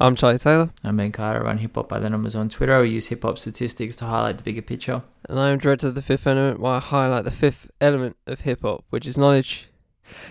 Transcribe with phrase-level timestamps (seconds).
[0.00, 0.70] I'm Charlie Taylor.
[0.84, 1.40] I'm Ben Carter.
[1.40, 2.80] I run Hip Hop by the Numbers on Twitter.
[2.80, 5.02] We use hip hop statistics to highlight the bigger picture.
[5.28, 8.42] And I am director of the fifth element, where I highlight the fifth element of
[8.42, 9.68] hip hop, which is knowledge.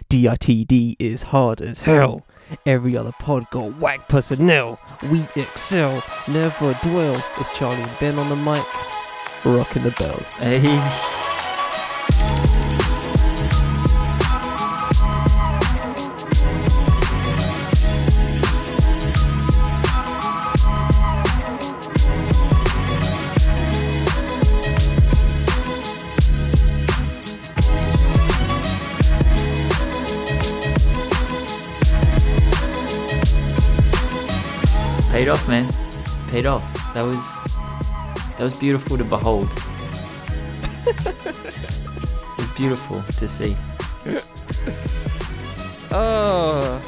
[0.09, 2.25] DITD is hard as hell.
[2.65, 4.79] Every other pod got whack personnel.
[5.03, 7.21] We excel, never dwell.
[7.37, 8.65] It's Charlie and Ben on the mic,
[9.43, 10.29] rocking the bells.
[10.35, 11.26] Hey.
[35.17, 35.67] Paid off, man.
[36.27, 36.93] Paid off.
[36.93, 37.43] That was
[38.37, 39.49] that was beautiful to behold.
[40.85, 43.57] it was beautiful to see.
[45.91, 46.79] Oh,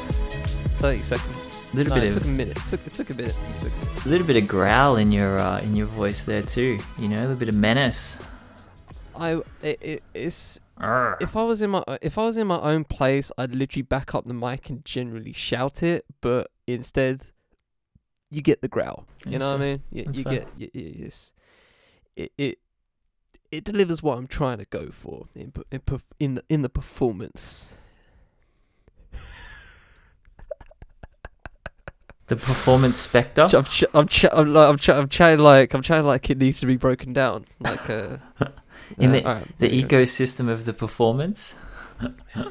[0.78, 1.62] 30 seconds.
[1.72, 2.56] A little No, bit it of took a minute.
[2.56, 3.36] It took, it took a minute.
[3.36, 6.78] It took a little bit of growl in your uh, in your voice there too.
[7.00, 8.16] You know, a little bit of menace.
[9.16, 10.60] I, it, it, it's
[11.20, 14.14] if I was in my if I was in my own place, I'd literally back
[14.14, 16.04] up the mic and generally shout it.
[16.20, 17.30] But instead,
[18.30, 19.06] you get the growl.
[19.24, 19.82] You That's know what I mean?
[19.92, 21.32] You, you get y y- it's,
[22.16, 22.58] it it
[23.50, 25.80] it delivers what I'm trying to go for in in
[26.20, 27.74] in the, in the performance.
[32.28, 33.48] The performance spectre.
[33.52, 36.38] I'm ch- I'm ch- I'm like I'm, ch- I'm chatting like I'm chatting like it
[36.38, 37.44] needs to be broken down.
[37.58, 38.18] Like uh,
[38.98, 39.96] In uh, the- alright, The there go.
[39.96, 41.56] ecosystem of the performance.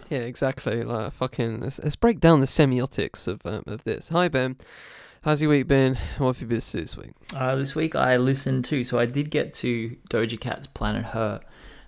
[0.09, 0.83] Yeah, exactly.
[0.83, 4.09] Like fucking, let's, let's break down the semiotics of um, of this.
[4.09, 4.57] Hi Ben,
[5.21, 5.95] how's your week been?
[6.17, 7.11] What have you been to this week?
[7.35, 11.41] Uh, this week I listened to, so I did get to Doja Cat's Planet Her.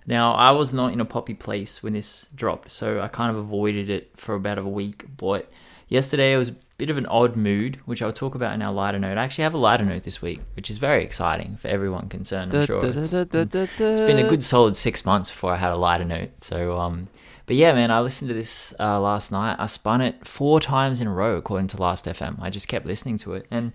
[0.06, 3.36] Now, I was not in a poppy place when this dropped, so I kind of
[3.36, 5.04] avoided it for about a week.
[5.16, 5.50] But
[5.88, 8.72] yesterday it was a bit of an odd mood, which I'll talk about in our
[8.72, 9.16] lighter note.
[9.16, 12.52] I actually have a lighter note this week, which is very exciting for everyone concerned,
[12.54, 12.80] I'm sure.
[12.84, 16.30] It's been a good solid six months before I had a lighter note.
[16.42, 17.06] So, um,
[17.52, 19.56] but yeah, man, I listened to this uh, last night.
[19.58, 22.40] I spun it four times in a row, according to Last FM.
[22.40, 23.72] I just kept listening to it, and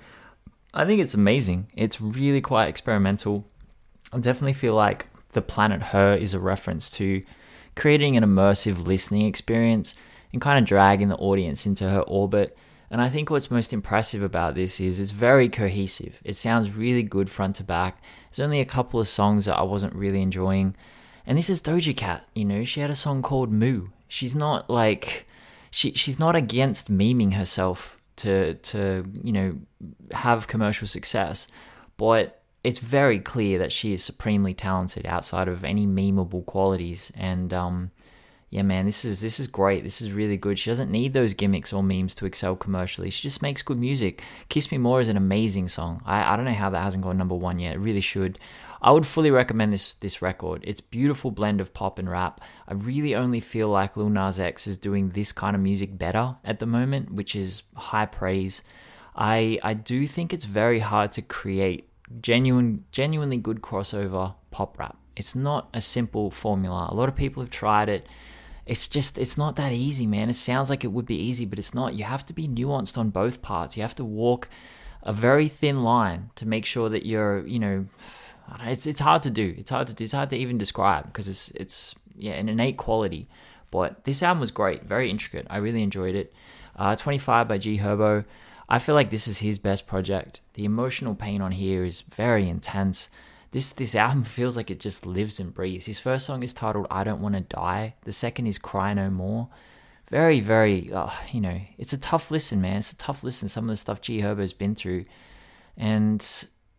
[0.73, 1.67] I think it's amazing.
[1.75, 3.45] It's really quite experimental.
[4.11, 7.21] I definitely feel like the planet Her is a reference to
[7.75, 9.93] creating an immersive listening experience
[10.33, 12.57] and kind of dragging the audience into her orbit.
[12.89, 16.19] And I think what's most impressive about this is it's very cohesive.
[16.23, 18.01] It sounds really good front to back.
[18.31, 20.75] There's only a couple of songs that I wasn't really enjoying.
[21.27, 23.89] And this is Doja Cat, you know, she had a song called Moo.
[24.07, 25.27] She's not like
[25.69, 29.57] she she's not against memeing herself to to, you know,
[30.13, 31.45] have commercial success.
[31.97, 37.11] But it's very clear that she is supremely talented outside of any memeable qualities.
[37.13, 37.91] And um
[38.49, 39.83] yeah man this is this is great.
[39.83, 40.57] This is really good.
[40.57, 43.09] She doesn't need those gimmicks or memes to excel commercially.
[43.09, 44.23] She just makes good music.
[44.47, 46.01] Kiss me more is an amazing song.
[46.05, 47.75] I, I don't know how that hasn't gone number one yet.
[47.75, 48.39] It really should
[48.81, 50.63] i would fully recommend this this record.
[50.65, 52.41] It's a beautiful blend of pop and rap.
[52.67, 56.35] I really only feel like lil nas x is doing this kind of music better
[56.43, 58.61] at the moment which is high praise.
[59.15, 61.89] I i do think it's very hard to create
[62.21, 64.97] genuine genuinely good crossover pop rap.
[65.15, 66.87] It's not a simple formula.
[66.91, 68.07] A lot of people have tried it.
[68.65, 70.29] It's just it's not that easy man.
[70.29, 71.95] It sounds like it would be easy but it's not.
[71.95, 73.75] You have to be nuanced on both parts.
[73.75, 74.49] You have to walk
[75.03, 77.85] a very thin line to make sure that you're you know,
[78.61, 81.27] it's it's hard to do it's hard to do it's hard to even describe because
[81.27, 83.27] it's it's yeah an innate quality
[83.71, 86.33] but this album was great very intricate i really enjoyed it
[86.75, 88.23] uh, 25 by g herbo
[88.69, 92.47] i feel like this is his best project the emotional pain on here is very
[92.47, 93.09] intense
[93.51, 95.85] this this album feels like it just lives and breathes.
[95.85, 99.09] His first song is titled "I Don't Want to Die." The second is "Cry No
[99.09, 99.49] More."
[100.09, 102.77] Very, very, uh, you know, it's a tough listen, man.
[102.77, 103.49] It's a tough listen.
[103.49, 105.03] Some of the stuff G Herbo's been through,
[105.75, 106.25] and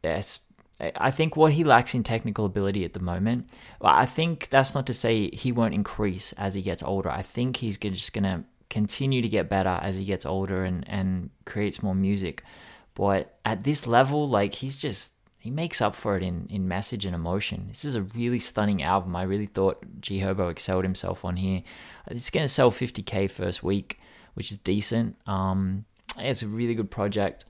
[0.03, 0.41] yes,
[0.81, 3.51] I think what he lacks in technical ability at the moment.
[3.81, 7.11] I think that's not to say he won't increase as he gets older.
[7.11, 11.31] I think he's just gonna continue to get better as he gets older and and
[11.45, 12.45] creates more music.
[12.95, 17.05] But at this level, like he's just he makes up for it in, in message
[17.05, 17.67] and emotion.
[17.69, 19.15] This is a really stunning album.
[19.15, 21.63] I really thought G Herbo excelled himself on here.
[22.09, 24.01] It's going to sell 50k first week,
[24.35, 25.17] which is decent.
[25.27, 25.85] Um,
[26.19, 27.45] it's a really good project.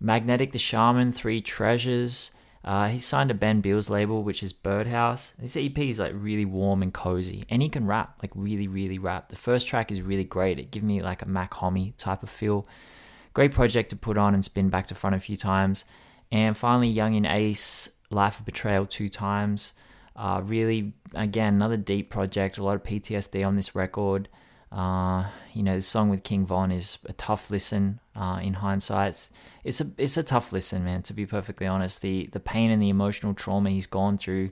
[0.00, 2.30] Magnetic the Shaman, Three Treasures.
[2.62, 5.32] Uh, he signed to Ben Beals label, which is Birdhouse.
[5.38, 8.98] This EP is like really warm and cozy, and he can rap, like really, really
[8.98, 9.30] rap.
[9.30, 10.58] The first track is really great.
[10.58, 12.66] It gives me like a Mac Homie type of feel.
[13.32, 15.84] Great project to put on and spin back to front a few times.
[16.30, 19.72] And finally, Yungeen Ace, Life of Betrayal two times.
[20.14, 22.58] Uh, really, again, another deep project.
[22.58, 24.28] A lot of PTSD on this record.
[24.72, 28.00] Uh, you know, the song with King Von is a tough listen.
[28.14, 29.30] Uh, in hindsight, it's,
[29.64, 31.02] it's a it's a tough listen, man.
[31.02, 34.50] To be perfectly honest, the the pain and the emotional trauma he's gone through,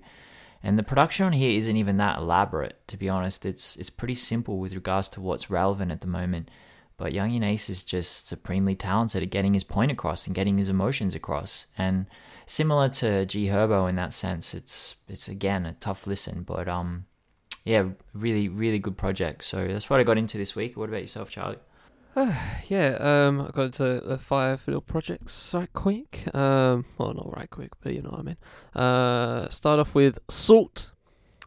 [0.63, 2.77] and the production on here isn't even that elaborate.
[2.89, 6.51] To be honest, it's it's pretty simple with regards to what's relevant at the moment.
[6.97, 10.69] But Yungeen Ace is just supremely talented at getting his point across and getting his
[10.69, 11.67] emotions across.
[11.79, 12.07] And
[12.45, 17.05] similar to G Herbo in that sense, it's it's again a tough listen, but um,
[17.69, 17.85] yeah,
[18.15, 19.45] really really good project.
[19.45, 20.77] So that's what I got into this week.
[20.77, 21.59] What about yourself, Charlie?
[22.69, 26.35] yeah, um, I got into five little projects right quick.
[26.35, 28.37] Um, well, not right quick, but you know what I mean.
[28.75, 30.93] Uh, start off with SAULT,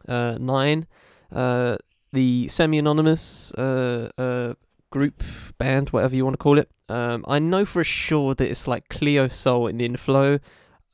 [0.08, 0.86] uh, nine,
[1.32, 1.76] uh,
[2.12, 4.54] the semi-anonymous uh, uh
[4.90, 5.24] group
[5.58, 6.70] band, whatever you want to call it.
[6.88, 10.38] Um, I know for sure that it's like Cleo Sol and Inflo.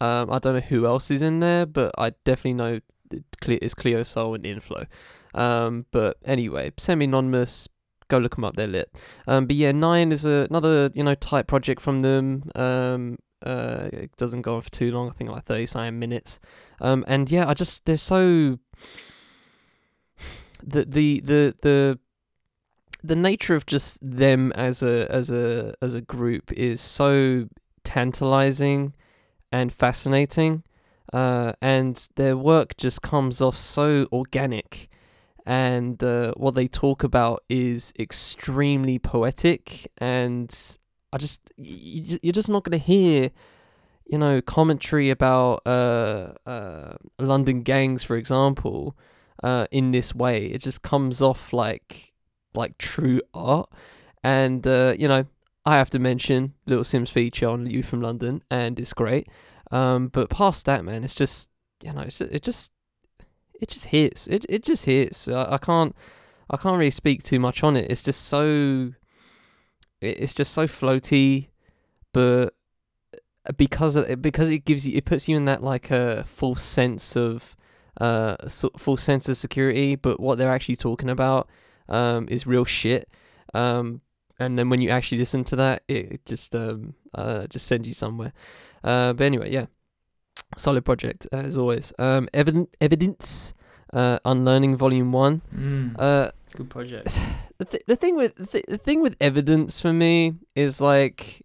[0.01, 4.03] Um, I don't know who else is in there, but I definitely know it's Cleo
[4.03, 4.87] Sol and Inflo.
[5.39, 7.69] Um, but anyway, semi-anonymous.
[8.09, 8.57] Go look them up.
[8.57, 8.91] They're lit.
[9.27, 12.51] Um, but yeah, Nine is a, another you know type project from them.
[12.55, 15.09] Um, uh, it doesn't go on for too long.
[15.09, 16.39] I think like thirty something minutes.
[16.81, 18.59] Um, and yeah, I just they're so
[20.63, 21.99] the the the the
[23.03, 27.49] the nature of just them as a as a as a group is so
[27.85, 28.95] tantalizing
[29.53, 30.63] and fascinating
[31.13, 34.91] uh, and their work just comes off so organic
[35.49, 40.77] and uh, what they talk about is extremely poetic and
[41.13, 43.31] i just you're just not going to hear
[44.07, 48.97] you know commentary about uh, uh, london gangs for example
[49.43, 52.13] uh, in this way it just comes off like
[52.55, 53.71] like true art.
[54.23, 55.25] And uh, you know,
[55.65, 59.29] I have to mention Little Simz feature on You from London, and it's great.
[59.71, 61.49] Um, but past that, man, it's just
[61.83, 62.73] you know, it's, it just
[63.61, 64.27] it just hits.
[64.27, 65.29] It it just hits.
[65.29, 65.95] I, I can't
[66.51, 67.91] I can't really speak too much on it.
[67.91, 68.93] It's just so
[70.01, 71.49] it's just so floaty,
[72.13, 72.55] but
[73.57, 77.17] because it, because it gives you it puts you in that like a full sense
[77.17, 77.57] of
[78.01, 79.97] uh full sense of security.
[79.97, 81.49] But what they're actually talking about
[81.89, 83.09] um, is real shit.
[83.55, 84.03] Um,
[84.39, 87.95] and then when you actually listen to that, it just um, uh, just sends you
[87.95, 88.33] somewhere.
[88.85, 89.67] Uh, but anyway, yeah,
[90.57, 91.93] solid project as always.
[91.99, 93.55] Um, evident evidence,
[93.93, 95.43] uh, unlearning volume one.
[95.55, 97.21] Mm, uh, good project.
[97.59, 101.45] The th- the thing with the, th- the thing with evidence for me is like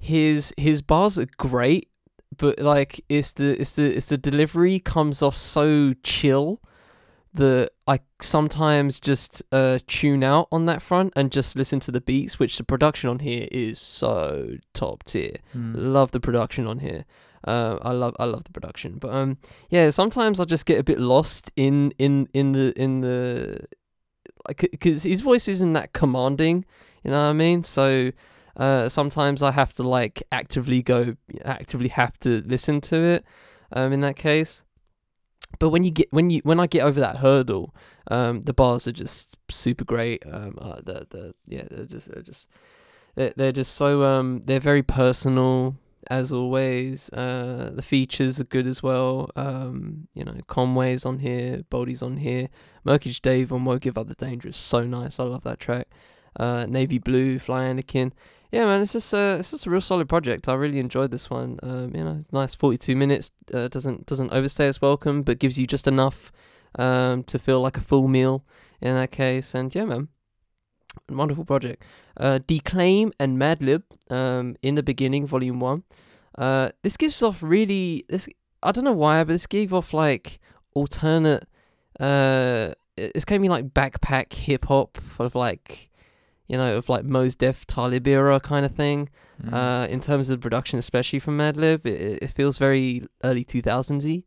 [0.00, 1.88] his his bars are great,
[2.36, 6.60] but like it's the it's the it's the delivery comes off so chill
[7.34, 12.00] that I sometimes just uh, tune out on that front and just listen to the
[12.00, 15.36] beats, which the production on here is so top tier.
[15.56, 15.72] Mm.
[15.76, 17.04] Love the production on here.
[17.44, 19.38] Uh, I love I love the production, but um,
[19.70, 23.64] yeah, sometimes I just get a bit lost in in in the in the
[24.46, 26.64] like because his voice isn't that commanding,
[27.04, 27.64] you know what I mean?
[27.64, 28.10] So
[28.56, 33.24] uh, sometimes I have to like actively go actively have to listen to it.
[33.70, 34.62] Um, in that case,
[35.58, 37.74] but when you get when you when I get over that hurdle,
[38.10, 40.22] um, the bars are just super great.
[40.26, 42.48] Um, uh, the the yeah, they're just they're just
[43.14, 45.76] they're, they're just so um they're very personal
[46.08, 47.10] as always.
[47.12, 49.30] Uh, the features are good as well.
[49.36, 52.48] Um, you know, Conway's on here, Boldy's on here,
[52.86, 55.18] Murkage Dave on Won't Give Up the Danger is so nice.
[55.18, 55.88] I love that track.
[56.36, 58.12] Uh, Navy Blue, Fly Anakin
[58.50, 60.48] yeah, man, it's just a it's just a real solid project.
[60.48, 61.58] I really enjoyed this one.
[61.62, 63.30] Um, you know, nice forty two minutes.
[63.52, 66.32] Uh, doesn't doesn't overstay its welcome, but gives you just enough
[66.78, 68.44] um, to feel like a full meal
[68.80, 69.54] in that case.
[69.54, 70.08] And yeah, man,
[71.10, 71.82] wonderful project.
[72.16, 75.84] Uh, Declaime and Madlib um, in the beginning, volume one.
[76.38, 78.28] Uh, this gives off really this.
[78.62, 80.38] I don't know why, but this gave off like
[80.74, 81.46] alternate.
[81.98, 85.88] Uh, it's me like backpack hip hop of like
[86.48, 89.10] you know, of like Mos Def Talib era kind of thing.
[89.42, 89.52] Mm.
[89.52, 94.04] Uh, in terms of the production, especially from Madlib, it, it feels very early 2000s
[94.04, 94.24] y.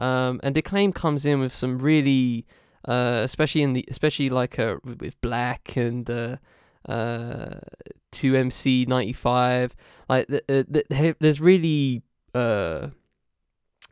[0.00, 2.46] Um, and Declaime comes in with some really,
[2.86, 6.36] uh, especially in the, especially like uh, with Black and uh,
[6.88, 7.60] uh,
[8.12, 9.74] 2MC 95.
[10.08, 12.02] Like, the, the, there's really,
[12.34, 12.88] uh,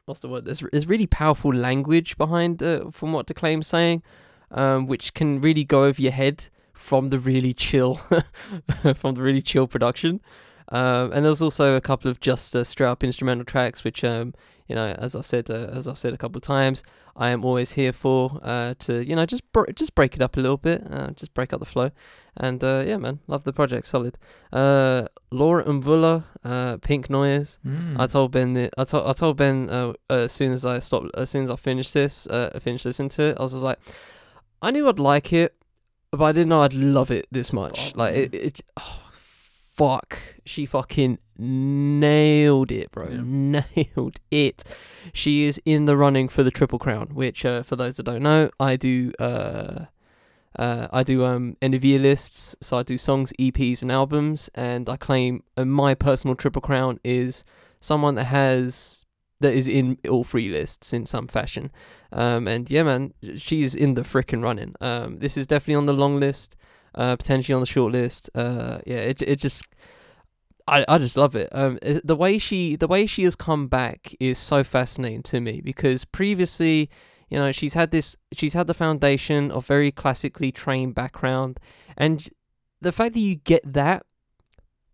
[0.07, 0.45] what's the word?
[0.45, 4.03] There's, there's really powerful language behind, uh, from what Declaime's saying,
[4.51, 7.95] um, which can really go over your head from the really chill
[8.95, 10.21] from the really chill production.
[10.69, 14.35] Um, and there's also a couple of just uh, straight up instrumental tracks, which um,
[14.69, 16.83] you know, as I said, uh, as I've said a couple of times,
[17.17, 20.37] I am always here for uh, to you know just br- just break it up
[20.37, 21.91] a little bit, uh, just break up the flow,
[22.37, 24.17] and uh, yeah, man, love the project, solid.
[24.53, 27.59] Uh, Laura Mvula, uh, Pink Noise.
[27.67, 27.99] Mm.
[27.99, 31.11] I told Ben, that, I told I told Ben uh, as soon as I stopped,
[31.17, 33.79] as soon as I finished this, uh, finished listening to it, I was just like,
[34.63, 35.55] I knew I'd like it,
[36.13, 37.93] but I didn't know I'd love it this much.
[37.95, 39.02] Oh, like it, it oh,
[39.73, 43.09] fuck, she fucking nailed it, bro.
[43.09, 43.21] Yeah.
[43.77, 44.65] Nailed it.
[45.13, 48.23] She is in the running for the triple crown, which uh, for those that don't
[48.23, 49.13] know, I do.
[49.19, 49.87] Uh,
[50.59, 54.51] uh, I do um end of year lists, so I do songs, EPs, and albums,
[54.55, 57.43] and I claim uh, my personal triple crown is
[57.81, 59.07] someone that has
[59.41, 61.71] that is in all three lists in some fashion.
[62.13, 64.75] Um, and yeah, man, she's in the frickin' running.
[64.81, 66.55] Um, this is definitely on the long list,
[66.95, 68.31] uh, potentially on the short list.
[68.35, 69.67] Uh, yeah, it it just.
[70.69, 71.49] I, I just love it.
[71.51, 75.61] Um, the way she the way she has come back is so fascinating to me
[75.61, 76.89] because previously,
[77.29, 81.59] you know, she's had this she's had the foundation of very classically trained background,
[81.97, 82.29] and
[82.81, 84.07] the fact that you get that,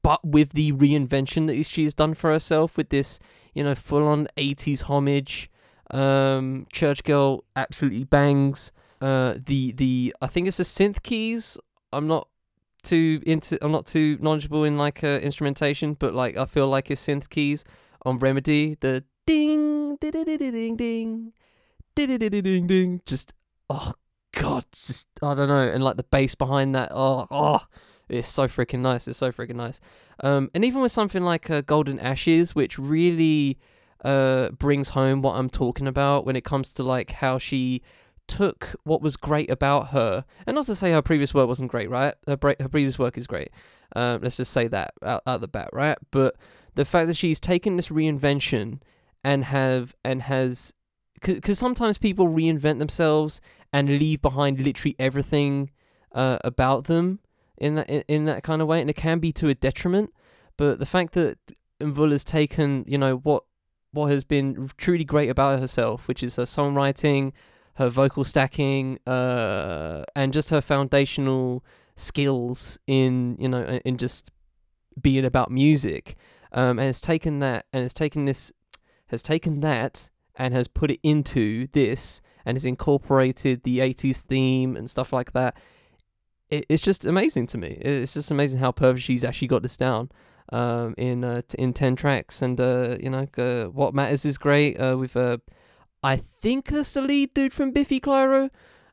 [0.02, 3.18] but with the reinvention that she's done for herself with this,
[3.54, 5.50] you know, full on '80s homage,
[5.90, 8.72] um, Church Girl absolutely bangs.
[9.00, 11.58] Uh, the the I think it's the synth keys.
[11.92, 12.28] I'm not
[12.82, 16.88] too into I'm not too knowledgeable in like uh, instrumentation, but like I feel like
[16.88, 17.64] his synth keys
[18.02, 23.34] on Remedy, the ding ding ding ding ding ding ding ding, just
[23.68, 23.94] oh
[24.34, 27.64] god, just I don't know, and like the bass behind that, oh oh
[28.08, 29.06] it's so freaking nice.
[29.06, 29.80] It's so freaking nice.
[30.20, 33.58] Um, and even with something like uh, Golden Ashes, which really
[34.04, 37.82] uh, brings home what I'm talking about when it comes to like how she
[38.28, 41.90] took what was great about her, and not to say her previous work wasn't great,
[41.90, 42.14] right?
[42.26, 43.50] Her bre- her previous work is great.
[43.96, 45.98] Um, let's just say that out, out the bat, right?
[46.10, 46.36] But
[46.74, 48.80] the fact that she's taken this reinvention
[49.24, 50.72] and have and has
[51.20, 53.40] because sometimes people reinvent themselves
[53.72, 55.70] and leave behind literally everything
[56.12, 57.18] uh, about them
[57.56, 60.12] in that in, in that kind of way, and it can be to a detriment.
[60.56, 61.38] But the fact that
[61.80, 63.44] Mvula has taken, you know, what
[63.92, 67.32] what has been truly great about herself, which is her songwriting,
[67.78, 71.64] her vocal stacking, uh, and just her foundational
[71.96, 74.30] skills in, you know, in just
[75.00, 76.16] being about music,
[76.52, 78.52] um, and has taken that and has taken this,
[79.08, 84.76] has taken that and has put it into this and has incorporated the 80s theme
[84.76, 85.56] and stuff like that.
[86.50, 87.78] It, it's just amazing to me.
[87.80, 90.10] It's just amazing how perfect she's actually got this down
[90.50, 92.42] um, in uh, t- in 10 tracks.
[92.42, 95.38] And, uh, you know, uh, What Matters is great uh, with, uh,
[96.08, 98.48] I think that's the lead dude from Biffy Clyro,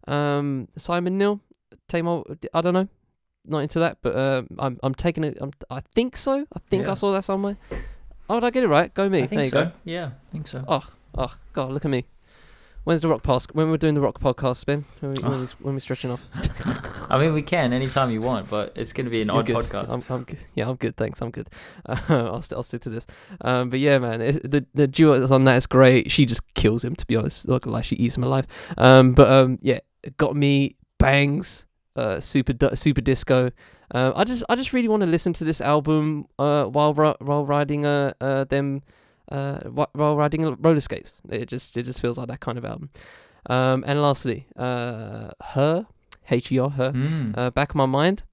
[0.05, 1.39] um, Simon Neil.
[1.87, 2.89] Tamo, I don't know.
[3.45, 5.37] Not into that, but uh, I'm I'm taking it.
[5.39, 6.45] I'm, I think so.
[6.51, 7.55] I think I saw that somewhere.
[8.29, 8.93] Oh, did I get it right?
[8.93, 9.19] Go me.
[9.19, 9.65] I think there you so.
[9.65, 9.71] go.
[9.85, 10.65] Yeah, I think so.
[10.67, 10.85] Oh,
[11.17, 12.05] oh, God, look at me.
[12.85, 13.55] When's the rock podcast?
[13.55, 14.85] When we're doing the rock podcast, Ben?
[14.99, 16.27] When we, when, we, when we're stretching off?
[17.11, 19.47] I mean, we can anytime you want, but it's going to be an You're odd
[19.47, 19.55] good.
[19.55, 19.91] podcast.
[20.07, 20.37] I'm, I'm good.
[20.53, 20.95] Yeah, I'm good.
[20.95, 21.19] Thanks.
[21.19, 21.49] I'm good.
[21.83, 23.07] Uh, I'll, st- I'll stick to this.
[23.41, 26.11] Um, but yeah, man, it, the the duo that's on that is great.
[26.11, 26.95] She just kills him.
[26.95, 28.45] To be honest, look like she eats him alive.
[28.77, 29.79] Um, but um, yeah,
[30.17, 31.65] got me bangs.
[31.95, 33.49] Uh, super super disco.
[33.89, 37.45] Uh, I just I just really want to listen to this album uh while while
[37.47, 38.83] riding uh uh them
[39.31, 39.59] uh
[39.93, 41.15] while riding roller skates.
[41.29, 42.89] It just it just feels like that kind of album.
[43.47, 45.85] Um, and lastly, uh, her
[46.29, 47.37] H E R her Mm.
[47.37, 48.23] uh, back of my mind.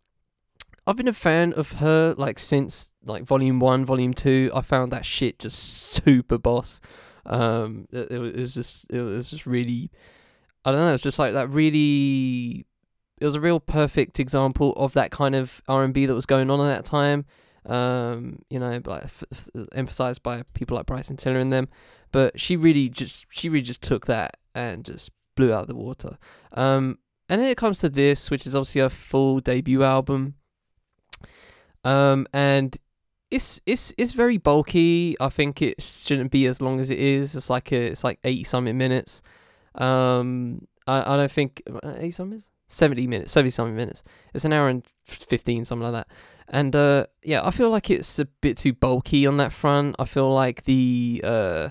[0.86, 4.50] I've been a fan of her like since like volume one, volume two.
[4.54, 6.80] I found that shit just super boss.
[7.24, 9.90] Um, it, it was- it was just it was just really,
[10.64, 10.92] I don't know.
[10.94, 12.66] It's just like that really.
[13.20, 16.26] It was a real perfect example of that kind of R and B that was
[16.26, 17.24] going on at that time.
[17.66, 21.68] Um, you know, like f- f- emphasized by people like Bryson Tiller and them.
[22.10, 26.18] But she really just she really just took that and just blew out the water.
[26.52, 30.34] Um, and then it comes to this, which is obviously a full debut album.
[31.84, 32.76] Um, and
[33.30, 35.16] it's it's it's very bulky.
[35.20, 37.34] I think it shouldn't be as long as it is.
[37.34, 39.22] It's like a, it's like eighty something minutes.
[39.74, 44.02] Um, I I don't think uh, eighty something minutes, seventy minutes, seventy something minutes.
[44.34, 46.14] It's an hour and fifteen, something like that.
[46.48, 49.96] And uh, yeah, I feel like it's a bit too bulky on that front.
[49.98, 51.68] I feel like the uh,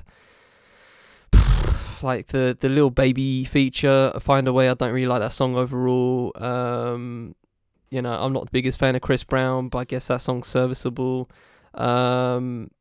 [2.01, 4.69] like the the Lil Baby feature, find a way.
[4.69, 6.31] I don't really like that song overall.
[6.35, 7.35] Um,
[7.91, 10.47] you know, I'm not the biggest fan of Chris Brown, but I guess that song's
[10.47, 11.29] serviceable.
[11.73, 12.71] Um,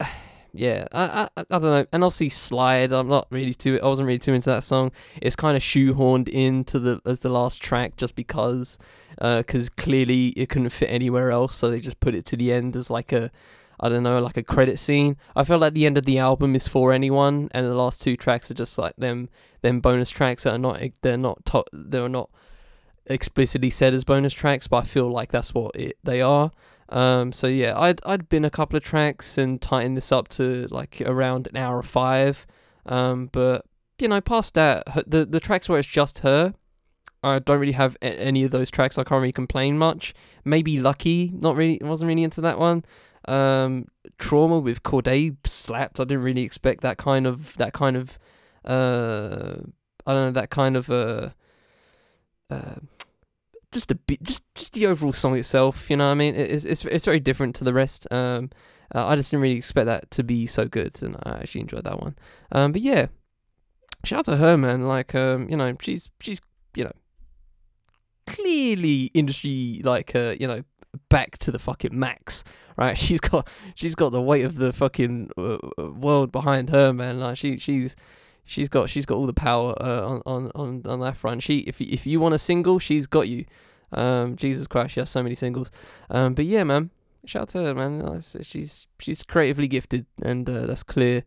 [0.52, 1.86] yeah, I, I I don't know.
[1.92, 3.80] And obviously Slide, I'm not really too.
[3.82, 4.92] I wasn't really too into that song.
[5.20, 8.78] It's kind of shoehorned into the as the last track just because,
[9.20, 12.74] because clearly it couldn't fit anywhere else, so they just put it to the end
[12.76, 13.30] as like a.
[13.82, 15.16] I don't know, like a credit scene.
[15.34, 18.14] I feel like the end of the album is for anyone, and the last two
[18.14, 19.30] tracks are just like them,
[19.62, 22.28] them bonus tracks that are not, they're not, to- they're not
[23.06, 26.50] explicitly said as bonus tracks, but I feel like that's what it, they are.
[26.90, 30.66] Um, so yeah, I'd I'd been a couple of tracks and tightened this up to
[30.70, 32.46] like around an hour five.
[32.84, 33.64] Um, but
[33.98, 36.54] you know, past that, the the tracks where it's just her,
[37.22, 38.98] I don't really have a- any of those tracks.
[38.98, 40.14] I can't really complain much.
[40.44, 42.84] Maybe Lucky, not really, wasn't really into that one.
[43.28, 43.86] Um,
[44.18, 46.00] Trauma with Cordae slapped.
[46.00, 48.18] I didn't really expect that kind of that kind of
[48.64, 49.56] uh,
[50.06, 51.30] I don't know that kind of uh,
[52.50, 52.76] uh
[53.72, 55.90] just a bit, just just the overall song itself.
[55.90, 56.34] You know what I mean?
[56.34, 58.06] It's it's it's very different to the rest.
[58.10, 58.50] Um,
[58.94, 61.84] uh, I just didn't really expect that to be so good, and I actually enjoyed
[61.84, 62.16] that one.
[62.50, 63.06] Um, but yeah,
[64.04, 64.88] shout out to her, man.
[64.88, 66.40] Like, um, you know, she's she's
[66.74, 66.92] you know
[68.34, 70.62] clearly industry like uh, you know
[71.08, 72.44] back to the fucking max,
[72.76, 72.98] right?
[73.06, 77.20] She's got she's got the weight of the fucking uh, uh, world behind her, man.
[77.20, 77.96] Like she she's
[78.44, 81.42] she's got she's got all the power uh, on, on on that front.
[81.42, 83.44] She if if you want a single, she's got you.
[83.92, 85.70] Um, Jesus Christ, she has so many singles.
[86.10, 86.90] Um, but yeah, man,
[87.24, 88.20] shout out to her, man.
[88.42, 91.24] She's she's creatively gifted, and uh, that's clear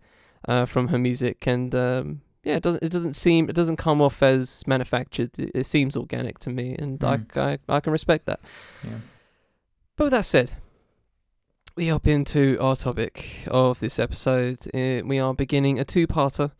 [0.47, 1.45] uh, from her music.
[1.47, 5.37] And um, yeah, it doesn't it doesn't seem it doesn't come off as manufactured.
[5.39, 7.37] It, it seems organic to me, and Mm.
[7.37, 8.39] I, I I can respect that.
[8.83, 8.97] Yeah.
[9.95, 10.51] But with that said,
[11.75, 14.67] we hop into our topic of this episode.
[14.73, 16.51] Uh, we are beginning a two-parter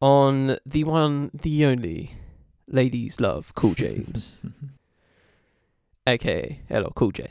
[0.00, 2.14] on the one, the only,
[2.66, 4.40] ladies love Cool James,
[6.06, 7.28] aka LL Cool J.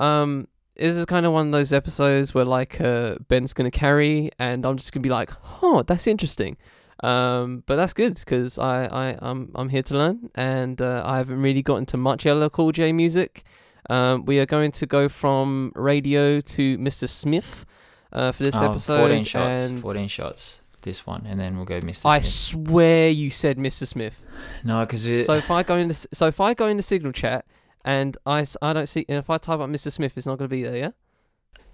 [0.00, 4.30] Um, this is kind of one of those episodes where like uh, Ben's gonna carry,
[4.38, 5.30] and I'm just gonna be like,
[5.62, 6.56] "Oh, that's interesting."
[7.02, 11.18] Um, but that's good because I I I'm I'm here to learn, and uh, I
[11.18, 13.44] haven't really gotten to much LL Cool J music.
[13.90, 17.08] Um, we are going to go from radio to Mr.
[17.08, 17.64] Smith
[18.12, 18.98] uh, for this Oh, episode.
[18.98, 19.62] 14 shots.
[19.68, 20.62] and 14 shots.
[20.82, 21.96] This one, and then we'll go Mr.
[21.96, 22.06] Smith.
[22.06, 22.66] I Smith.
[22.68, 23.86] swear you said Mr.
[23.86, 24.20] Smith.
[24.64, 27.12] no, because So if I go in the so if I go in the signal
[27.12, 27.44] chat
[27.84, 29.90] and I, I don't see and if I type up Mr.
[29.90, 30.76] Smith, it's not going to be there.
[30.76, 30.90] Yeah.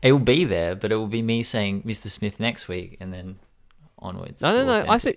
[0.02, 2.08] it will be there, but it will be me saying Mr.
[2.08, 3.36] Smith next week, and then
[4.04, 4.40] onwards.
[4.42, 4.84] No, no, no.
[4.88, 5.16] I said.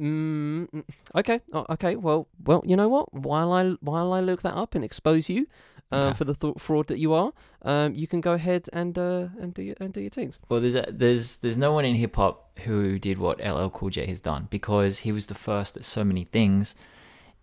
[0.00, 1.40] Mm, mm, okay.
[1.52, 1.94] Oh, okay.
[1.96, 2.62] Well, well.
[2.66, 3.14] You know what?
[3.14, 5.46] While I while I look that up and expose you
[5.92, 6.14] um, Okay.
[6.18, 9.54] for the th- fraud that you are, um, you can go ahead and uh, and
[9.54, 10.40] do your and do your things.
[10.48, 13.90] Well, there's a, there's there's no one in hip hop who did what LL Cool
[13.90, 16.74] J has done because he was the first at so many things,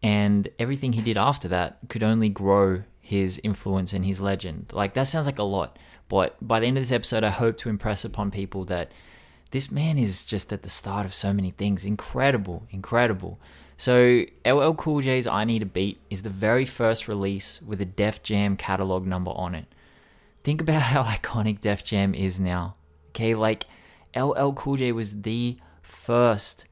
[0.03, 4.71] and everything he did after that could only grow his influence and his legend.
[4.73, 7.57] Like that sounds like a lot, but by the end of this episode, I hope
[7.59, 8.91] to impress upon people that
[9.51, 11.85] this man is just at the start of so many things.
[11.85, 13.39] Incredible, incredible.
[13.77, 17.85] So LL Cool J's "I Need a Beat" is the very first release with a
[17.85, 19.65] Def Jam catalog number on it.
[20.43, 22.75] Think about how iconic Def Jam is now.
[23.09, 23.65] Okay, like
[24.15, 26.65] LL Cool J was the first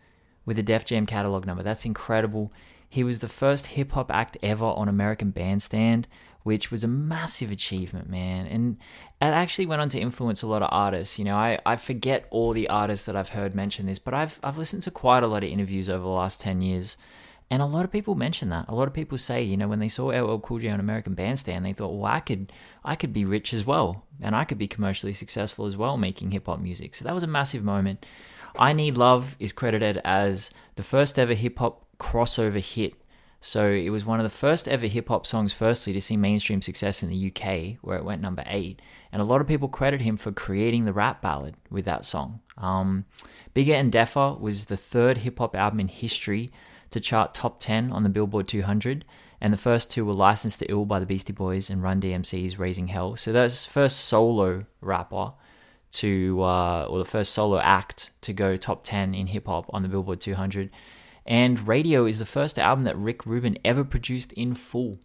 [0.46, 1.64] with a Def Jam catalog number.
[1.64, 2.52] That's incredible.
[2.88, 6.08] He was the first hip hop act ever on American Bandstand,
[6.44, 8.48] which was a massive achievement, man.
[8.48, 8.78] And
[9.22, 11.20] it actually went on to influence a lot of artists.
[11.20, 14.40] You know, I, I forget all the artists that I've heard mention this, but I've
[14.42, 16.98] I've listened to quite a lot of interviews over the last ten years.
[17.52, 18.66] And a lot of people mention that.
[18.68, 21.16] A lot of people say, you know, when they saw LL Cool J on American
[21.16, 22.54] Bandstand, they thought, well, I could,
[22.86, 26.30] I could be rich as well, and I could be commercially successful as well, making
[26.30, 26.94] hip hop music.
[26.94, 28.06] So that was a massive moment.
[28.58, 32.94] I Need Love is credited as the first ever hip hop crossover hit.
[33.42, 36.62] So it was one of the first ever hip hop songs, firstly, to see mainstream
[36.62, 38.80] success in the UK, where it went number eight.
[39.12, 42.42] And a lot of people credit him for creating the rap ballad with that song.
[42.58, 43.06] Um,
[43.54, 46.52] Bigger and Deffer was the third hip hop album in history
[46.92, 49.06] to chart top 10 on the Billboard 200.
[49.42, 52.60] And the first two were Licensed to Ill by the Beastie Boys and Run DMC's
[52.60, 53.16] Raising Hell.
[53.16, 55.34] So that's first solo rapper
[55.92, 59.82] to, uh, or the first solo act to go top 10 in hip hop on
[59.82, 60.70] the Billboard 200.
[61.26, 65.00] And Radio is the first album that Rick Rubin ever produced in full.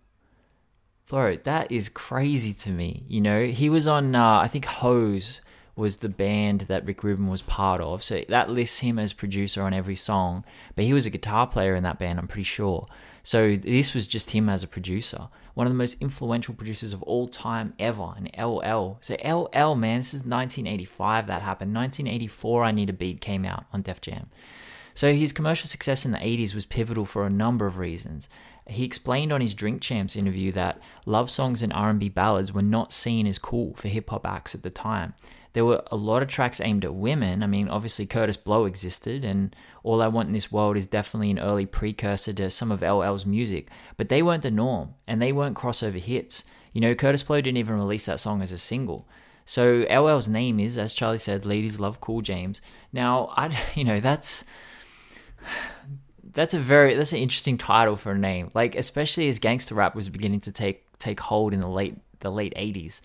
[1.07, 3.05] Bro, that is crazy to me.
[3.07, 5.41] You know, he was on, uh, I think Hose
[5.77, 8.03] was the band that Rick Rubin was part of.
[8.03, 10.45] So that lists him as producer on every song.
[10.75, 12.87] But he was a guitar player in that band, I'm pretty sure.
[13.23, 15.29] So this was just him as a producer.
[15.55, 18.99] One of the most influential producers of all time ever, an LL.
[19.01, 21.75] So LL, man, this is 1985 that happened.
[21.75, 24.29] 1984, I Need a Beat came out on Def Jam.
[24.95, 28.29] So his commercial success in the 80s was pivotal for a number of reasons.
[28.67, 32.93] He explained on his Drink Champs interview that love songs and R&B ballads were not
[32.93, 35.15] seen as cool for hip hop acts at the time.
[35.53, 37.43] There were a lot of tracks aimed at women.
[37.43, 41.31] I mean, obviously Kurtis Blow existed and All I Want in This World is definitely
[41.31, 45.31] an early precursor to some of LL's music, but they weren't the norm and they
[45.31, 46.45] weren't crossover hits.
[46.73, 49.07] You know, Kurtis Blow didn't even release that song as a single.
[49.45, 52.61] So LL's name is, as Charlie said, Ladies Love Cool James.
[52.93, 54.45] Now, I, you know, that's
[56.35, 58.51] that's a very that's an interesting title for a name.
[58.55, 62.31] Like especially as gangster rap was beginning to take take hold in the late the
[62.31, 63.01] late eighties,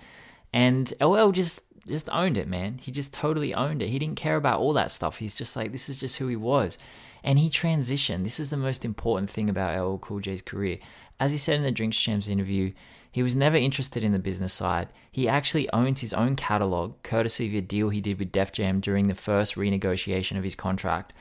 [0.51, 2.79] and LL just just owned it, man.
[2.79, 3.89] He just totally owned it.
[3.89, 5.19] He didn't care about all that stuff.
[5.19, 6.77] He's just like this is just who he was,
[7.23, 8.23] and he transitioned.
[8.23, 10.77] This is the most important thing about LL Cool J's career.
[11.19, 12.71] as he said in the Drinks Champs interview,
[13.11, 14.89] he was never interested in the business side.
[15.11, 18.79] He actually owns his own catalog, courtesy of a deal he did with Def Jam
[18.79, 21.13] during the first renegotiation of his contract.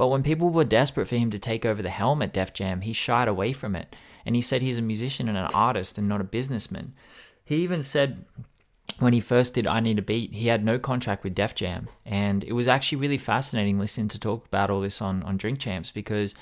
[0.00, 2.80] But when people were desperate for him to take over the helm at Def Jam,
[2.80, 3.94] he shied away from it.
[4.24, 6.94] And he said he's a musician and an artist and not a businessman.
[7.44, 8.24] He even said
[8.98, 11.86] when he first did I Need a Beat, he had no contract with Def Jam.
[12.06, 15.58] And it was actually really fascinating listening to talk about all this on, on Drink
[15.58, 16.34] Champs because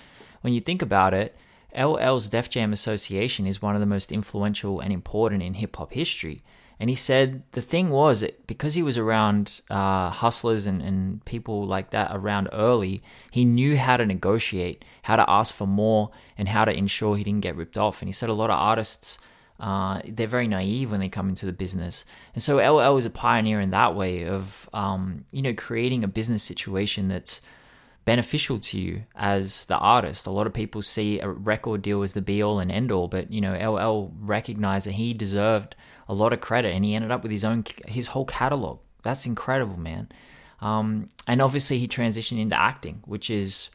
[0.43, 1.37] when you think about it,
[1.75, 5.93] LL's Def Jam Association is one of the most influential and important in hip hop
[5.93, 6.43] history.
[6.81, 11.67] And he said the thing was because he was around uh, hustlers and, and people
[11.67, 16.49] like that around early, he knew how to negotiate, how to ask for more, and
[16.49, 18.01] how to ensure he didn't get ripped off.
[18.01, 19.19] And he said a lot of artists,
[19.59, 22.05] uh, they're very naive when they come into the business.
[22.35, 26.09] And so LL was a pioneer in that way of, um, you know, creating a
[26.09, 27.41] business situation that's
[28.05, 30.27] beneficial to you as the artist.
[30.27, 33.09] A lot of people see a record deal as the be all and end all,
[33.09, 35.75] but you know, LL recognized that he deserved
[36.09, 38.81] a lot of credit and he ended up with his own his whole catalog.
[39.03, 40.09] That's incredible, man.
[40.61, 43.71] Um, and obviously he transitioned into acting, which is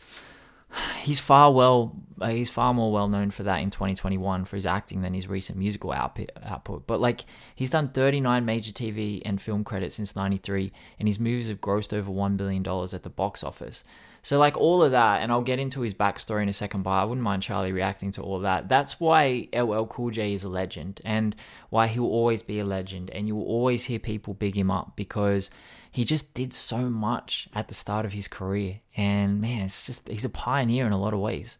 [1.02, 4.66] he's far well uh, he's far more well known for that in 2021 for his
[4.66, 9.42] acting than his recent musical output output but like he's done 39 major TV and
[9.42, 13.10] film credits since 93 and his movies have grossed over 1 billion dollars at the
[13.10, 13.84] box office
[14.24, 16.92] so like all of that, and I'll get into his backstory in a second, but
[16.92, 18.70] I wouldn't mind Charlie reacting to all that.
[18.70, 21.36] That's why LL Cool J is a legend, and
[21.70, 24.94] why he'll always be a legend, and you will always hear people big him up
[24.96, 25.50] because
[25.92, 30.08] he just did so much at the start of his career, and man, it's just
[30.08, 31.58] he's a pioneer in a lot of ways.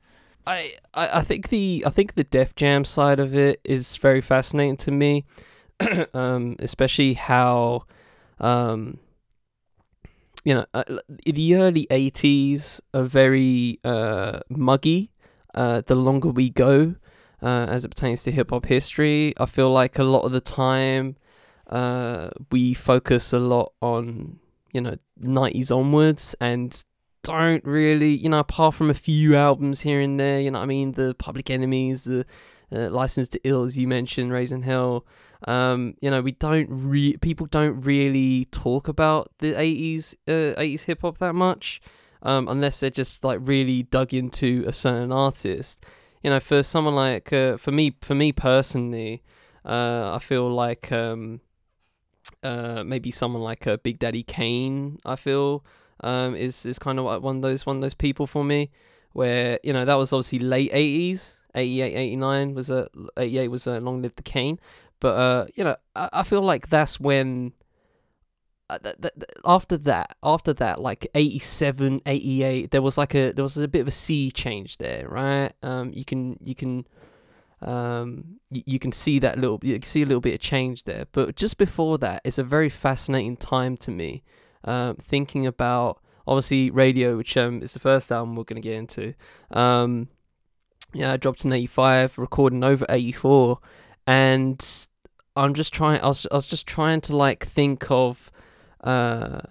[0.48, 4.22] I, I, I think the I think the Def Jam side of it is very
[4.22, 5.26] fascinating to me,
[6.14, 7.84] um, especially how
[8.40, 9.00] um,
[10.44, 15.12] you know, uh, the early 80s are very uh, muggy.
[15.54, 16.96] Uh, the longer we go,
[17.42, 20.42] uh, as it pertains to hip hop history, I feel like a lot of the
[20.42, 21.16] time
[21.68, 24.40] uh, we focus a lot on,
[24.72, 26.84] you know, 90s onwards and
[27.24, 30.66] don't really, you know, apart from a few albums here and there, you know I
[30.66, 30.94] mean?
[30.94, 32.26] The Public Enemies, the
[32.72, 35.06] uh, License to Ill, as you mentioned, Raising Hell.
[35.46, 40.84] Um, you know, we don't re- people don't really talk about the 80s uh, 80s
[40.84, 41.82] hip hop that much.
[42.22, 45.84] Um, unless they're just like really dug into a certain artist.
[46.24, 49.24] You know, for someone like uh, for me for me personally,
[49.66, 51.42] uh, I feel like um,
[52.42, 55.00] uh, maybe someone like uh, Big Daddy Kane.
[55.06, 55.66] I feel
[56.02, 58.72] um, is is kind of like one of those one of those people for me,
[59.12, 61.40] where you know that was obviously late eighties.
[61.56, 64.60] 88, 89 was a 88 was a Long Live the Kane,
[65.04, 67.52] but uh, you know, I, I feel like that's when
[68.70, 68.80] uh,
[69.44, 73.82] after that, after that, like 87, 88, there was like a there was a bit
[73.82, 75.52] of a sea change there, right?
[75.62, 76.88] Um, you can you can
[77.62, 80.86] um you, you can see that little you can see a little bit of change
[80.86, 81.06] there.
[81.12, 84.24] But just before that, it's a very fascinating time to me.
[84.64, 89.16] Um, thinking about obviously radio, which um is the first album we're gonna get into.
[89.52, 90.08] Um,
[90.94, 93.60] yeah, I dropped in '85, recording over '84,
[94.08, 94.88] and
[95.36, 96.02] I'm just trying.
[96.02, 98.32] I was I was just trying to like think of.
[98.84, 99.42] Uh,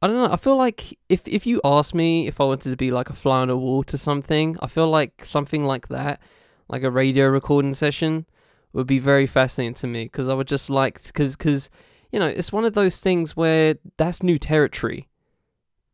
[0.00, 0.32] I don't know.
[0.32, 3.14] I feel like if if you ask me if I wanted to be like a
[3.14, 6.20] fly on a wall to something, I feel like something like that,
[6.68, 8.26] like a radio recording session,
[8.72, 11.70] would be very fascinating to me because I would just like because because
[12.12, 15.08] you know it's one of those things where that's new territory.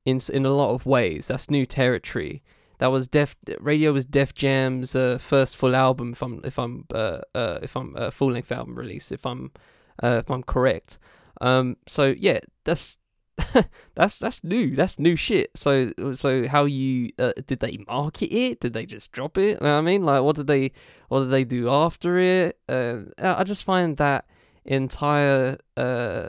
[0.04, 2.42] In in a lot of ways, that's new territory
[2.80, 6.12] that was Def Radio was Def Jam's uh, first full album.
[6.12, 9.12] If I'm if I'm uh, uh, if I'm uh, full length album release.
[9.12, 9.52] If I'm
[10.02, 10.98] uh, if I'm correct.
[11.42, 11.76] Um.
[11.86, 12.96] So yeah, that's
[13.94, 14.74] that's that's new.
[14.74, 15.50] That's new shit.
[15.54, 18.60] So so how you uh, did they market it?
[18.60, 19.60] Did they just drop it?
[19.60, 20.72] You know I mean, like what did they
[21.08, 22.58] what did they do after it?
[22.66, 24.26] Uh, I just find that
[24.64, 26.28] entire uh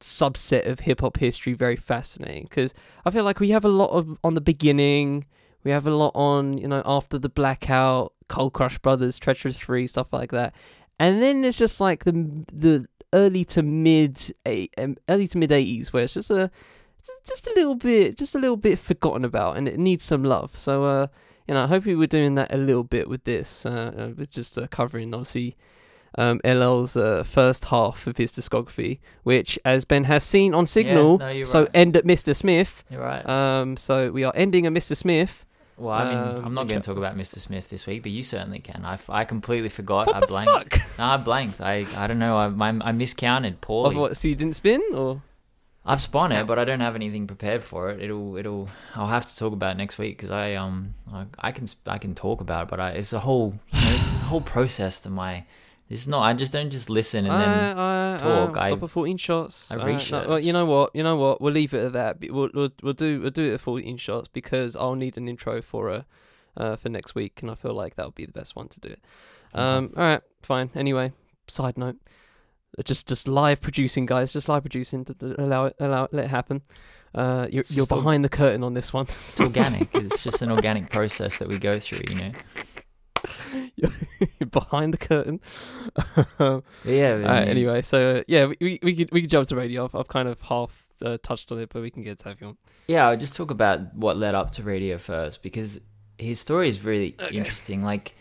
[0.00, 2.72] subset of hip hop history very fascinating because
[3.04, 5.26] I feel like we have a lot of on the beginning
[5.66, 9.88] we have a lot on, you know, after the blackout, Cold Crush Brothers, Treacherous Three,
[9.88, 10.54] stuff like that.
[11.00, 12.12] And then it's just like the
[12.52, 14.32] the early to mid
[14.78, 16.52] um, early to mid eighties, where it's just a
[17.26, 20.54] just a little bit, just a little bit forgotten about, and it needs some love.
[20.54, 21.06] So, uh,
[21.48, 24.68] you know, hopefully we're doing that a little bit with this, uh, uh just uh,
[24.68, 25.56] covering obviously
[26.16, 31.18] um, LL's uh, first half of his discography, which, as Ben has seen on Signal,
[31.20, 31.70] yeah, no, so right.
[31.74, 32.34] end at Mr.
[32.34, 32.84] Smith.
[32.90, 33.26] You're right.
[33.28, 34.96] Um, so we are ending at Mr.
[34.96, 35.45] Smith.
[35.78, 37.38] Well, I mean, Um, I'm not going to talk about Mr.
[37.38, 38.84] Smith this week, but you certainly can.
[38.86, 40.06] I, f- I completely forgot.
[40.06, 40.74] What I the blanked.
[40.76, 40.98] fuck?
[40.98, 41.60] No, I blanked.
[41.60, 42.36] I I don't know.
[42.38, 43.96] I I, I miscounted Of poorly.
[43.96, 44.16] what?
[44.16, 45.20] So you didn't spin, or
[45.84, 48.00] I've spun it, but I don't have anything prepared for it.
[48.02, 48.68] It'll it'll.
[48.94, 51.98] I'll have to talk about it next week because I um I, I can I
[51.98, 53.54] can talk about it, but I, it's a whole.
[53.72, 55.44] You know, it's, a whole process to my.
[55.88, 56.22] This is not.
[56.22, 57.78] I just don't just listen and I, then.
[57.78, 59.70] I, talk, I I- stop at 14 shots.
[59.70, 60.94] I Uh, reach no, well, you know what?
[60.96, 61.40] You know what?
[61.40, 62.18] We'll leave it at that.
[62.20, 65.62] We'll, we'll, we'll do we'll do it at 14 shots because I'll need an intro
[65.62, 66.04] for a
[66.56, 68.88] uh, for next week, and I feel like that'll be the best one to do
[68.88, 69.00] it.
[69.54, 70.70] Um, all right, fine.
[70.74, 71.12] Anyway,
[71.46, 71.96] side note,
[72.78, 74.32] Uh, just just live producing, guys.
[74.32, 75.04] Just live producing.
[75.04, 76.62] To, to allow it, allow it, let it happen.
[77.14, 79.06] Uh, you're you're behind the curtain on this one.
[79.30, 79.88] It's organic.
[79.94, 82.00] it's just an organic process that we go through.
[82.08, 82.32] You know.
[84.50, 85.40] behind the curtain.
[86.84, 87.08] Yeah.
[87.08, 89.48] I All right, mean, anyway, so uh, yeah, we, we we could we could jump
[89.48, 89.84] to radio.
[89.84, 92.40] I've, I've kind of half uh, touched on it, but we can get to if
[92.40, 92.58] you want.
[92.88, 95.80] Yeah, I'll just talk about what led up to radio first because
[96.18, 97.34] his story is really Okay.
[97.36, 97.82] interesting.
[97.82, 98.14] Like,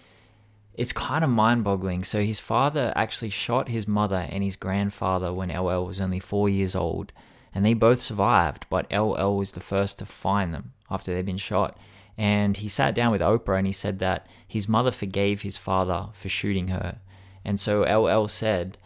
[0.74, 2.04] it's kind of mind boggling.
[2.04, 6.50] So, his father actually shot his mother and his grandfather when LL was only four
[6.50, 7.14] years old,
[7.54, 11.38] and they both survived, but LL was the first to find them after they'd been
[11.38, 11.78] shot.
[12.18, 16.10] And he sat down with Oprah and he said that his mother forgave his father
[16.14, 17.00] for shooting her.
[17.44, 18.78] And so LL said,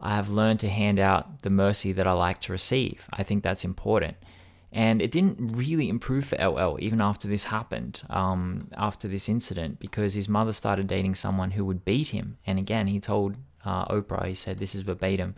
[0.00, 3.08] I have learned to hand out the mercy that I like to receive.
[3.12, 4.16] I think that's important.
[4.70, 9.80] And it didn't really improve for LL even after this happened, um, after this incident,
[9.80, 12.38] because his mother started dating someone who would beat him.
[12.46, 15.34] And again, he told uh, Oprah, he said, This is verbatim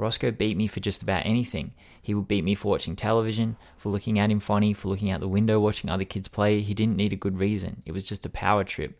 [0.00, 1.72] Roscoe beat me for just about anything.
[2.02, 5.20] He would beat me for watching television, for looking at him funny, for looking out
[5.20, 6.60] the window, watching other kids play.
[6.60, 7.82] He didn't need a good reason.
[7.84, 8.98] It was just a power trip.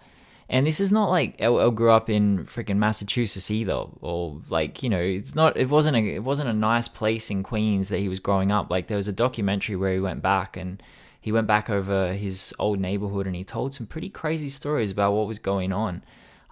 [0.48, 4.90] And this is not like LL grew up in freaking Massachusetts either, or like you
[4.90, 5.56] know, it's not.
[5.56, 6.00] It wasn't a.
[6.00, 8.68] It wasn't a nice place in Queens that he was growing up.
[8.68, 10.82] Like there was a documentary where he went back and
[11.20, 15.12] he went back over his old neighborhood and he told some pretty crazy stories about
[15.12, 16.02] what was going on.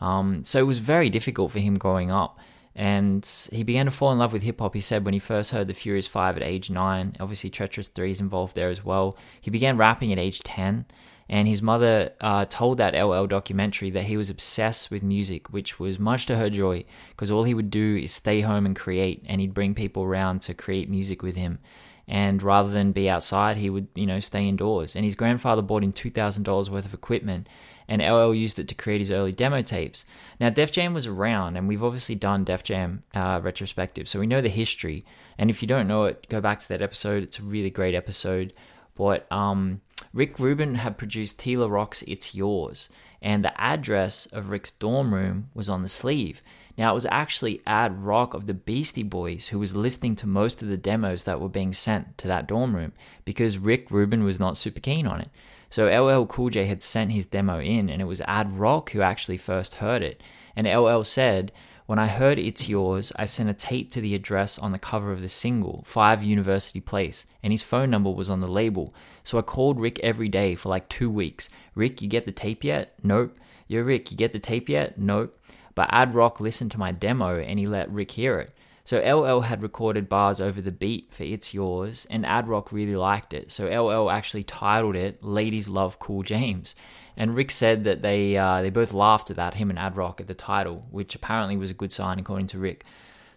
[0.01, 2.39] Um, so it was very difficult for him growing up.
[2.75, 5.51] And he began to fall in love with hip hop, he said, when he first
[5.51, 7.17] heard the Furious Five at age nine.
[7.19, 9.17] Obviously, Treacherous 3 is involved there as well.
[9.41, 10.87] He began rapping at age 10.
[11.31, 15.79] And his mother uh, told that LL documentary that he was obsessed with music, which
[15.79, 19.23] was much to her joy, because all he would do is stay home and create,
[19.27, 21.59] and he'd bring people around to create music with him.
[22.07, 24.97] And rather than be outside, he would, you know, stay indoors.
[24.97, 27.47] And his grandfather bought him $2,000 worth of equipment,
[27.89, 30.05] and LL used it to create his early demo tapes.
[30.39, 34.27] Now, Def Jam was around, and we've obviously done Def Jam uh, retrospective, so we
[34.27, 35.05] know the history.
[35.39, 37.23] And if you don't know it, go back to that episode.
[37.23, 38.53] It's a really great episode.
[38.95, 39.81] But um,
[40.13, 42.89] Rick Rubin had produced T La Rock's It's Yours,
[43.23, 46.43] and the address of Rick's dorm room was on the sleeve.
[46.77, 50.63] Now, it was actually Ad Rock of the Beastie Boys who was listening to most
[50.63, 52.93] of the demos that were being sent to that dorm room
[53.25, 55.29] because Rick Rubin was not super keen on it.
[55.71, 59.03] So LL Cool J had sent his demo in, and it was Ad Rock who
[59.03, 60.23] actually first heard it.
[60.57, 61.53] And LL said,
[61.87, 65.13] When I heard It's Yours, I sent a tape to the address on the cover
[65.13, 68.95] of the single, 5 University Place, and his phone number was on the label.
[69.25, 71.51] So I called Rick every day for like two weeks.
[71.75, 72.95] Rick, you get the tape yet?
[73.03, 73.37] Nope.
[73.67, 74.99] Yo, Rick, you get the tape yet?
[74.99, 75.37] Nope.
[75.75, 78.53] But Ad Rock listened to my demo and he let Rick hear it.
[78.89, 82.97] So LL had recorded bars over the beat for It's Yours, and Ad Rock really
[82.97, 83.53] liked it.
[83.53, 86.75] So LL actually titled it Ladies Love Cool James.
[87.15, 90.23] And Rick said that they uh, they both laughed at that, him and Ad Rock,
[90.23, 92.87] at the title, which apparently was a good sign according to Rick.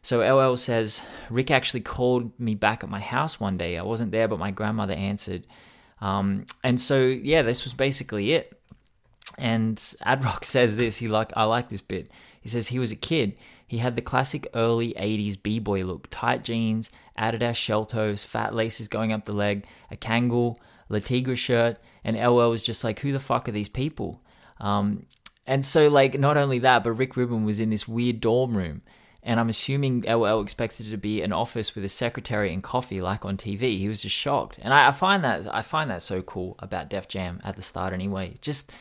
[0.02, 3.78] So LL says, Rick actually called me back at my house one day.
[3.78, 5.46] I wasn't there, but my grandmother answered.
[6.00, 8.58] Um, and so, yeah, this was basically it.
[9.38, 10.96] And Ad Rock says this.
[10.96, 12.10] He like I like this bit.
[12.40, 13.38] He says he was a kid.
[13.72, 16.10] He had the classic early 80s b-boy look.
[16.12, 20.58] Tight jeans, Adidas shell toes, fat laces going up the leg, a Kangol,
[20.90, 24.22] Le Tigre shirt, and LL was just like, who the fuck are these people?
[24.60, 25.06] Um,
[25.48, 28.82] and so, like, not only that, but Rick Rubin was in this weird dorm room.
[29.24, 33.02] And I'm assuming LL expected it to be an office with a secretary and coffee,
[33.02, 33.78] like on TV.
[33.78, 36.90] He was just shocked, and I, I find that I find that so cool about
[36.90, 37.94] Def Jam at the start.
[37.94, 38.74] Anyway, just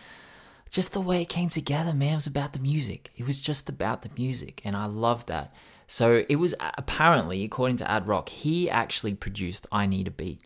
[0.71, 2.13] just the way it came together, man.
[2.13, 3.11] It was about the music.
[3.17, 5.53] It was just about the music, and I love that.
[5.89, 10.43] So it was apparently, according to Ad Rock, he actually produced "I Need a Beat,"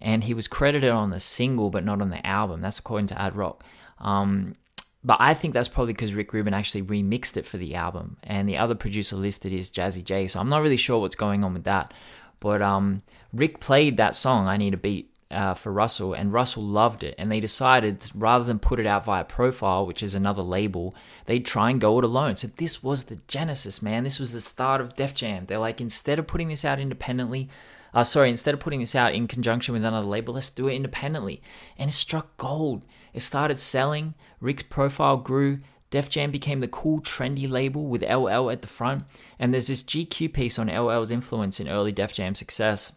[0.00, 2.60] and he was credited on the single, but not on the album.
[2.60, 3.62] That's according to Ad Rock.
[4.00, 4.56] Um,
[5.04, 8.48] but I think that's probably because Rick Rubin actually remixed it for the album, and
[8.48, 10.26] the other producer listed is Jazzy Jay.
[10.26, 11.94] So I'm not really sure what's going on with that.
[12.40, 16.62] But um, Rick played that song, "I Need a Beat," uh, for Russell, and Russell
[16.62, 17.14] loved it.
[17.18, 20.94] And they decided rather than put it out via Profile, which is another label,
[21.26, 22.36] they'd try and go it alone.
[22.36, 24.04] So this was the genesis, man.
[24.04, 25.46] This was the start of Def Jam.
[25.46, 27.48] They're like, instead of putting this out independently,
[27.94, 30.74] uh, sorry, instead of putting this out in conjunction with another label, let's do it
[30.74, 31.42] independently.
[31.76, 32.84] And it struck gold.
[33.12, 34.14] It started selling.
[34.40, 35.58] Rick's profile grew.
[35.90, 39.04] Def Jam became the cool, trendy label with LL at the front.
[39.38, 42.92] And there's this GQ piece on LL's influence in early Def Jam success.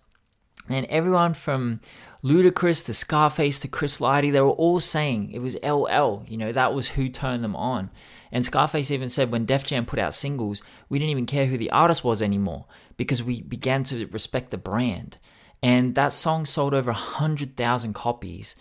[0.70, 1.80] And everyone from
[2.23, 6.23] Ludacris to Scarface to Chris Lighty, they were all saying it was LL.
[6.27, 7.89] You know, that was who turned them on.
[8.31, 11.57] And Scarface even said when Def Jam put out singles, we didn't even care who
[11.57, 15.17] the artist was anymore because we began to respect the brand.
[15.63, 18.55] And that song sold over 100,000 copies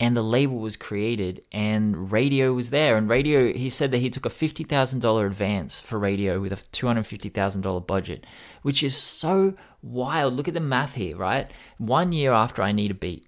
[0.00, 4.10] and the label was created and radio was there and radio he said that he
[4.10, 8.26] took a $50,000 advance for radio with a $250,000 budget
[8.62, 12.90] which is so wild look at the math here right 1 year after I need
[12.90, 13.26] a beat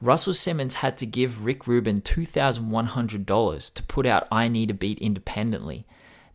[0.00, 4.98] Russell Simmons had to give Rick Rubin $2,100 to put out I Need a Beat
[4.98, 5.86] independently.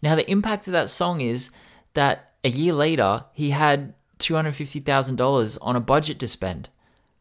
[0.02, 1.52] Now, the impact of that song is
[1.93, 6.69] that a year later, he had $250,000 on a budget to spend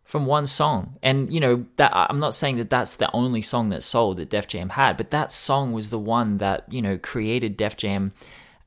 [0.03, 0.97] from one song.
[1.03, 4.31] And, you know, that I'm not saying that that's the only song that sold that
[4.31, 8.13] Def Jam had, but that song was the one that, you know, created Def Jam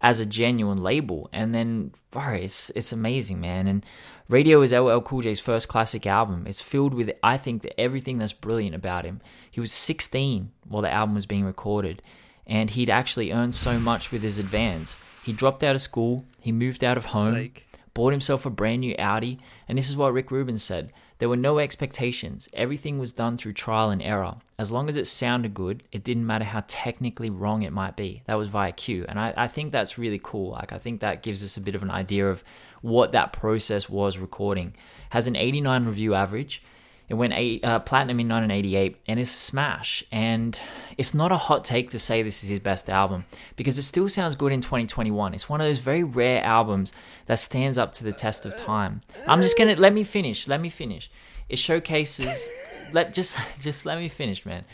[0.03, 1.29] as a genuine label.
[1.33, 3.65] And then, bro, it's, it's amazing, man.
[3.65, 3.85] And
[4.29, 6.45] Radio is LL Cool J's first classic album.
[6.45, 9.21] It's filled with, I think, everything that's brilliant about him.
[9.49, 12.01] He was 16 while the album was being recorded,
[12.45, 14.99] and he'd actually earned so much with his advance.
[15.23, 17.51] He dropped out of school, he moved out of home,
[17.93, 20.91] bought himself a brand new Audi, and this is what Rick Rubin said.
[21.23, 22.49] There were no expectations.
[22.51, 24.39] Everything was done through trial and error.
[24.59, 28.23] As long as it sounded good, it didn't matter how technically wrong it might be.
[28.25, 29.05] That was via Q.
[29.07, 30.51] And I, I think that's really cool.
[30.51, 32.43] Like I think that gives us a bit of an idea of
[32.81, 34.75] what that process was recording.
[35.11, 36.61] Has an 89 review average.
[37.09, 40.03] It went eight, uh, platinum in 1988 and is a smash.
[40.11, 40.57] And
[40.97, 44.07] it's not a hot take to say this is his best album because it still
[44.09, 45.33] sounds good in 2021.
[45.33, 46.93] It's one of those very rare albums
[47.25, 49.01] that stands up to the test of time.
[49.27, 50.47] I'm just gonna let me finish.
[50.47, 51.09] Let me finish.
[51.49, 52.49] It showcases.
[52.93, 54.65] let just just let me finish, man.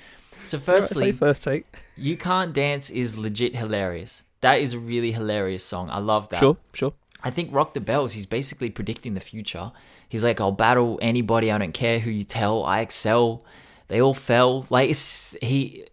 [0.45, 1.65] So firstly, first take.
[1.95, 4.23] you can't dance is legit hilarious.
[4.41, 5.89] That is a really hilarious song.
[5.89, 6.39] I love that.
[6.39, 6.93] Sure, sure.
[7.23, 9.73] I think Rock the Bells, he's basically predicting the future.
[10.09, 11.51] He's like, I'll battle anybody.
[11.51, 12.63] I don't care who you tell.
[12.63, 13.45] I excel.
[13.87, 14.65] They all fell.
[14.69, 15.85] Like it's he,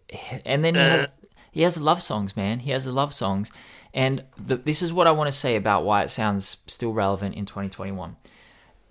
[0.43, 1.27] and then he has uh.
[1.51, 2.59] he has love songs, man.
[2.59, 3.51] He has the love songs,
[3.93, 7.35] and the, this is what I want to say about why it sounds still relevant
[7.35, 8.17] in 2021.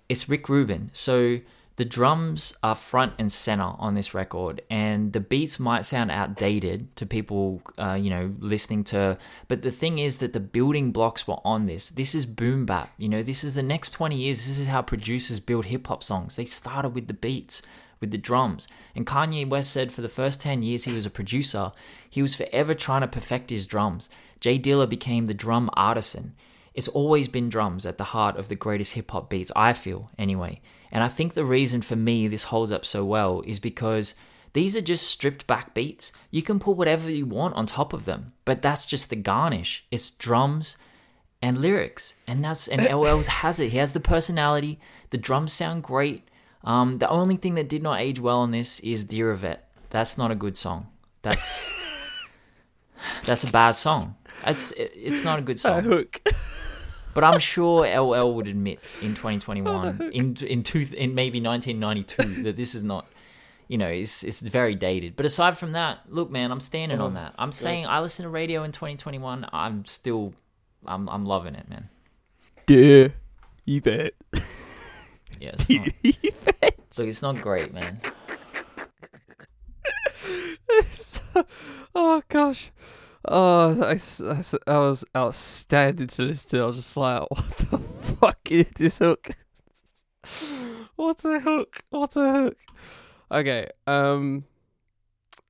[0.09, 1.39] It's Rick Rubin, so
[1.77, 6.95] the drums are front and center on this record, and the beats might sound outdated
[6.95, 9.15] to people, uh, you know, listening to.
[9.47, 11.89] But the thing is that the building blocks were on this.
[11.89, 12.91] This is boom bap.
[12.97, 14.47] You know, this is the next 20 years.
[14.47, 16.35] This is how producers build hip hop songs.
[16.35, 17.61] They started with the beats,
[17.99, 18.67] with the drums.
[18.95, 21.71] And Kanye West said for the first 10 years he was a producer,
[22.09, 24.09] he was forever trying to perfect his drums.
[24.39, 26.33] J Dilla became the drum artisan.
[26.73, 30.09] It's always been drums at the heart of the greatest hip hop beats, I feel,
[30.17, 30.59] anyway.
[30.91, 34.13] And I think the reason for me this holds up so well is because
[34.53, 36.11] these are just stripped back beats.
[36.31, 39.85] You can put whatever you want on top of them, but that's just the garnish.
[39.91, 40.77] It's drums
[41.41, 42.15] and lyrics.
[42.25, 43.69] And that's and LL has it.
[43.69, 44.79] He has the personality.
[45.09, 46.27] The drums sound great.
[46.63, 49.69] Um, the only thing that did not age well on this is Dear Yvette.
[49.89, 50.87] That's not a good song.
[51.21, 51.71] That's
[53.25, 54.15] that's a bad song.
[54.45, 55.79] It's it's not a good song.
[55.79, 56.21] A hook.
[57.17, 62.55] But I'm sure LL would admit in 2021, in in two, in maybe 1992, that
[62.55, 63.07] this is not,
[63.67, 65.15] you know, it's it's very dated.
[65.15, 67.33] But aside from that, look, man, I'm standing on oh, that.
[67.39, 69.47] I'm saying I listen to radio in 2021.
[69.51, 70.35] I'm still,
[70.85, 71.89] I'm I'm loving it, man.
[72.67, 73.07] Yeah,
[73.65, 74.13] you bet.
[75.39, 76.79] Yeah, it's not, you bet.
[76.99, 77.99] look, it's not great, man.
[80.91, 81.45] So-
[81.95, 82.69] oh gosh.
[83.27, 86.59] Oh, I, that's, that was outstanding to this to.
[86.59, 87.77] I was just like, what the
[88.19, 89.31] fuck is this hook?
[90.97, 91.83] What a hook!
[91.91, 92.57] What a hook!
[93.31, 94.45] Okay, um,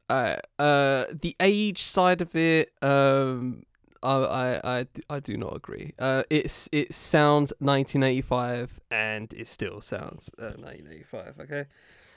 [0.10, 3.64] uh, uh, the age side of it, um,
[4.04, 5.94] I, I, I, I do not agree.
[5.98, 11.36] Uh, it's it sounds 1985, and it still sounds uh, 1985.
[11.40, 11.66] Okay,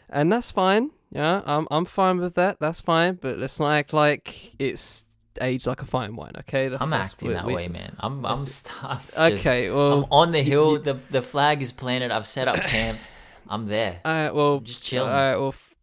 [0.09, 0.91] and that's fine.
[1.13, 2.59] Yeah, I'm I'm fine with that.
[2.59, 3.15] That's fine.
[3.15, 5.05] But let's not act like it's
[5.41, 6.33] aged like a fine wine.
[6.41, 7.97] Okay, that's, I'm that's- acting that we- way, man.
[8.01, 8.69] I'm I'm, I'm just-
[9.19, 10.73] Okay, well, I'm on the hill.
[10.73, 12.11] y- the the flag is planted.
[12.11, 12.99] I've set up camp.
[13.49, 14.01] I'm there.
[14.07, 15.05] Alright, well, Just chill.
[15.05, 15.75] Alright, well, f-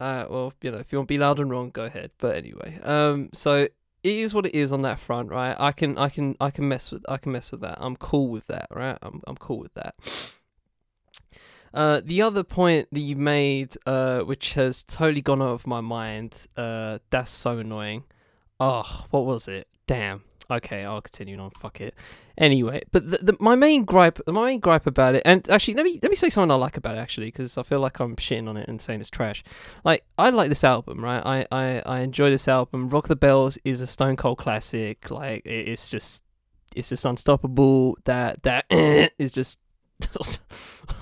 [0.00, 2.12] alright, well, you know, if you want to be loud and wrong, go ahead.
[2.18, 3.70] But anyway, um, so it
[4.02, 5.54] is what it is on that front, right?
[5.58, 7.76] I can, I can, I can mess with, I can mess with that.
[7.78, 8.96] I'm cool with that, right?
[9.02, 9.94] I'm, I'm cool with that.
[11.72, 15.80] Uh, the other point that you made, uh, which has totally gone out of my
[15.80, 18.04] mind, uh, that's so annoying.
[18.60, 19.66] Oh, what was it?
[19.86, 20.22] Damn.
[20.50, 21.50] Okay, I'll continue on.
[21.50, 21.94] Fuck it.
[22.36, 25.84] Anyway, but the, the, my main gripe, my main gripe about it, and actually, let
[25.84, 28.16] me let me say something I like about it actually, because I feel like I'm
[28.16, 29.44] shitting on it and saying it's trash.
[29.84, 31.22] Like, I like this album, right?
[31.24, 32.88] I I, I enjoy this album.
[32.88, 35.10] Rock the Bells is a Stone Cold classic.
[35.10, 36.24] Like, it, it's just
[36.74, 37.96] it's just unstoppable.
[38.04, 38.66] That that
[39.18, 39.60] is just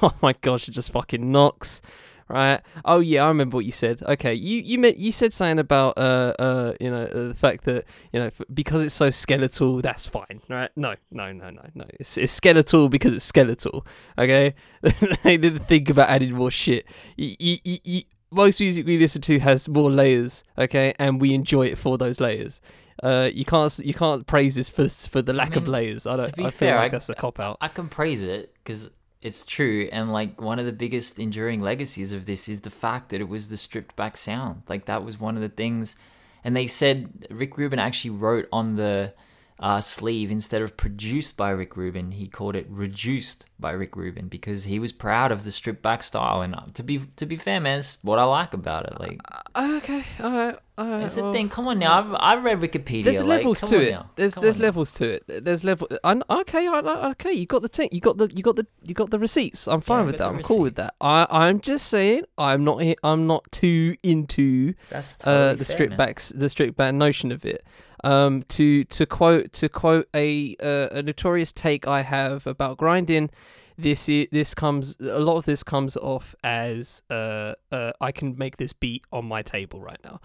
[0.02, 1.80] oh my gosh, it just fucking knocks.
[2.28, 2.60] Right?
[2.84, 4.02] Oh yeah, I remember what you said.
[4.02, 7.64] Okay, you you meant you said something about uh uh you know uh, the fact
[7.64, 10.70] that you know f- because it's so skeletal, that's fine, right?
[10.76, 11.84] No, no, no, no, no.
[12.00, 13.86] It's, it's skeletal because it's skeletal.
[14.18, 14.54] Okay,
[15.22, 16.86] they didn't think about adding more shit.
[17.16, 20.44] You, you, you, you, most music we listen to has more layers.
[20.56, 22.60] Okay, and we enjoy it for those layers.
[23.02, 26.04] Uh, you can't you can't praise this for for the lack of mean, layers.
[26.06, 26.26] I don't.
[26.26, 27.56] to be I feel fair, like I- that's a cop out.
[27.60, 28.90] I can praise it because
[29.20, 33.08] it's true, and like one of the biggest enduring legacies of this is the fact
[33.08, 34.62] that it was the stripped back sound.
[34.68, 35.96] Like that was one of the things,
[36.44, 39.14] and they said Rick Rubin actually wrote on the
[39.60, 44.28] uh, sleeve instead of produced by Rick Rubin, he called it reduced by Rick Rubin
[44.28, 46.42] because he was proud of the stripped back style.
[46.42, 49.00] And uh, to be to be fair, man, it's what I like about it.
[49.00, 49.20] Like
[49.56, 51.00] Okay, all right, all right.
[51.00, 51.48] that's the well, thing.
[51.48, 53.04] Come on now, I've I've read Wikipedia.
[53.04, 53.90] There's like, levels to it.
[53.90, 54.10] now.
[54.14, 54.66] There's Come there's on now.
[54.66, 55.44] levels to it.
[55.44, 55.88] There's level.
[56.04, 56.78] I, okay, I,
[57.10, 57.32] okay.
[57.32, 57.88] You got the thing.
[57.90, 59.66] You got the you got the you got the receipts.
[59.66, 60.28] I'm fine I with that.
[60.28, 60.94] I'm cool with that.
[61.00, 62.24] I I'm just saying.
[62.36, 62.80] I'm not.
[63.02, 65.98] I'm not too into totally uh, the fair, strict man.
[65.98, 67.64] backs the strict back notion of it.
[68.04, 73.30] Um, to to quote to quote a uh, a notorious take I have about grinding.
[73.76, 78.36] This is this comes a lot of this comes off as uh, uh I can
[78.36, 80.20] make this beat on my table right now,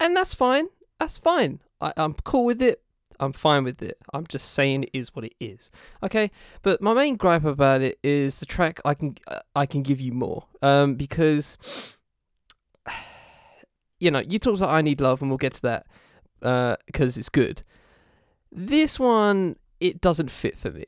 [0.00, 0.68] and that's fine.
[1.00, 1.60] That's fine.
[1.80, 2.82] I, I'm cool with it.
[3.20, 3.98] I'm fine with it.
[4.12, 5.70] I'm just saying it is what it is.
[6.02, 6.30] Okay,
[6.62, 8.80] but my main gripe about it is the track.
[8.84, 9.16] I can
[9.54, 10.46] I can give you more.
[10.62, 11.98] Um, because
[14.00, 15.86] you know you talked about I need love, and we'll get to that.
[16.42, 17.62] Uh, because it's good.
[18.50, 20.84] This one it doesn't fit for me,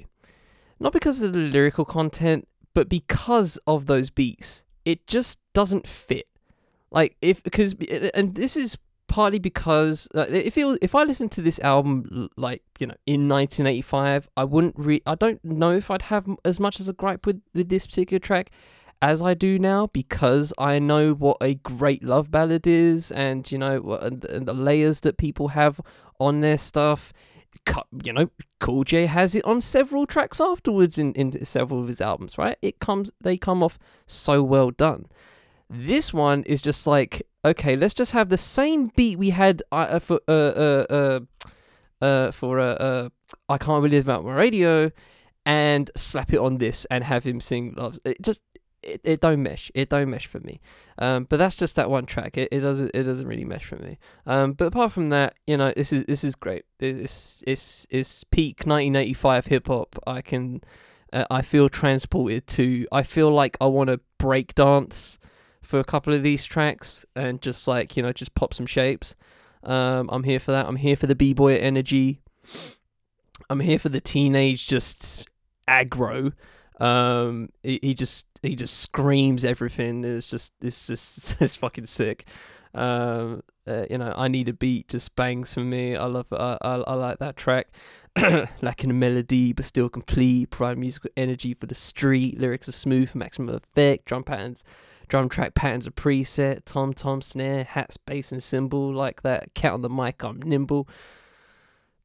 [0.79, 4.63] not because of the lyrical content, but because of those beats.
[4.85, 6.27] It just doesn't fit.
[6.91, 7.75] Like if because
[8.15, 8.79] and this is
[9.11, 12.95] partly because uh, if it was, if I listened to this album like you know
[13.07, 16.93] in 1985, I wouldn't re I don't know if I'd have as much as a
[16.93, 18.51] gripe with with this particular track
[19.03, 23.59] as I do now because I know what a great love ballad is and you
[23.59, 25.81] know and, and the layers that people have
[26.19, 27.13] on their stuff.
[28.05, 28.31] You know,
[28.61, 32.57] Cool J has it on several tracks afterwards in, in several of his albums, right?
[32.63, 35.07] It comes they come off so well done.
[35.69, 39.75] This one is just like, okay, let's just have the same beat we had uh,
[39.75, 41.21] uh, for uh uh uh,
[42.05, 43.09] uh for uh, uh
[43.49, 44.91] I can't live without my radio,
[45.45, 47.99] and slap it on this and have him sing loves.
[48.05, 48.43] It just
[48.83, 49.71] it, it don't mesh.
[49.75, 50.61] It don't mesh for me.
[50.99, 52.37] Um, but that's just that one track.
[52.37, 53.99] It, it doesn't it doesn't really mesh for me.
[54.27, 56.65] Um, but apart from that, you know, this is this is great.
[56.79, 59.99] It's it's it's peak 1985 hip hop.
[60.07, 60.63] I can.
[61.13, 62.87] Uh, I feel transported to.
[62.93, 65.19] I feel like I want to break dance
[65.61, 69.15] for a couple of these tracks and just like you know just pop some shapes.
[69.63, 70.67] Um, I'm here for that.
[70.67, 72.21] I'm here for the b boy energy.
[73.49, 75.29] I'm here for the teenage just
[75.69, 76.33] aggro.
[76.81, 80.05] Um, he, he just he just screams everything.
[80.05, 82.27] It's just it's just it's fucking sick.
[82.75, 85.97] Um, uh, you know, I need a beat just bangs for me.
[85.97, 87.69] I love I I, I like that track.
[88.63, 90.51] Lacking a melody but still complete.
[90.51, 92.39] Provide musical energy for the street.
[92.39, 94.07] Lyrics are smooth, maximum effect.
[94.07, 94.65] Drum patterns,
[95.09, 96.63] drum track patterns are preset.
[96.65, 99.55] Tom tom snare, hat bass and cymbal like that.
[99.55, 100.89] Cat on the mic, I'm nimble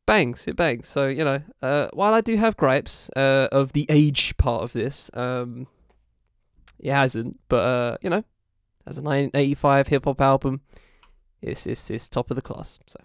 [0.06, 3.88] bangs it bangs so you know uh, while i do have gripes uh, of the
[3.90, 5.66] age part of this um
[6.80, 8.24] it hasn't but uh you know
[8.88, 10.62] as a 1985 hip-hop album
[11.42, 13.00] it's, it's it's top of the class so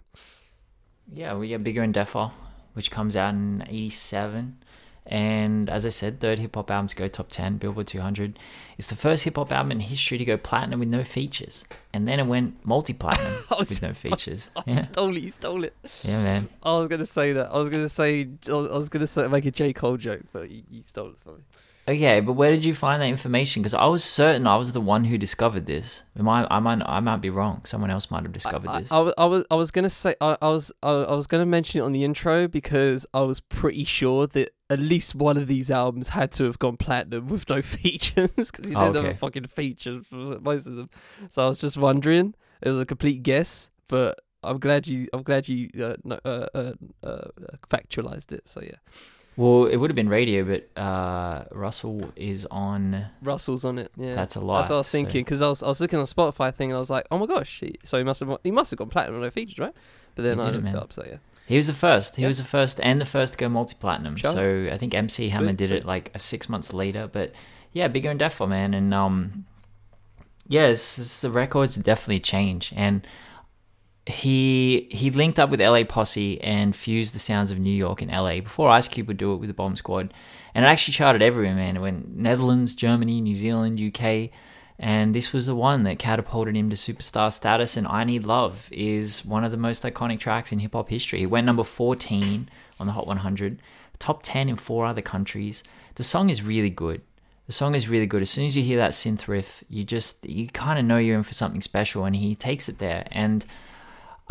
[1.13, 2.31] Yeah, we get Bigger and Deffer,
[2.73, 4.63] which comes out in 87.
[5.05, 8.37] And as I said, third hip hop album to go top 10, Billboard 200.
[8.77, 11.65] It's the first hip hop album in history to go platinum with no features.
[11.91, 14.51] And then it went multi platinum with no features.
[14.55, 14.75] oh, Yeah.
[14.75, 16.49] he stole it he stole it yeah, man.
[16.63, 19.27] i was gonna say that i was gonna say i was I was gonna say
[19.27, 21.43] make a j cole joke but you, you stole it from me
[21.87, 23.61] Okay, but where did you find that information?
[23.61, 26.03] Because I was certain I was the one who discovered this.
[26.17, 27.61] Am I, I, might, I might be wrong.
[27.65, 28.91] Someone else might have discovered I, this.
[28.91, 31.81] I, I, was I was gonna say I, I was I, I was gonna mention
[31.81, 35.71] it on the intro because I was pretty sure that at least one of these
[35.71, 39.09] albums had to have gone platinum with no features because he Oh, didn't have okay.
[39.09, 40.89] a fucking feature for most of them.
[41.29, 42.35] So I was just wondering.
[42.61, 46.71] It was a complete guess, but I'm glad you I'm glad you uh, uh, uh,
[47.03, 47.21] uh,
[47.69, 48.47] factualized it.
[48.47, 48.77] So yeah,
[49.41, 53.07] well, it would have been radio, but uh, Russell is on.
[53.21, 53.91] Russell's on it.
[53.97, 54.59] Yeah, That's a lot.
[54.59, 56.53] That's what I was so- thinking because I was I was looking on the Spotify
[56.53, 58.71] thing and I was like, oh my gosh, he, so he must have he must
[58.71, 59.75] have gone platinum with no features, right?
[60.15, 61.17] But then He I did it, looked up, so yeah.
[61.47, 62.15] He was the first.
[62.15, 62.27] He Yeah.
[62.29, 64.15] was the first and the first to go multi platinum.
[64.15, 64.31] Sure.
[64.31, 65.77] So I think MC Hammer Sweet, did sweet.
[65.77, 67.09] it like a six months later.
[67.11, 67.33] But
[67.73, 68.73] yeah, bigger and Deffer, man.
[68.73, 69.45] And um,
[70.47, 72.71] yeah, it's, it's- the records definitely change.
[72.75, 73.05] And
[74.05, 78.11] he he linked up with LA Posse and fused the sounds of New York and
[78.11, 80.13] LA before Ice Cube would do it with the Bomb Squad.
[80.53, 81.77] And it actually charted everywhere, man.
[81.77, 84.31] It went Netherlands, Germany, New Zealand, UK.
[84.79, 87.77] And this was the one that catapulted him to superstar status.
[87.77, 91.21] And I Need Love is one of the most iconic tracks in hip hop history.
[91.21, 92.49] It went number 14
[92.79, 93.59] on the Hot 100,
[93.99, 95.63] top 10 in four other countries.
[95.95, 97.01] The song is really good.
[97.45, 98.23] The song is really good.
[98.23, 101.17] As soon as you hear that synth riff, you just, you kind of know you're
[101.17, 102.03] in for something special.
[102.05, 103.07] And he takes it there.
[103.11, 103.45] And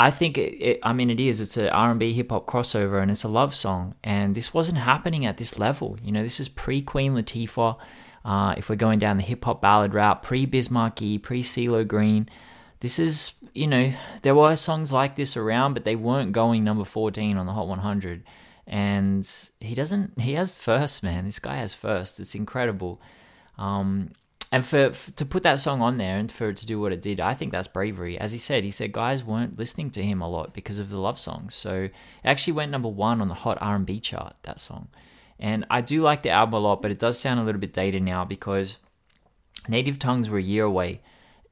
[0.00, 3.10] I think it, it, I mean it is it's a R&B hip hop crossover and
[3.10, 3.94] it's a love song.
[4.02, 5.98] And this wasn't happening at this level.
[6.02, 7.76] You know this is pre Queen Latifah.
[8.24, 11.86] Uh, if we're going down the hip hop ballad route pre Biz Markie pre CeeLo
[11.86, 12.28] Green
[12.80, 13.92] this is you know
[14.22, 17.68] there were songs like this around but they weren't going number 14 on the Hot
[17.68, 18.24] 100
[18.66, 21.26] and he doesn't he has first man.
[21.26, 23.00] This guy has first it's incredible.
[23.58, 24.12] Um,
[24.52, 26.92] and for, for, to put that song on there and for it to do what
[26.92, 28.18] it did, I think that's bravery.
[28.18, 30.98] As he said, he said guys weren't listening to him a lot because of the
[30.98, 31.54] love songs.
[31.54, 31.92] So it
[32.24, 34.34] actually went number one on the hot R and B chart.
[34.42, 34.88] That song,
[35.38, 37.72] and I do like the album a lot, but it does sound a little bit
[37.72, 38.78] dated now because
[39.68, 41.02] Native Tongues were a year away,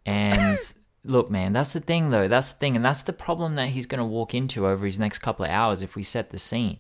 [0.05, 0.59] and.
[1.05, 2.29] look, man, that's the thing, though.
[2.29, 2.77] That's the thing.
[2.77, 5.51] And that's the problem that he's going to walk into over his next couple of
[5.51, 6.79] hours if we set the scene.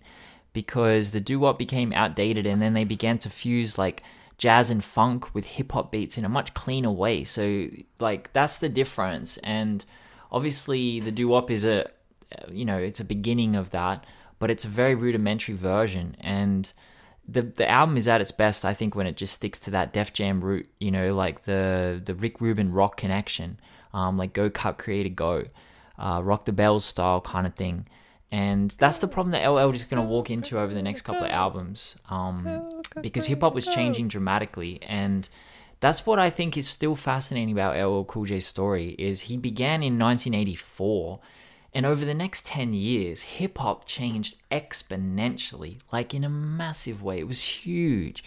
[0.52, 4.02] Because the doo wop became outdated and then they began to fuse like
[4.38, 7.24] jazz and funk with hip hop beats in a much cleaner way.
[7.24, 7.68] So
[7.98, 9.36] like that's the difference.
[9.38, 9.84] And
[10.32, 11.90] obviously the doo wop is a
[12.50, 14.04] you know it's a beginning of that,
[14.38, 16.72] but it's a very rudimentary version and.
[17.30, 19.92] The, the album is at its best, I think, when it just sticks to that
[19.92, 23.60] Def Jam root, you know, like the the Rick Rubin rock connection,
[23.92, 25.44] um, like Go Cut Creator Go,
[25.98, 27.86] uh, Rock the Bells style kind of thing.
[28.30, 31.24] And that's the problem that LL is going to walk into over the next couple
[31.24, 31.96] of albums.
[32.10, 32.68] Um,
[33.02, 34.80] because hip hop was changing dramatically.
[34.82, 35.28] And
[35.80, 39.82] that's what I think is still fascinating about LL Cool J's story is he began
[39.82, 41.20] in 1984
[41.74, 47.18] and over the next 10 years hip hop changed exponentially like in a massive way
[47.18, 48.24] it was huge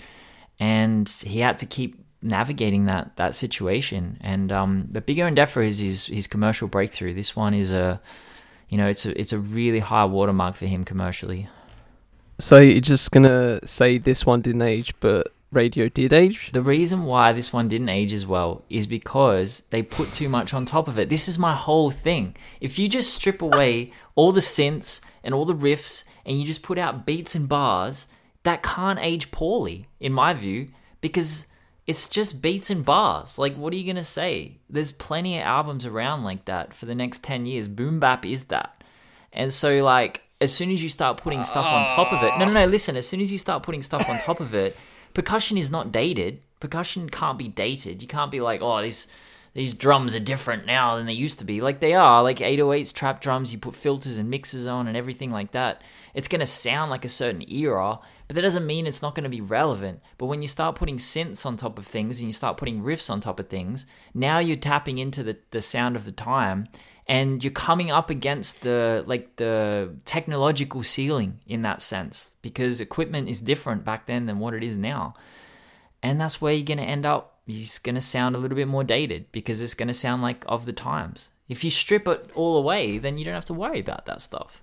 [0.60, 5.66] and he had to keep navigating that that situation and um but bigger and deffer
[5.66, 8.00] is his his commercial breakthrough this one is a
[8.72, 11.50] you know, it's a it's a really high watermark for him commercially.
[12.42, 16.50] So you're just gonna say this one didn't age, but radio did age?
[16.52, 20.52] The reason why this one didn't age as well is because they put too much
[20.52, 21.08] on top of it.
[21.08, 22.36] This is my whole thing.
[22.60, 26.64] If you just strip away all the synths and all the riffs and you just
[26.64, 28.08] put out beats and bars,
[28.42, 30.70] that can't age poorly, in my view,
[31.00, 31.46] because
[31.86, 33.38] it's just beats and bars.
[33.38, 34.58] Like, what are you gonna say?
[34.68, 37.68] There's plenty of albums around like that for the next ten years.
[37.68, 38.84] Boom bap is that,
[39.32, 42.46] and so like as soon as you start putting stuff on top of it, no,
[42.46, 42.64] no, no.
[42.64, 42.66] Ah.
[42.66, 44.76] Listen, as soon as you start putting stuff on top of it,
[45.14, 46.44] percussion is not dated.
[46.60, 48.02] Percussion can't be dated.
[48.02, 49.08] You can't be like, oh, these
[49.54, 51.62] these drums are different now than they used to be.
[51.62, 52.24] Like they are.
[52.24, 53.52] Like 808s, trap drums.
[53.54, 55.82] You put filters and mixers on and everything like that.
[56.14, 58.00] It's gonna sound like a certain era
[58.32, 60.00] but that doesn't mean it's not going to be relevant.
[60.18, 63.10] But when you start putting synths on top of things and you start putting riffs
[63.10, 66.70] on top of things, now you're tapping into the, the sound of the time
[67.08, 73.28] and you're coming up against the like the technological ceiling in that sense because equipment
[73.28, 75.14] is different back then than what it is now.
[76.04, 77.40] And that's where you're going to end up.
[77.48, 80.44] It's going to sound a little bit more dated because it's going to sound like
[80.48, 81.30] of the times.
[81.50, 84.62] If you strip it all away, then you don't have to worry about that stuff.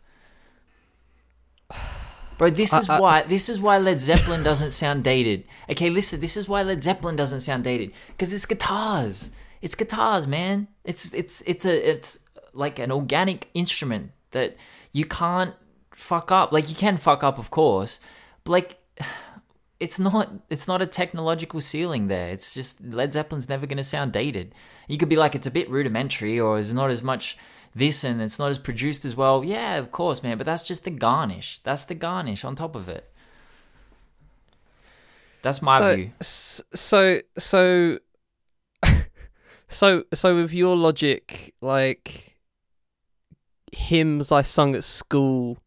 [2.38, 5.44] Bro, this is why this is why Led Zeppelin doesn't sound dated.
[5.68, 9.30] Okay, listen, this is why Led Zeppelin doesn't sound dated because it's guitars.
[9.60, 10.68] It's guitars, man.
[10.84, 12.20] It's it's it's a it's
[12.58, 14.56] like an organic instrument that
[14.92, 15.54] you can't
[15.94, 16.52] fuck up.
[16.52, 18.00] Like you can fuck up, of course,
[18.44, 18.78] but like
[19.80, 22.30] it's not it's not a technological ceiling there.
[22.30, 24.54] It's just Led Zeppelin's never going to sound dated.
[24.88, 27.38] You could be like it's a bit rudimentary or there's not as much
[27.74, 29.44] this and it's not as produced as well.
[29.44, 31.60] Yeah, of course, man, but that's just the garnish.
[31.62, 33.10] That's the garnish on top of it.
[35.42, 36.10] That's my so, view.
[36.20, 37.98] So so
[39.68, 42.27] so so with your logic, like
[43.72, 45.58] hymns I sung at school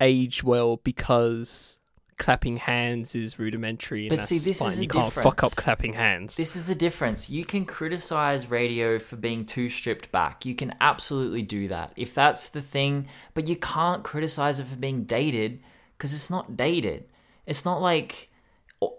[0.00, 1.78] age well because
[2.20, 4.02] clapping hands is rudimentary.
[4.02, 4.72] And but see, this fine.
[4.72, 5.24] is you can't difference.
[5.24, 6.36] fuck up clapping hands.
[6.36, 7.30] This is a difference.
[7.30, 10.44] You can criticize radio for being too stripped back.
[10.44, 13.08] You can absolutely do that if that's the thing.
[13.34, 15.60] But you can't criticize it for being dated
[15.96, 17.08] because it's not dated.
[17.46, 18.30] It's not like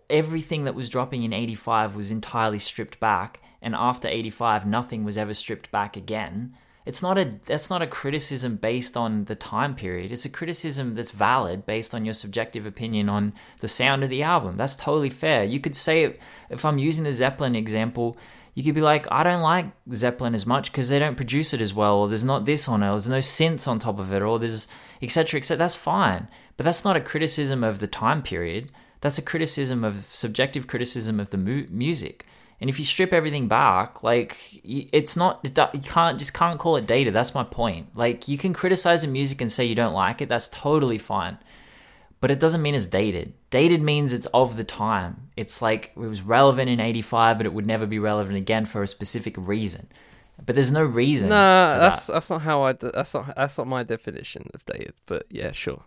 [0.09, 5.17] everything that was dropping in 85 was entirely stripped back and after 85 nothing was
[5.17, 6.55] ever stripped back again
[6.85, 10.11] it's not a that's not a criticism based on the time period.
[10.11, 14.23] It's a criticism that's valid based on your subjective opinion on the sound of the
[14.23, 14.57] album.
[14.57, 15.43] That's totally fair.
[15.43, 16.15] You could say
[16.49, 18.17] if I'm using the Zeppelin example,
[18.55, 21.61] you could be like, I don't like Zeppelin as much because they don't produce it
[21.61, 24.11] as well, or there's not this on it, or there's no synths on top of
[24.11, 24.67] it, or there's
[25.01, 25.37] etc.
[25.37, 25.57] etc.
[25.57, 26.27] That's fine,
[26.57, 28.71] but that's not a criticism of the time period.
[29.01, 32.25] That's a criticism of subjective criticism of the mu- music.
[32.61, 36.85] And if you strip everything back, like it's not, you can't just can't call it
[36.85, 37.11] dated.
[37.11, 37.87] That's my point.
[37.95, 40.29] Like you can criticize the music and say you don't like it.
[40.29, 41.39] That's totally fine,
[42.19, 43.33] but it doesn't mean it's dated.
[43.49, 45.29] Dated means it's of the time.
[45.35, 48.83] It's like it was relevant in '85, but it would never be relevant again for
[48.83, 49.87] a specific reason.
[50.45, 51.29] But there's no reason.
[51.29, 52.13] No, that's that.
[52.13, 52.73] that's not how I.
[52.73, 54.93] That's not that's not my definition of dated.
[55.07, 55.83] But yeah, sure.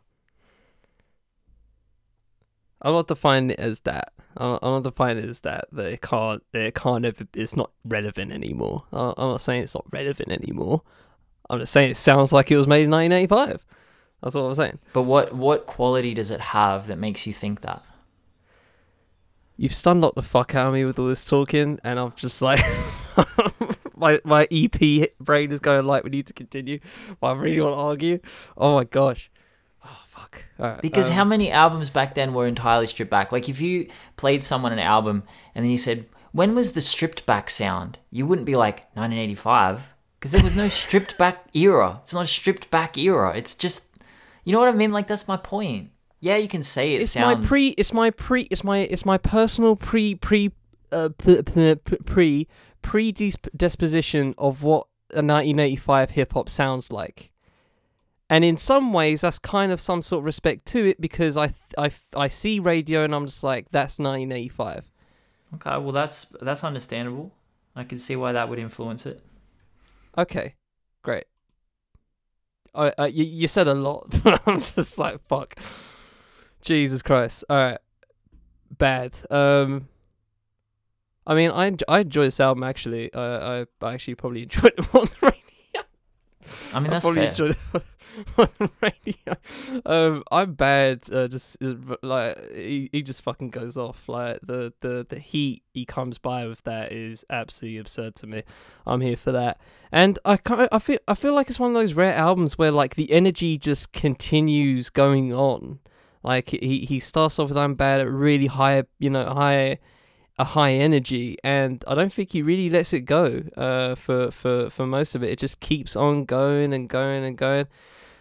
[2.84, 4.10] I'm not defining it as that.
[4.36, 5.64] I'm not defining it as that.
[5.72, 6.42] That it can't.
[6.52, 7.26] That it can't ever.
[7.34, 8.84] It's not relevant anymore.
[8.92, 10.82] I- I'm not saying it's not relevant anymore.
[11.50, 13.66] I'm just saying it sounds like it was made in 1985.
[14.22, 14.78] That's what I'm saying.
[14.92, 17.82] But what what quality does it have that makes you think that?
[19.56, 22.60] You've stunlocked the fuck out of me with all this talking, and I'm just like,
[23.96, 26.80] my my EP brain is going like, we need to continue,
[27.20, 28.18] but I really want to argue.
[28.56, 29.30] Oh my gosh,
[30.34, 30.44] fuck.
[30.58, 33.32] Right, Because um, how many albums back then were entirely stripped back?
[33.32, 35.24] Like if you played someone an album
[35.54, 39.94] and then you said, "When was the stripped back sound?" You wouldn't be like 1985
[40.18, 41.98] because there was no stripped back era.
[42.02, 43.32] It's not a stripped back era.
[43.36, 43.96] It's just,
[44.44, 44.92] you know what I mean?
[44.92, 45.90] Like that's my point.
[46.20, 47.42] Yeah, you can say it it's sounds.
[47.42, 50.52] my pre, it's my pre, it's my it's my personal pre pre
[50.92, 52.48] uh, p- p- p- pre
[52.82, 57.30] predisposition of what a 1985 hip hop sounds like.
[58.30, 61.52] And in some ways, that's kind of some sort of respect to it because I,
[61.76, 64.90] I, I see radio and I'm just like, that's 1985.
[65.54, 67.32] Okay, well that's that's understandable.
[67.76, 69.22] I can see why that would influence it.
[70.16, 70.54] Okay,
[71.02, 71.24] great.
[72.74, 75.56] I, uh, you, you said a lot, but I'm just like, fuck.
[76.60, 77.44] Jesus Christ.
[77.48, 77.78] All right,
[78.78, 79.16] bad.
[79.30, 79.88] Um,
[81.26, 83.12] I mean, I I enjoy this album actually.
[83.14, 85.40] I I I actually probably enjoyed it more on the radio.
[86.72, 87.82] I mean I that's probably fair.
[88.38, 89.82] on radio.
[89.84, 91.08] Um, I'm bad.
[91.12, 94.08] Uh, just uh, like he, he just fucking goes off.
[94.08, 98.42] Like the the the heat he comes by with that is absolutely absurd to me.
[98.86, 99.58] I'm here for that.
[99.90, 102.70] And I kind I feel I feel like it's one of those rare albums where
[102.70, 105.80] like the energy just continues going on.
[106.22, 109.78] Like he he starts off with I'm bad at really high, you know, high
[110.36, 114.68] a high energy and I don't think he really lets it go uh for for
[114.70, 115.30] for most of it.
[115.30, 117.66] It just keeps on going and going and going.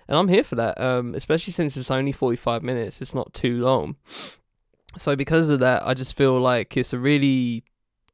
[0.07, 0.79] And I'm here for that.
[0.79, 3.01] Um especially since it's only 45 minutes.
[3.01, 3.95] It's not too long.
[4.95, 7.63] So because of that, I just feel like it's a really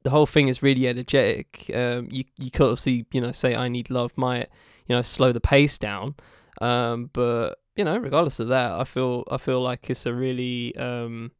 [0.04, 1.70] the whole thing is really energetic.
[1.74, 4.50] Um, you you could obviously you know say I need love might
[4.88, 6.16] you know slow the pace down,
[6.62, 10.76] um, but you know regardless of that, I feel I feel like it's a really
[10.78, 11.32] um,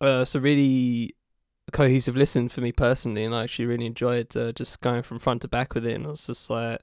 [0.00, 1.14] uh, it's a really
[1.72, 5.42] cohesive listen for me personally, and I actually really enjoyed uh, just going from front
[5.42, 5.94] to back with it.
[5.94, 6.80] And I was just like,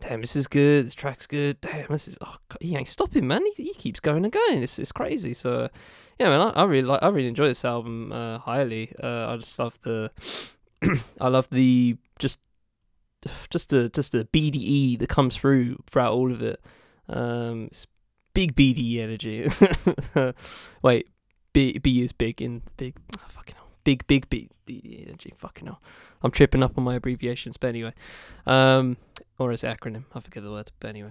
[0.00, 0.86] damn, this is good.
[0.86, 1.60] This track's good.
[1.60, 3.44] Damn, this is oh, God, he ain't stopping, man.
[3.56, 4.62] He, he keeps going and going.
[4.62, 5.34] It's it's crazy.
[5.34, 5.68] So
[6.18, 8.92] yeah, man, I, I really like I really enjoy this album uh, highly.
[9.02, 10.10] Uh, I just love the
[11.20, 12.38] I love the just
[13.50, 16.62] just the just the BDE that comes through throughout all of it.
[17.08, 17.86] Um, it's
[18.34, 19.48] big BDE energy.
[20.82, 21.08] Wait,
[21.52, 22.96] B B is big in big.
[23.18, 23.96] Oh, fucking hell.
[24.06, 24.28] Big big
[24.66, 25.34] BDE energy.
[25.38, 25.80] Fucking hell.
[26.22, 27.92] I'm tripping up on my abbreviations, but anyway.
[28.46, 28.96] Um,
[29.38, 30.04] or is it acronym?
[30.14, 30.70] I forget the word.
[30.80, 31.10] But anyway.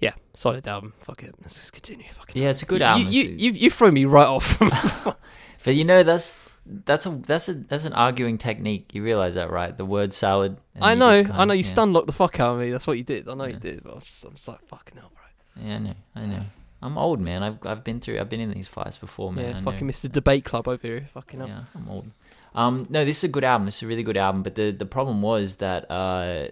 [0.00, 0.92] Yeah, solid album.
[0.98, 1.34] Fuck it.
[1.40, 2.04] Let's just continue.
[2.12, 3.08] Fucking Yeah, it's a good you, album.
[3.10, 4.60] You, It's- you, you throw me right off.
[5.64, 8.90] But you know that's that's a that's a that's an arguing technique.
[8.94, 9.74] You realize that, right?
[9.74, 10.58] The word salad.
[10.78, 11.54] I know, I kinda- know.
[11.54, 11.62] You yeah.
[11.62, 12.70] stun locked the fuck out of me.
[12.70, 13.26] That's what you did.
[13.30, 13.82] I know you did.
[13.82, 15.64] But I was just, I'm just like fucking hell, bro.
[15.64, 15.94] Yeah, I know.
[16.16, 16.42] I know.
[16.84, 17.42] I'm old, man.
[17.42, 18.20] I've I've been through.
[18.20, 19.44] I've been in these fights before, man.
[19.44, 19.90] yeah, I fucking know.
[19.92, 20.12] Mr.
[20.12, 21.08] Debate Club over here.
[21.14, 21.48] Fucking hell.
[21.48, 22.10] Yeah, I'm old.
[22.54, 23.64] Um, no, this is a good album.
[23.64, 24.42] This is a really good album.
[24.42, 26.48] But the the problem was that uh,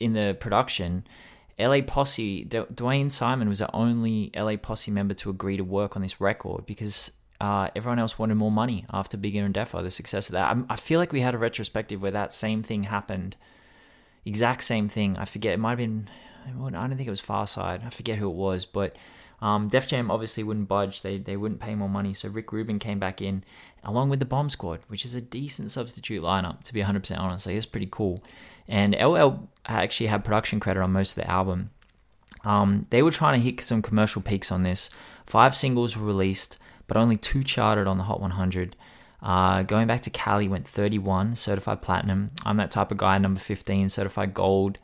[0.00, 1.04] in the production,
[1.58, 5.96] LA Posse, D- Dwayne Simon was the only LA Posse member to agree to work
[5.96, 9.90] on this record because uh, everyone else wanted more money after Bigger and Deffer, the
[9.90, 10.50] success of that.
[10.50, 13.36] I'm, I feel like we had a retrospective where that same thing happened.
[14.24, 15.16] Exact same thing.
[15.18, 15.52] I forget.
[15.52, 16.08] It might have been.
[16.46, 17.84] I don't think it was Pharcyde.
[17.86, 18.96] I forget who it was, but
[19.44, 21.02] um, Def Jam obviously wouldn't budge.
[21.02, 22.14] They they wouldn't pay more money.
[22.14, 23.44] So Rick Rubin came back in
[23.84, 26.62] along with the Bomb Squad, which is a decent substitute lineup.
[26.64, 28.24] To be 100% honest, like, it's pretty cool.
[28.66, 31.70] And LL actually had production credit on most of the album.
[32.42, 34.88] Um, they were trying to hit some commercial peaks on this.
[35.26, 38.76] Five singles were released, but only two charted on the Hot 100.
[39.22, 42.30] Uh, going back to Cali, went 31, certified platinum.
[42.46, 44.78] I'm that type of guy, number 15, certified gold.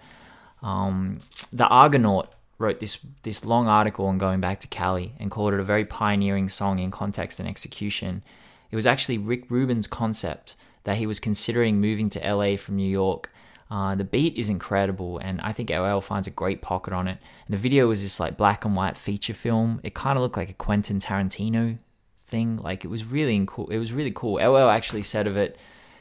[0.62, 5.54] Um, the Argonaut wrote this this long article on going back to Cali and called
[5.54, 8.22] it a very pioneering song in context and execution.
[8.70, 10.54] It was actually Rick Rubin's concept
[10.84, 13.32] that he was considering moving to LA from New York.
[13.70, 17.18] Uh, the beat is incredible, and I think LL finds a great pocket on it.
[17.46, 19.80] And the video was this like black and white feature film.
[19.82, 21.78] It kind of looked like a Quentin Tarantino
[22.18, 22.56] thing.
[22.58, 23.68] Like it was really cool.
[23.68, 24.34] It was really cool.
[24.34, 25.58] LL actually said of it,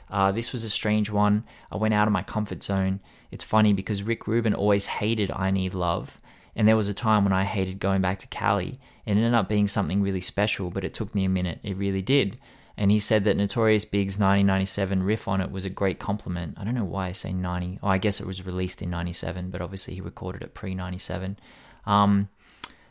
[0.09, 1.43] Uh, this was a strange one.
[1.71, 2.99] I went out of my comfort zone.
[3.31, 6.19] It's funny because Rick Rubin always hated I Need Love,
[6.59, 8.81] and there was a time when I hated going back to Cali.
[9.05, 11.61] It ended up being something really special, but it took me a minute.
[11.63, 12.37] It really did.
[12.75, 16.57] And he said that Notorious Big's 1997 riff on it was a great compliment.
[16.59, 17.79] I don't know why I say 90.
[17.81, 21.39] Oh, I guess it was released in 97, but obviously he recorded it pre 97.
[21.85, 22.27] Um,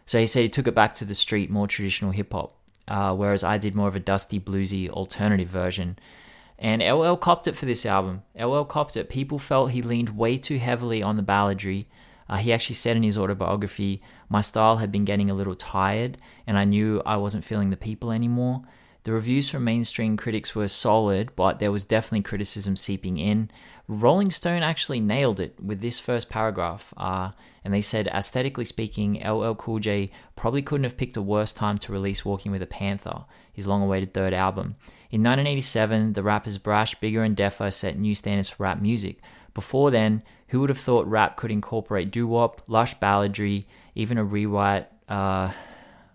[0.06, 2.54] so he said he took it back to the street, more traditional hip hop,
[2.88, 5.98] uh, whereas I did more of a dusty, bluesy, alternative version.
[6.58, 8.22] And LL copped it for this album.
[8.34, 9.10] LL copped it.
[9.10, 11.84] People felt he leaned way too heavily on the balladry.
[12.28, 16.18] Uh, he actually said in his autobiography, My style had been getting a little tired,
[16.46, 18.62] and I knew I wasn't feeling the people anymore.
[19.04, 23.50] The reviews from mainstream critics were solid, but there was definitely criticism seeping in.
[23.86, 27.30] Rolling Stone actually nailed it with this first paragraph, uh,
[27.64, 31.78] and they said, aesthetically speaking, LL Cool J probably couldn't have picked a worse time
[31.78, 34.76] to release Walking with a Panther, his long awaited third album.
[35.10, 39.20] In 1987, the rappers Brash, Bigger, and Deffer set new standards for rap music.
[39.54, 44.24] Before then, who would have thought rap could incorporate doo wop, lush balladry, even a
[44.24, 44.88] rewrite?
[45.08, 45.52] Uh,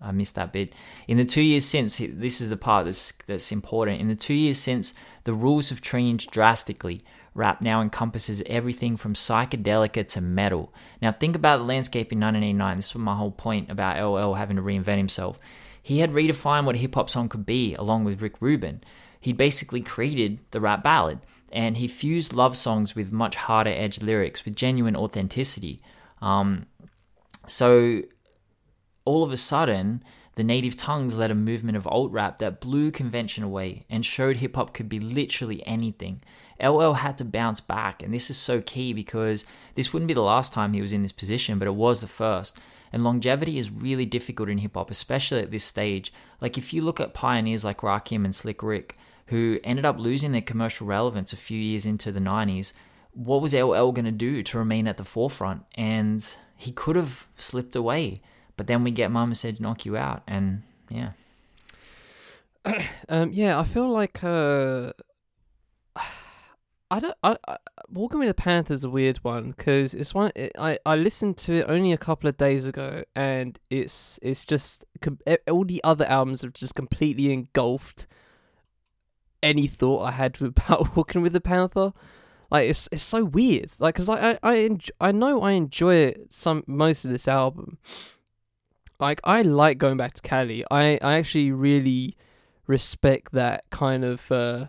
[0.00, 0.72] I missed that bit.
[1.08, 4.00] In the two years since, this is the part that's that's important.
[4.00, 4.92] In the two years since,
[5.24, 7.02] the rules have changed drastically.
[7.34, 10.72] Rap now encompasses everything from psychedelica to metal.
[11.02, 12.76] Now think about the landscape in 1989.
[12.76, 15.38] This was my whole point about LL having to reinvent himself.
[15.82, 18.82] He had redefined what a hip hop song could be, along with Rick Rubin.
[19.20, 21.18] He basically created the rap ballad,
[21.54, 25.80] and he fused love songs with much harder edge lyrics with genuine authenticity.
[26.20, 26.66] Um,
[27.46, 28.02] so
[29.04, 30.02] all of a sudden,
[30.34, 34.38] the native tongues led a movement of alt rap that blew convention away and showed
[34.38, 36.22] hip hop could be literally anything.
[36.60, 39.44] LL had to bounce back, and this is so key because
[39.74, 42.08] this wouldn't be the last time he was in this position, but it was the
[42.08, 42.58] first.
[42.92, 46.12] And longevity is really difficult in hip hop, especially at this stage.
[46.40, 48.96] Like if you look at pioneers like Rakim and Slick Rick,
[49.26, 52.72] who ended up losing their commercial relevance a few years into the 90s,
[53.12, 55.64] what was LL going to do to remain at the forefront?
[55.76, 58.20] And he could have slipped away.
[58.56, 61.10] But then we get Mama Said Knock You Out, and yeah.
[63.08, 64.92] um, yeah, I feel like uh,
[66.90, 67.16] I don't.
[67.22, 67.56] I, I,
[67.90, 70.30] Walking with the Panther is a weird one because it's one.
[70.36, 74.44] It, I I listened to it only a couple of days ago, and it's it's
[74.44, 74.84] just
[75.50, 78.06] all the other albums have just completely engulfed
[79.44, 81.92] any thought I had about Walking with the Panther.
[82.50, 83.70] Like it's it's so weird.
[83.78, 87.78] Like because I I I, enjoy, I know I enjoy some most of this album,
[88.98, 90.64] like I like going back to Cali.
[90.70, 92.16] I I actually really
[92.66, 94.66] respect that kind of uh,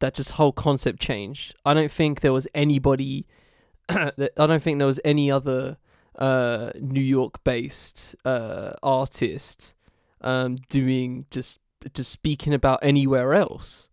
[0.00, 1.54] that just whole concept change.
[1.64, 3.26] I don't think there was anybody.
[3.88, 5.76] I don't think there was any other
[6.18, 9.74] uh, New York based uh, artist
[10.20, 11.60] um, doing just
[11.92, 13.90] just speaking about anywhere else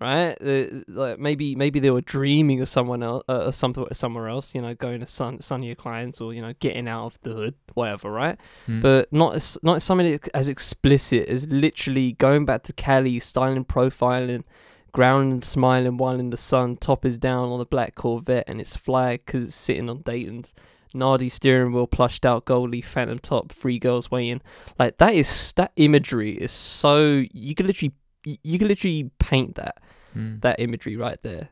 [0.00, 0.36] right?
[0.40, 4.54] Uh, like maybe maybe they were dreaming of someone else, uh, something somewhere else.
[4.54, 7.54] You know, going to sun, sunnier clients or you know getting out of the hood,
[7.74, 8.38] whatever, right?
[8.68, 8.82] Mm.
[8.82, 14.44] But not as, not something as explicit as literally going back to Cali, styling, profiling.
[14.92, 18.60] Ground and smiling while in the sun, top is down on the black Corvette and
[18.60, 20.54] it's flag because it's sitting on Dayton's.
[20.94, 24.40] Nardi steering wheel, plushed out leaf, phantom top, three girls waiting.
[24.78, 27.92] Like that is that imagery is so you could literally
[28.24, 29.80] you can literally paint that
[30.16, 30.40] mm.
[30.40, 31.48] that imagery right there.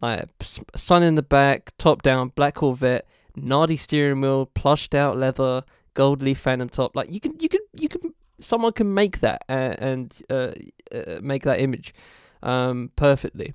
[0.00, 0.28] Like
[0.76, 6.22] sun in the back, top down, black Corvette, naughty steering wheel, plushed out leather, gold
[6.22, 6.94] leaf phantom top.
[6.94, 8.14] Like you can, you can, you can.
[8.40, 10.52] Someone can make that uh, and uh,
[10.92, 11.94] uh, make that image
[12.42, 13.54] um, perfectly,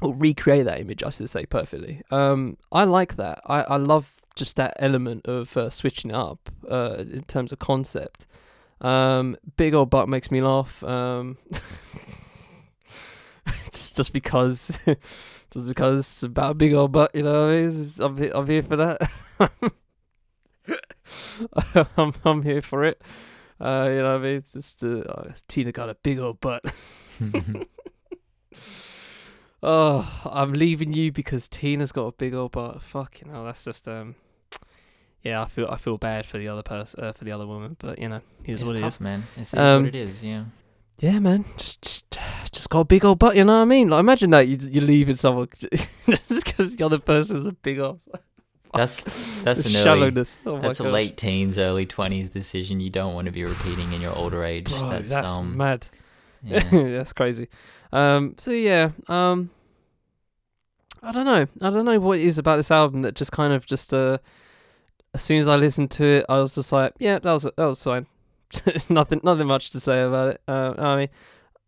[0.00, 1.02] or recreate that image.
[1.02, 2.02] I should say perfectly.
[2.10, 3.40] Um, I like that.
[3.46, 8.26] I, I love just that element of uh, switching up uh, in terms of concept.
[8.80, 10.82] Um, big old butt makes me laugh.
[10.84, 11.38] Um,
[13.70, 14.78] just just because,
[15.50, 17.46] just because it's about a big old butt, you know.
[17.46, 17.92] What I mean?
[18.00, 19.10] I'm here, I'm here for that.
[21.96, 23.02] I'm I'm here for it.
[23.60, 24.44] Uh, you know what I mean?
[24.52, 26.64] Just uh, uh, Tina got a big old butt.
[29.62, 32.82] oh, I'm leaving you because Tina's got a big old butt.
[32.82, 34.16] Fucking hell, that's just um
[35.22, 37.76] yeah, I feel I feel bad for the other person, uh, for the other woman,
[37.78, 39.22] but you know, here's it's what tough, it is, man.
[39.36, 40.44] It's um, what it is, yeah.
[41.02, 43.34] Yeah, man, just, just just got a big old butt.
[43.34, 43.88] You know what I mean?
[43.88, 45.48] Like, imagine that you you're leaving someone
[46.06, 48.08] just because the other person's a big ass.
[48.74, 50.40] That's that's an shallowness.
[50.46, 52.80] Early, oh that's a late teens, early twenties decision.
[52.80, 54.70] You don't want to be repeating in your older age.
[54.70, 55.88] Bro, that's, that's um, mad.
[56.42, 56.60] Yeah.
[56.70, 57.48] that's crazy.
[57.92, 59.50] Um, so yeah, um,
[61.02, 61.46] I don't know.
[61.60, 64.16] I don't know what it is about this album that just kind of just uh
[65.12, 67.58] as soon as I listened to it, I was just like, yeah, that was that
[67.58, 68.06] was fine.
[68.90, 70.40] nothing, nothing much to say about it.
[70.48, 71.08] Uh, I mean,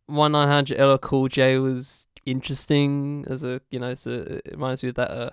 [0.06, 3.90] one nine hundred LL Cool J was interesting as a you know.
[3.90, 5.10] It reminds me of that.
[5.10, 5.30] Uh,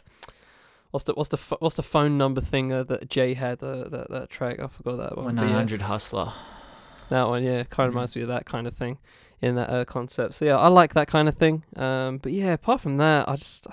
[0.91, 3.62] what's the what's the what's the phone number thing uh, that Jay had?
[3.64, 5.26] Uh, that that track I forgot that one.
[5.26, 6.32] One nine hundred hustler.
[7.10, 7.95] that one, yeah, kind of Mhm.
[7.95, 8.97] reminds me of that kind of thing
[9.41, 10.34] in that uh, concept.
[10.36, 11.64] So yeah, I like that kind of thing.
[11.76, 13.68] Um, but yeah, apart from that, I just.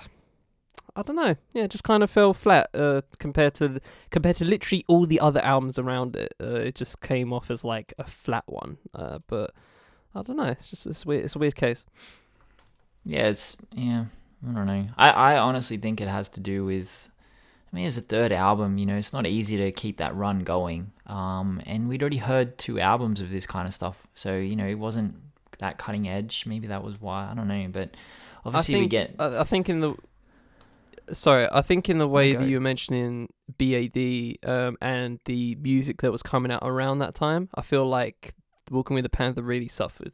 [0.99, 1.37] I don't know.
[1.53, 3.81] Yeah, it just kind of fell flat uh, compared to
[4.11, 6.35] compared to literally all the other albums around it.
[6.41, 8.79] Uh, it just came off as like a flat one.
[8.93, 9.55] Uh, but
[10.13, 10.49] I don't know.
[10.49, 11.25] It's just it's weird.
[11.25, 11.87] It's a weird case.
[13.05, 14.07] Yeah, it's yeah.
[14.47, 14.89] I don't know.
[14.97, 17.09] I I honestly think it has to do with.
[17.73, 18.79] I mean, it's a third album.
[18.79, 20.91] You know, it's not easy to keep that run going.
[21.07, 24.67] Um, and we'd already heard two albums of this kind of stuff, so you know,
[24.67, 25.15] it wasn't
[25.59, 26.45] that cutting edge.
[26.45, 27.29] Maybe that was why.
[27.31, 27.91] I don't know, but
[28.45, 29.15] obviously think, we get.
[29.21, 29.95] I, I think in the.
[31.13, 36.03] Sorry, I think in the way that you were mentioning BAD um, and the music
[36.03, 38.35] that was coming out around that time, I feel like
[38.71, 40.13] Walking with the Panther really suffered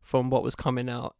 [0.00, 1.16] from what was coming out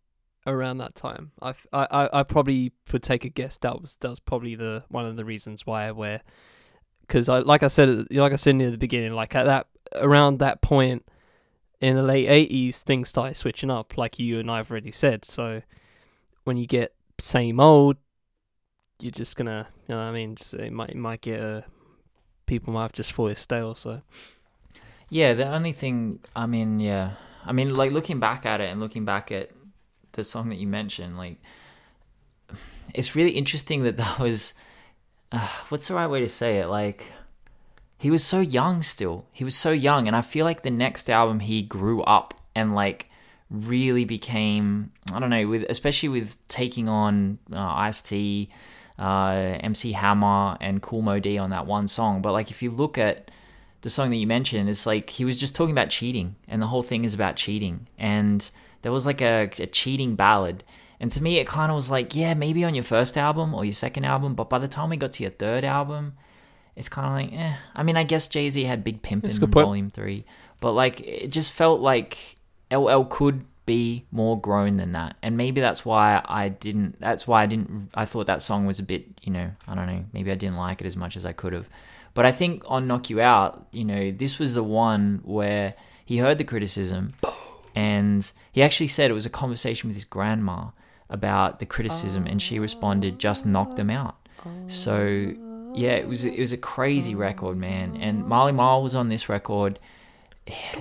[0.46, 1.32] around that time.
[1.42, 5.06] I, I, I probably would take a guess that was that was probably the one
[5.06, 6.22] of the reasons why where
[7.02, 10.38] because I like I said like I said near the beginning like at that around
[10.38, 11.04] that point
[11.80, 15.24] in the late eighties things started switching up like you and I've already said.
[15.24, 15.62] So
[16.44, 17.96] when you get same old,
[19.02, 20.36] you're just gonna you know I mean.
[20.36, 21.62] Just, it might it might get uh,
[22.46, 23.74] people might have just thought it's stale.
[23.74, 24.02] So
[25.10, 28.80] Yeah, the only thing, I mean, yeah, I mean, like looking back at it and
[28.80, 29.50] looking back at
[30.12, 31.36] the song that you mentioned, like,
[32.94, 34.54] it's really interesting that that was,
[35.32, 36.68] uh, what's the right way to say it?
[36.68, 37.06] Like,
[37.98, 39.26] he was so young still.
[39.32, 42.74] He was so young, and I feel like the next album he grew up and
[42.74, 43.10] like
[43.50, 48.48] really became, I don't know, with especially with taking on uh, Ice T,
[49.00, 52.22] uh, MC Hammer, and Kool Moe Dee on that one song.
[52.22, 53.30] But like, if you look at
[53.80, 56.66] the song that you mentioned, it's like he was just talking about cheating, and the
[56.66, 57.88] whole thing is about cheating.
[57.98, 58.48] And
[58.82, 60.62] there was like a, a cheating ballad.
[61.00, 63.64] And to me, it kind of was like, yeah, maybe on your first album or
[63.64, 66.12] your second album, but by the time we got to your third album,
[66.76, 67.56] it's kind of like, eh.
[67.74, 69.66] I mean, I guess Jay Z had Big Pimpin' That's a good point.
[69.66, 70.26] Volume 3,
[70.60, 72.36] but like, it just felt like
[72.70, 75.14] LL could be more grown than that.
[75.22, 78.80] And maybe that's why I didn't, that's why I didn't, I thought that song was
[78.80, 81.24] a bit, you know, I don't know, maybe I didn't like it as much as
[81.24, 81.68] I could have.
[82.12, 86.18] But I think on Knock You Out, you know, this was the one where he
[86.18, 87.14] heard the criticism
[87.76, 90.70] and he actually said it was a conversation with his grandma
[91.08, 94.16] about the criticism and she responded just knock them out.
[94.66, 95.32] So
[95.74, 97.96] yeah, it was it was a crazy record, man.
[98.00, 99.78] And Marley Marl was on this record.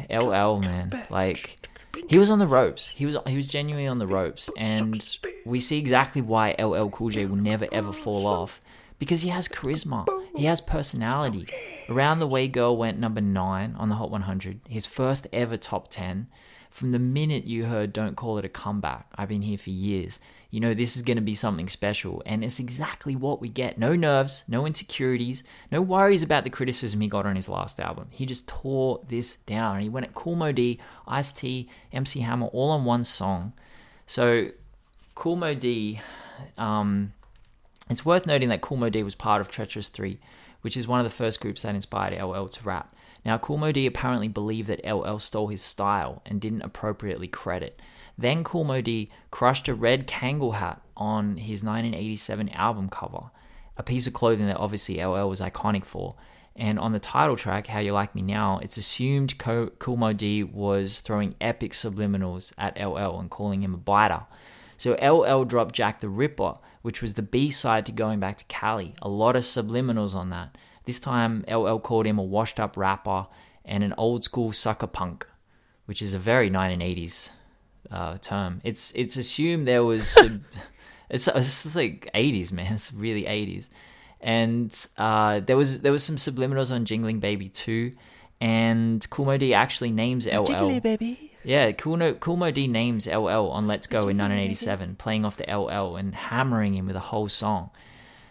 [0.10, 1.69] LL man, like
[2.08, 2.88] he was on the ropes.
[2.88, 7.10] He was he was genuinely on the ropes, and we see exactly why LL Cool
[7.10, 8.62] J will never ever fall off
[9.00, 10.06] because he has charisma.
[10.36, 11.48] He has personality.
[11.90, 15.90] Around the Way Girl went number nine on the Hot 100, his first ever top
[15.90, 16.28] 10.
[16.70, 20.20] From the minute you heard Don't Call It a Comeback, I've been here for years.
[20.52, 22.24] You know, this is going to be something special.
[22.26, 23.78] And it's exactly what we get.
[23.78, 28.08] No nerves, no insecurities, no worries about the criticism he got on his last album.
[28.12, 29.82] He just tore this down.
[29.82, 33.54] He went at Kool Moe Dee, Ice T, MC Hammer all on one song.
[34.08, 34.50] So,
[35.14, 36.02] Kool Moe Dee,
[36.58, 37.14] um,
[37.90, 40.20] it's worth noting that Kool Moe Dee was part of Treacherous 3,
[40.62, 42.96] which is one of the first groups that inspired LL to rap.
[43.24, 47.80] Now, Kool Moe Dee apparently believed that LL stole his style and didn't appropriately credit.
[48.20, 53.32] Then Kool Moe Dee crushed a red Kangol hat on his 1987 album cover,
[53.78, 56.18] a piece of clothing that obviously LL was iconic for.
[56.54, 60.12] And on the title track, How You Like Me Now, it's assumed Co- Kool Moe
[60.12, 64.24] Dee was throwing epic subliminals at LL and calling him a biter.
[64.76, 68.46] So LL dropped Jack the Ripper, which was the B side to Going Back to
[68.50, 68.96] Cali.
[69.02, 70.58] A lot of subliminals on that.
[70.84, 73.28] This time, LL called him a washed up rapper
[73.64, 75.26] and an old school sucker punk,
[75.86, 77.30] which is a very 1980s
[77.92, 78.62] uh, term.
[78.64, 80.42] It's it's assumed there was sub-
[81.10, 82.74] it's, it's like 80s, man.
[82.74, 83.68] It's really 80s.
[84.22, 87.94] And uh, there was there was some subliminals on Jingling Baby too,
[88.42, 90.80] and Kool Moe Dee actually names LL.
[90.80, 91.32] baby.
[91.44, 95.38] Yeah, Cool, no, Kool Moe Dee names LL on Let's Go in 1987, playing off
[95.38, 97.70] the LL and hammering him with a whole song.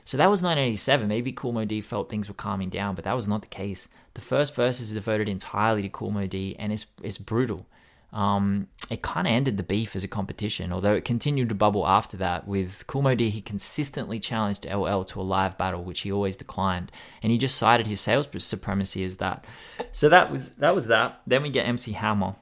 [0.04, 1.08] So that was 1987.
[1.08, 3.88] Maybe Kool Moe Dee felt things were calming down, but that was not the case.
[4.14, 7.66] The first verse is devoted entirely to Kool Moe Dee, and it's, it's brutal.
[8.10, 11.86] Um, it kind of ended the beef as a competition, although it continued to bubble
[11.86, 12.48] after that.
[12.48, 16.90] With Cool he consistently challenged LL to a live battle, which he always declined,
[17.22, 19.44] and he just cited his sales supremacy as that.
[19.92, 21.20] So that was that was that.
[21.26, 22.36] Then we get MC Hammer.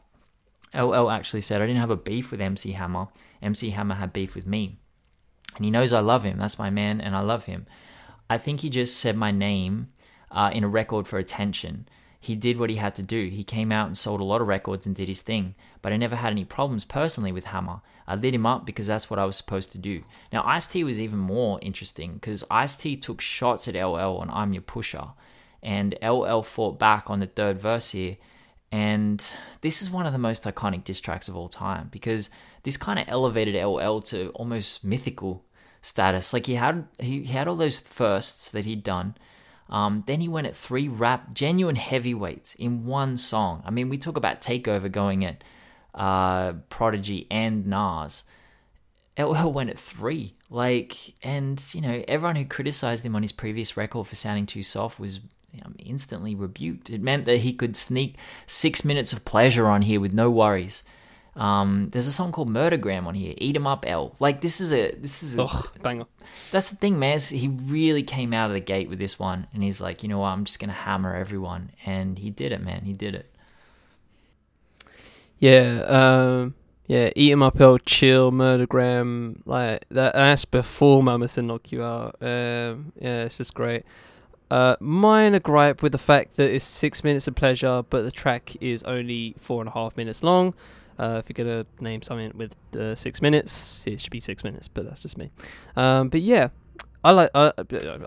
[0.74, 3.08] LL actually said, I didn't have a beef with MC Hammer.
[3.42, 4.78] MC Hammer had beef with me.
[5.56, 6.38] And he knows I love him.
[6.38, 7.66] That's my man, and I love him.
[8.28, 9.88] I think he just said my name
[10.30, 11.88] uh, in a record for attention.
[12.26, 13.28] He did what he had to do.
[13.28, 15.96] He came out and sold a lot of records and did his thing, but I
[15.96, 17.80] never had any problems personally with Hammer.
[18.06, 20.02] I lit him up because that's what I was supposed to do.
[20.32, 24.30] Now, Ice T was even more interesting because Ice T took shots at LL on
[24.30, 25.08] I'm Your Pusher,
[25.62, 28.16] and LL fought back on the third verse here.
[28.72, 29.24] And
[29.60, 32.28] this is one of the most iconic diss tracks of all time because
[32.64, 35.44] this kind of elevated LL to almost mythical
[35.80, 36.32] status.
[36.32, 39.14] Like he had he, he had all those firsts that he'd done.
[39.68, 43.62] Um, then he went at three rap genuine heavyweights in one song.
[43.66, 45.42] I mean, we talk about Takeover going at
[45.94, 48.24] uh, Prodigy and Nas.
[49.18, 50.34] LL went at three.
[50.50, 54.62] Like, and you know, everyone who criticized him on his previous record for sounding too
[54.62, 55.20] soft was
[55.52, 56.90] you know, instantly rebuked.
[56.90, 60.84] It meant that he could sneak six minutes of pleasure on here with no worries.
[61.36, 63.34] Um, there's a song called Murdergram on here.
[63.36, 64.14] Eat 'em up, L.
[64.18, 66.06] Like this is a this is a Ugh, banger.
[66.50, 67.18] that's the thing, man.
[67.20, 70.18] He really came out of the gate with this one, and he's like, you know
[70.18, 72.82] what, I'm just gonna hammer everyone, and he did it, man.
[72.84, 73.30] He did it.
[75.38, 76.54] Yeah, um,
[76.86, 80.14] yeah, eat 'em up, L, chill, murdergram, like that.
[80.14, 82.16] That's before Mama Said knock you out.
[82.22, 83.84] Um, yeah, it's just great.
[84.50, 88.56] Uh, minor gripe with the fact that it's six minutes of pleasure, but the track
[88.60, 90.54] is only four and a half minutes long.
[90.98, 94.68] Uh, if you're gonna name something with uh, six minutes, it should be six minutes.
[94.68, 95.30] But that's just me.
[95.76, 96.48] Um, but yeah,
[97.04, 97.52] I like uh,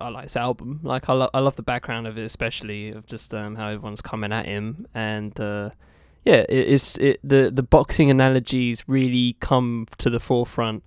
[0.02, 0.82] I like this album.
[0.84, 4.02] Like I, lo- I love the background of it, especially of just um, how everyone's
[4.02, 5.70] coming at him, and uh,
[6.26, 10.84] yeah, it, it's it the the boxing analogies really come to the forefront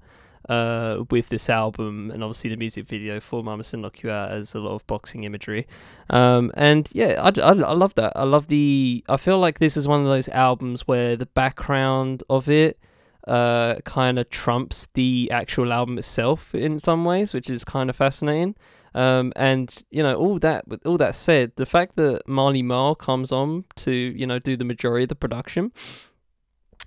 [0.48, 4.30] uh, with this album, and obviously the music video for Mama Said Knock You Out
[4.30, 5.66] has a lot of boxing imagery.
[6.10, 8.12] Um, and yeah, I, I, I love that.
[8.16, 9.04] I love the.
[9.08, 12.78] I feel like this is one of those albums where the background of it
[13.26, 17.96] uh, kind of trumps the actual album itself in some ways, which is kind of
[17.96, 18.56] fascinating.
[18.94, 22.94] Um, and you know, all that with all that said, the fact that Marley Marl
[22.94, 25.72] comes on to you know do the majority of the production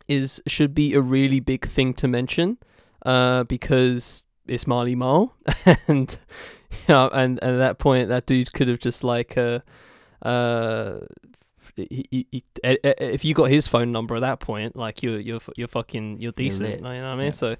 [0.07, 2.57] is should be a really big thing to mention
[3.05, 5.35] uh, because it's Marley Marl,
[5.87, 6.17] and
[6.71, 9.59] you know, and, and at that point, that dude could have just like uh,
[10.21, 10.99] uh,
[11.75, 15.39] he, he, he, if you got his phone number at that point, like you're you're
[15.55, 16.77] you're fucking you're decent, lit.
[16.77, 17.25] you know what I mean?
[17.25, 17.31] Yeah.
[17.31, 17.55] So,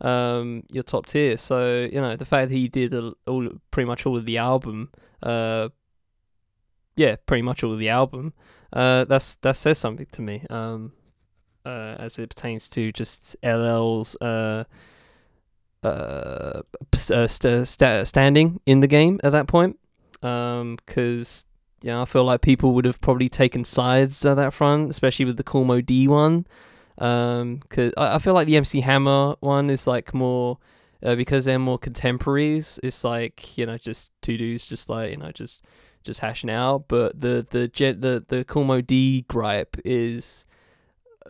[0.00, 1.36] um, you're top tier.
[1.36, 2.94] So you know the fact that he did
[3.26, 4.90] all pretty much all of the album,
[5.22, 5.70] uh,
[6.96, 8.34] yeah, pretty much all of the album,
[8.72, 10.44] uh, that's that says something to me.
[10.50, 10.92] Um,
[11.64, 14.64] uh, as it pertains to just LL's uh,
[15.82, 16.62] uh, uh
[16.94, 19.78] st- st- standing in the game at that point.
[20.22, 21.44] Um, because
[21.82, 25.36] yeah, I feel like people would have probably taken sides at that front, especially with
[25.36, 26.46] the Kool Moe Dee one.
[26.98, 30.58] Um, cause I, I feel like the MC Hammer one is like more.
[31.02, 35.18] Uh, because they're more contemporaries, it's like you know, just two dudes, just like you
[35.18, 35.60] know, just
[36.02, 36.88] just hashing out.
[36.88, 40.46] But the the gen- the the Kool Moe Dee gripe is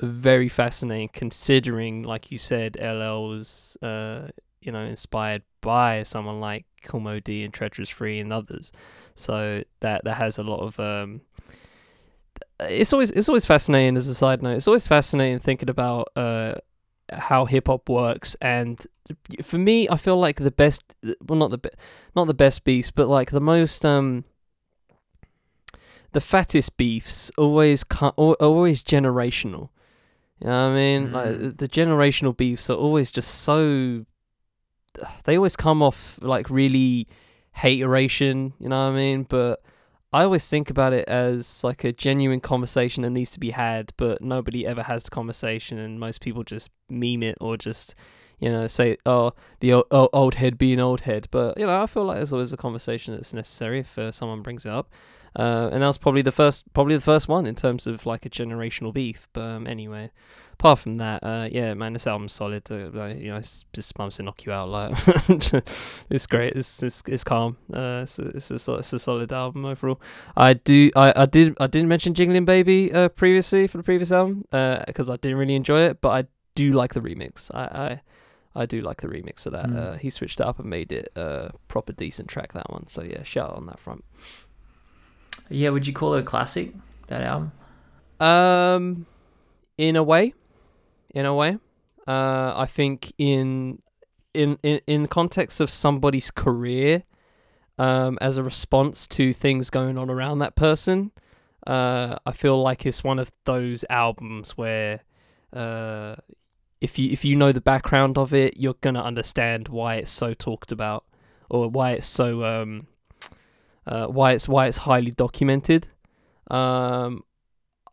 [0.00, 4.28] very fascinating considering like you said LL was uh
[4.60, 8.72] you know inspired by someone like Kool Moe Dee and Treacherous Three and others.
[9.14, 11.20] So that that has a lot of um
[12.60, 14.56] it's always it's always fascinating as a side note.
[14.56, 16.54] It's always fascinating thinking about uh
[17.12, 18.36] how hip hop works.
[18.40, 18.84] And
[19.42, 20.82] for me I feel like the best
[21.22, 21.70] well not the be-
[22.16, 24.24] not the best beefs but like the most um
[26.12, 27.84] the fattest beefs always
[28.16, 29.68] always generational
[30.40, 31.12] you know what I mean?
[31.12, 31.40] Like Mm.
[31.40, 34.04] the- the generational beefs are always just so.
[35.24, 37.08] They always come off like really
[37.52, 38.52] hateration.
[38.58, 39.24] You know what I mean?
[39.24, 39.62] But
[40.12, 43.92] I always think about it as like a genuine conversation that needs to be had,
[43.96, 47.94] but nobody ever has the conversation, and most people just meme it or just.
[48.40, 51.28] You know, say, oh, the old, old, old head being old head.
[51.30, 54.42] But, you know, I feel like there's always a conversation that's necessary if uh, someone
[54.42, 54.90] brings it up.
[55.36, 58.24] Uh, and that was probably the first, probably the first one in terms of like
[58.24, 59.28] a generational beef.
[59.32, 60.10] But um, anyway,
[60.52, 62.70] apart from that, uh, yeah, man, this album's solid.
[62.70, 64.68] Uh, like, you know, it's just bumps to knock you out.
[64.68, 64.96] Like,
[66.10, 66.54] it's great.
[66.54, 67.56] It's it's, it's calm.
[67.72, 70.00] Uh, it's a, it's a it's a solid album overall.
[70.36, 74.12] I do, I, I did, I didn't mention Jingling Baby uh previously for the previous
[74.12, 77.50] album uh because I didn't really enjoy it, but I do like the remix.
[77.52, 78.00] I
[78.54, 79.66] I, I do like the remix of that.
[79.66, 79.76] Mm.
[79.76, 82.52] Uh, he switched it up and made it a proper decent track.
[82.52, 82.86] That one.
[82.86, 84.04] So yeah, shout out on that front.
[85.50, 86.72] Yeah, would you call it a classic?
[87.08, 87.52] That album?
[88.20, 89.06] Um,
[89.76, 90.34] in a way,
[91.14, 91.58] in a way,
[92.06, 93.80] uh, I think in
[94.32, 97.04] in in in the context of somebody's career,
[97.78, 101.12] um, as a response to things going on around that person,
[101.66, 105.00] uh, I feel like it's one of those albums where,
[105.52, 106.16] uh,
[106.80, 110.34] if you if you know the background of it, you're gonna understand why it's so
[110.34, 111.04] talked about,
[111.50, 112.86] or why it's so um,
[113.86, 115.88] uh, why it's why it's highly documented.
[116.50, 117.24] Um,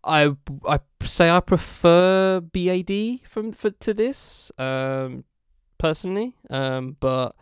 [0.04, 0.36] I
[0.68, 4.52] I say I prefer BAD from for to this.
[4.58, 5.26] Um,
[5.82, 6.36] personally.
[6.50, 7.36] Um, but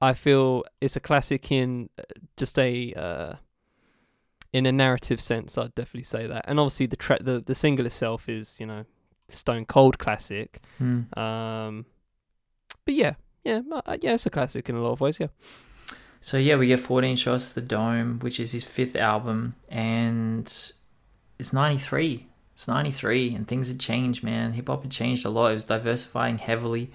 [0.00, 2.02] I feel it's a classic in uh,
[2.36, 3.34] just a uh,
[4.52, 5.58] in a narrative sense.
[5.58, 6.46] I'd definitely say that.
[6.48, 8.84] And obviously the tra- the the single itself is you know
[9.28, 10.60] stone cold classic.
[10.78, 11.18] Hmm.
[11.18, 11.86] Um,
[12.84, 13.14] but yeah,
[13.44, 15.20] yeah, uh, yeah, it's a classic in a lot of ways.
[15.20, 15.28] Yeah.
[16.26, 20.42] So yeah, we get 14 shots to the dome, which is his fifth album, and
[21.38, 22.26] it's 93.
[22.52, 24.54] It's 93, and things had changed, man.
[24.54, 25.52] Hip hop had changed a lot.
[25.52, 26.90] It was diversifying heavily,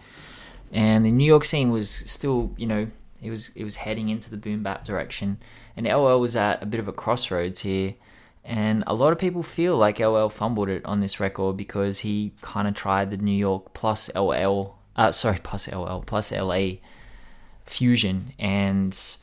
[0.73, 2.87] and the New York scene was still, you know,
[3.23, 5.37] it was it was heading into the boom bap direction,
[5.77, 7.95] and LL was at a bit of a crossroads here.
[8.43, 12.33] And a lot of people feel like LL fumbled it on this record because he
[12.41, 16.81] kind of tried the New York plus LL, uh, sorry, plus LL, plus LA
[17.71, 19.17] fusion and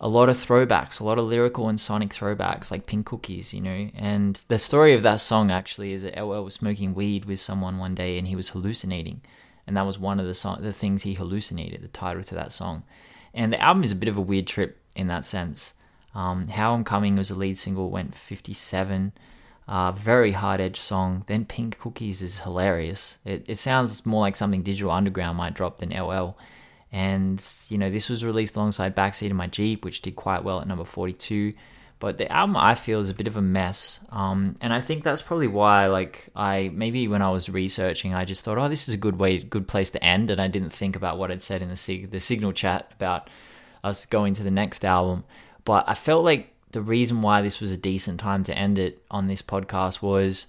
[0.00, 3.60] a lot of throwbacks, a lot of lyrical and sonic throwbacks like Pink Cookies, you
[3.60, 3.88] know.
[3.94, 7.78] And the story of that song actually is that LL was smoking weed with someone
[7.78, 9.20] one day and he was hallucinating.
[9.64, 12.52] And that was one of the song, the things he hallucinated, the title to that
[12.52, 12.82] song.
[13.32, 15.74] And the album is a bit of a weird trip in that sense.
[16.16, 19.12] Um, How I'm Coming was a lead single, went 57.
[19.68, 21.22] Uh, very hard edge song.
[21.28, 23.18] Then Pink Cookies is hilarious.
[23.24, 26.36] It, it sounds more like something Digital Underground might drop than LL.
[26.92, 30.60] And, you know, this was released alongside Backseat of My Jeep, which did quite well
[30.60, 31.54] at number 42.
[31.98, 34.00] But the album I feel is a bit of a mess.
[34.10, 38.24] Um, and I think that's probably why, like, I maybe when I was researching, I
[38.24, 40.30] just thought, oh, this is a good way, good place to end.
[40.30, 43.30] And I didn't think about what I'd said in the, sig- the signal chat about
[43.82, 45.24] us going to the next album.
[45.64, 49.02] But I felt like the reason why this was a decent time to end it
[49.10, 50.46] on this podcast was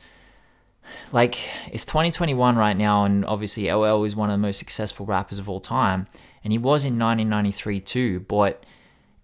[1.11, 1.37] like
[1.71, 5.49] it's 2021 right now and obviously LL is one of the most successful rappers of
[5.49, 6.07] all time
[6.43, 8.65] and he was in 1993 too but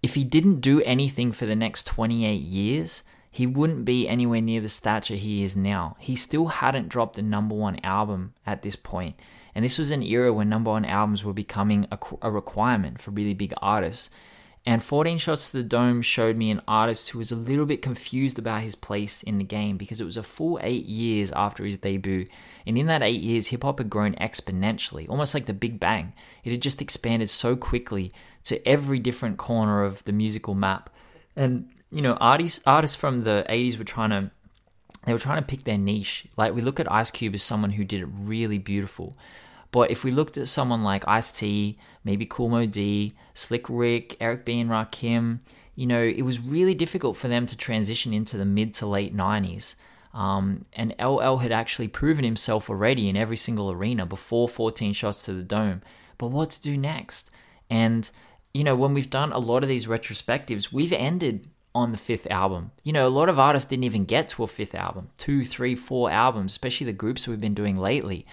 [0.01, 4.61] if he didn't do anything for the next 28 years he wouldn't be anywhere near
[4.61, 5.95] the stature he is now.
[5.99, 9.19] He still hadn't dropped a number one album at this point.
[9.53, 13.11] And this was an era when number one albums were becoming a, a requirement for
[13.11, 14.09] really big artists
[14.65, 17.81] and 14 Shots to the Dome showed me an artist who was a little bit
[17.81, 21.63] confused about his place in the game because it was a full eight years after
[21.63, 22.27] his debut.
[22.67, 26.13] And in that eight years, hip hop had grown exponentially, almost like the Big Bang.
[26.43, 28.11] It had just expanded so quickly
[28.45, 30.89] to every different corner of the musical map.
[31.35, 34.31] And, you know, artists, artists from the 80s were trying to.
[35.05, 36.27] They were trying to pick their niche.
[36.35, 39.17] Like, we look at Ice Cube as someone who did it really beautiful.
[39.71, 44.17] But if we looked at someone like Ice T, maybe Kool Moe Dee, Slick Rick,
[44.19, 44.59] Eric B.
[44.59, 45.39] and Rakim,
[45.75, 49.15] you know, it was really difficult for them to transition into the mid to late
[49.15, 49.75] 90s.
[50.13, 55.23] Um, and LL had actually proven himself already in every single arena before 14 shots
[55.25, 55.81] to the dome.
[56.17, 57.29] But what to do next?
[57.69, 58.09] And,
[58.53, 62.27] you know, when we've done a lot of these retrospectives, we've ended on the fifth
[62.31, 62.71] album.
[62.83, 65.75] You know, a lot of artists didn't even get to a fifth album, two, three,
[65.75, 68.25] four albums, especially the groups we've been doing lately.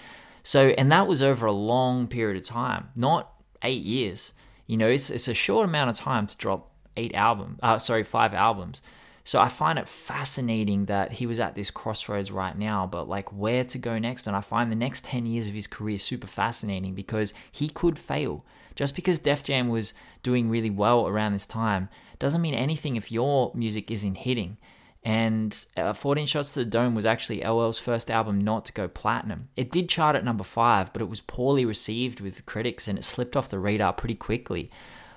[0.47, 3.33] So, and that was over a long period of time, not
[3.65, 4.33] eight years.
[4.69, 8.05] You know, it's, it's a short amount of time to drop eight albums, uh, sorry,
[8.05, 8.81] five albums.
[9.25, 13.33] So I find it fascinating that he was at this crossroads right now, but like
[13.33, 14.29] where to go next.
[14.29, 17.99] And I find the next 10 years of his career super fascinating because he could
[17.99, 18.45] fail.
[18.77, 21.89] Just because Def Jam was doing really well around this time
[22.21, 24.59] doesn't mean anything if your music isn't hitting.
[25.07, 28.89] And uh, 14 Shots to the Dome was actually LL's first album not to go
[28.89, 29.49] platinum.
[29.55, 33.05] It did chart at number five, but it was poorly received with critics and it
[33.05, 34.69] slipped off the radar pretty quickly,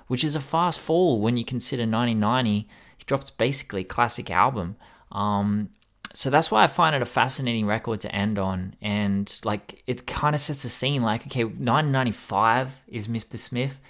[0.06, 2.68] which is a fast fall when you consider 1990.
[2.98, 4.76] He dropped basically classic album.
[5.10, 5.70] Um,
[6.14, 8.76] so that's why I find it a fascinating record to end on.
[8.80, 13.36] And like, it kind of sets the scene like, okay, 1995 is Mr.
[13.36, 13.80] Smith.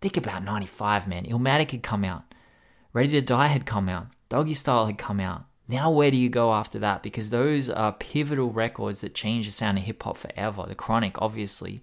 [0.00, 1.26] Think about 95, man.
[1.26, 2.22] Illmatic had come out,
[2.94, 4.06] Ready to Die had come out.
[4.32, 5.44] Doggystyle had come out.
[5.68, 7.02] Now, where do you go after that?
[7.02, 10.64] Because those are pivotal records that change the sound of hip hop forever.
[10.66, 11.82] The Chronic, obviously,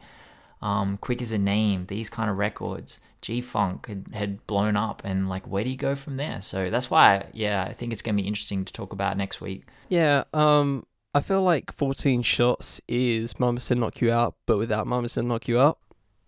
[0.62, 3.00] um, Quick as a Name, these kind of records.
[3.22, 6.42] G Funk had, had blown up, and like, where do you go from there?
[6.42, 9.42] So that's why, yeah, I think it's going to be interesting to talk about next
[9.42, 9.66] week.
[9.90, 14.88] Yeah, um, I feel like 14 shots is Mama Said Knock You Out, but without
[14.88, 15.80] Mama Said Knock You Out.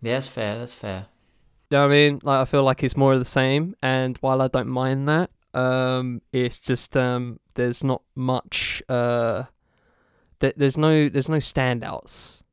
[0.01, 0.57] Yeah, that's fair.
[0.59, 1.05] That's fair.
[1.69, 2.19] You know what I mean?
[2.23, 5.29] Like, I feel like it's more of the same, and while I don't mind that,
[5.53, 8.81] um, it's just um, there's not much.
[8.87, 9.43] Uh,
[10.39, 12.43] th- there's no there's no standouts.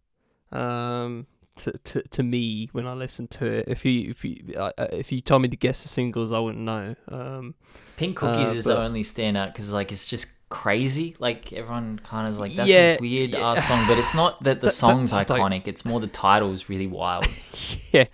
[0.53, 1.27] Um,
[1.59, 3.65] to, to to me when I listen to it.
[3.69, 6.39] If you if you uh, uh if you told me to guess the singles, I
[6.39, 6.95] wouldn't know.
[7.09, 7.55] Um,
[7.97, 11.17] Pink Cookies uh, is the only standout because like it's just crazy.
[11.19, 13.51] Like everyone kind of is like that's yeah, a weird yeah.
[13.51, 15.67] ass song, but it's not that the that, song's iconic.
[15.67, 17.27] It's more the title is really wild.
[17.93, 18.07] yeah,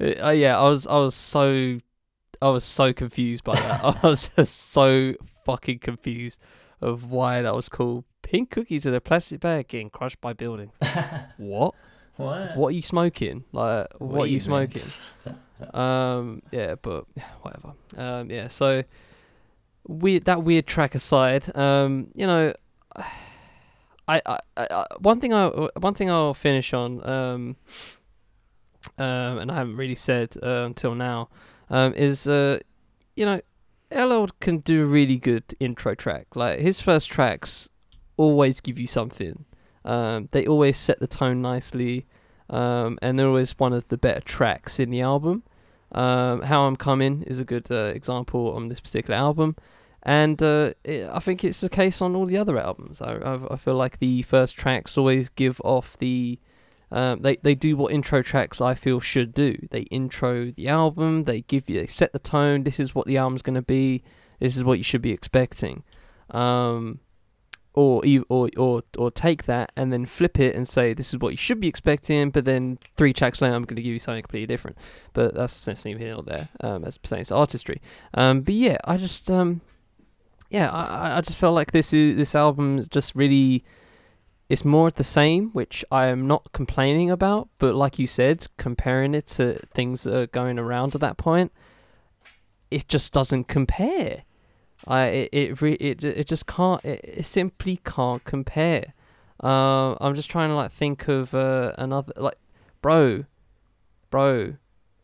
[0.00, 0.58] uh, yeah.
[0.58, 1.78] I was I was so
[2.42, 3.84] I was so confused by that.
[4.02, 5.14] I was just so
[5.44, 6.40] fucking confused
[6.80, 8.04] of why that was cool.
[8.22, 10.74] Pink cookies in a plastic bag getting crushed by buildings.
[11.36, 11.74] what?
[12.16, 12.56] what?
[12.56, 13.44] What are you smoking?
[13.52, 14.40] Like, what, are you man.
[14.40, 14.82] smoking?
[15.74, 17.06] um, yeah, but
[17.42, 17.74] whatever.
[17.96, 18.82] Um, yeah, so
[19.86, 20.24] weird.
[20.24, 22.52] That weird track aside, um, you know,
[24.08, 25.46] I, I, I, I one thing I,
[25.78, 27.56] one thing I'll finish on, um,
[28.98, 31.28] um, and I haven't really said uh, until now,
[31.70, 32.58] um, is uh,
[33.16, 33.40] you know,
[33.94, 36.34] LL can do a really good intro track.
[36.34, 37.70] Like his first tracks
[38.16, 39.44] always give you something.
[39.84, 42.06] Um, they always set the tone nicely,
[42.48, 45.42] um, and they're always one of the better tracks in the album.
[45.92, 49.56] Um, How I'm Coming is a good uh, example on this particular album,
[50.02, 53.02] and uh, it, I think it's the case on all the other albums.
[53.02, 56.38] I, I, I feel like the first tracks always give off the
[56.92, 59.56] um, they they do what intro tracks I feel should do.
[59.70, 61.24] They intro the album.
[61.24, 62.62] They give you they set the tone.
[62.62, 64.02] This is what the album's gonna be.
[64.38, 65.82] This is what you should be expecting.
[66.30, 67.00] Um,
[67.74, 71.30] or or or or take that and then flip it and say this is what
[71.30, 72.30] you should be expecting.
[72.30, 74.76] But then three tracks later, I'm gonna give you something completely different.
[75.14, 76.48] But that's that's neither here nor there.
[76.60, 77.80] Um, as pertains to artistry.
[78.12, 79.62] Um, but yeah, I just um,
[80.50, 83.64] yeah, I I- I just felt like this is this album is just really
[84.48, 87.48] it's more of the same, which I am not complaining about.
[87.58, 91.52] But like you said, comparing it to things that are going around at that point,
[92.70, 94.24] it just doesn't compare.
[94.86, 96.84] I it it it, it just can't.
[96.84, 98.94] It, it simply can't compare.
[99.42, 102.38] Uh, I'm just trying to like think of uh, another like,
[102.80, 103.24] bro,
[104.10, 104.54] bro,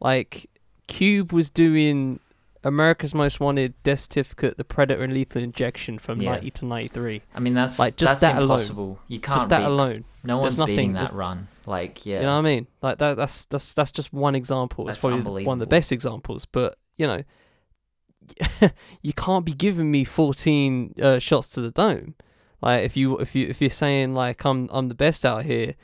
[0.00, 0.50] like
[0.86, 2.20] Cube was doing
[2.64, 6.32] America's Most Wanted, Death Certificate, The Predator, and Lethal Injection from Yeah.
[6.32, 7.22] 90 to 93.
[7.34, 8.50] I mean, that's Like, just that's that alone.
[8.58, 8.98] impossible.
[9.08, 10.04] You can't Just that beat- alone.
[10.24, 11.48] No one's beating nothing- that run.
[11.66, 12.66] Like, yeah, You know what I mean?
[12.82, 13.16] Like that.
[13.16, 14.88] That's that's that's just one example.
[14.88, 16.44] It's That's probably one of the best examples.
[16.46, 17.22] But you know,
[19.02, 22.14] you can't be giving me 14 uh, shots to the dome.
[22.60, 25.74] Like if you if you if you're saying like I'm I'm the best out here,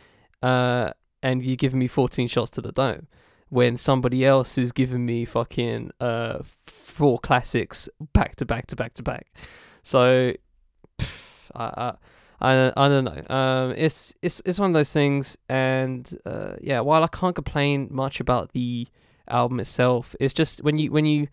[0.43, 0.91] uh,
[1.23, 3.07] and you're giving me 14 shots to the dome,
[3.55, 8.95] when somebody else is giving me fucking uh four classics back to back to back
[8.95, 9.33] to back.
[9.83, 10.35] So,
[10.99, 11.95] pff, I.
[12.41, 13.35] I I, don't know.
[13.35, 16.81] Um, it's it's it's one of those things, and uh, yeah.
[16.81, 18.87] While I can't complain much about the
[19.29, 21.29] album itself, it's just when you when you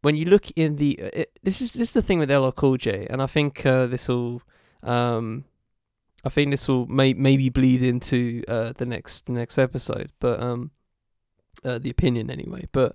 [0.00, 2.50] when you look in the uh, it, this is this is the thing with LL
[2.50, 4.42] Cool J, and I think uh, this will
[4.82, 5.44] um,
[6.24, 10.40] I think this will may maybe bleed into uh, the next the next episode, but
[10.40, 10.72] um,
[11.64, 12.68] uh, the opinion anyway.
[12.72, 12.94] But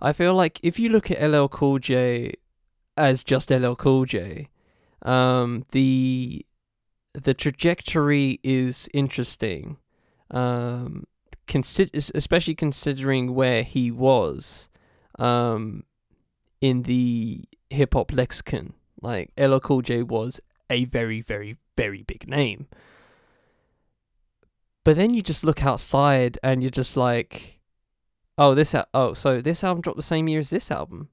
[0.00, 2.34] I feel like if you look at LL Cool J
[2.96, 4.48] as just LL Cool J,
[5.02, 6.44] um, the
[7.12, 9.78] the trajectory is interesting,
[10.30, 11.04] um,
[11.46, 14.68] consider especially considering where he was,
[15.18, 15.84] um,
[16.60, 18.74] in the hip hop lexicon.
[19.02, 22.68] Like LL Cool J was a very, very, very big name.
[24.84, 27.59] But then you just look outside and you're just like,
[28.40, 31.08] oh, this al- oh, so this album dropped the same year as this album.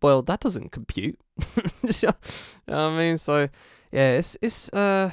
[0.00, 1.18] Well, that doesn't compute.
[1.82, 1.90] you
[2.68, 3.48] know I mean, so
[3.92, 5.10] yeah, it's it's uh,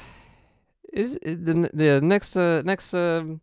[0.92, 3.40] is the the next uh next um.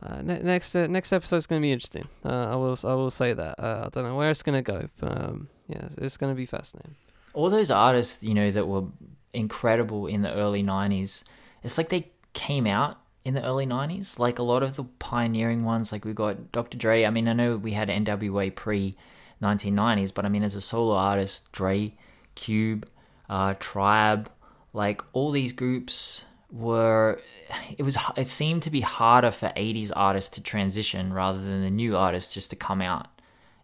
[0.00, 2.06] Uh, ne- next uh, next gonna be interesting.
[2.24, 3.58] Uh, I will I will say that.
[3.58, 6.46] Uh, I don't know where it's gonna go, but um, yeah, it's, it's gonna be
[6.46, 6.94] fascinating.
[7.34, 8.84] all those artists, you know, that were
[9.32, 11.24] incredible in the early 90s,
[11.64, 12.98] it's like they came out
[13.28, 14.18] in the early 90s.
[14.18, 16.78] Like a lot of the pioneering ones, like we got Dr.
[16.78, 17.04] Dre.
[17.04, 18.96] I mean, I know we had NWA pre
[19.42, 21.94] 1990s, but I mean, as a solo artist, Dre,
[22.34, 22.88] Cube,
[23.28, 24.30] uh, Tribe,
[24.72, 27.20] like all these groups were
[27.76, 31.70] it was it seemed to be harder for 80s artists to transition rather than the
[31.70, 33.08] new artists just to come out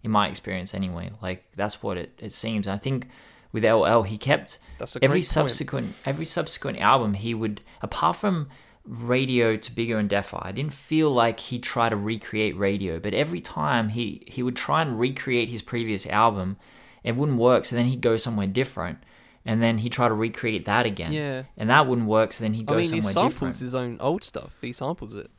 [0.02, 3.08] in my experience anyway like that's what it, it seems i think
[3.52, 5.24] with ll he kept That's every great point.
[5.24, 8.50] subsequent every subsequent album he would apart from
[8.86, 13.14] radio to bigger and Deffer i didn't feel like he tried to recreate radio but
[13.14, 16.56] every time he he would try and recreate his previous album
[17.02, 18.98] it wouldn't work so then he'd go somewhere different
[19.46, 21.44] and then he'd try to recreate that again Yeah.
[21.56, 23.74] and that wouldn't work so then he'd go I mean, he somewhere samples different his
[23.74, 24.52] own old stuff.
[24.60, 25.30] He samples it.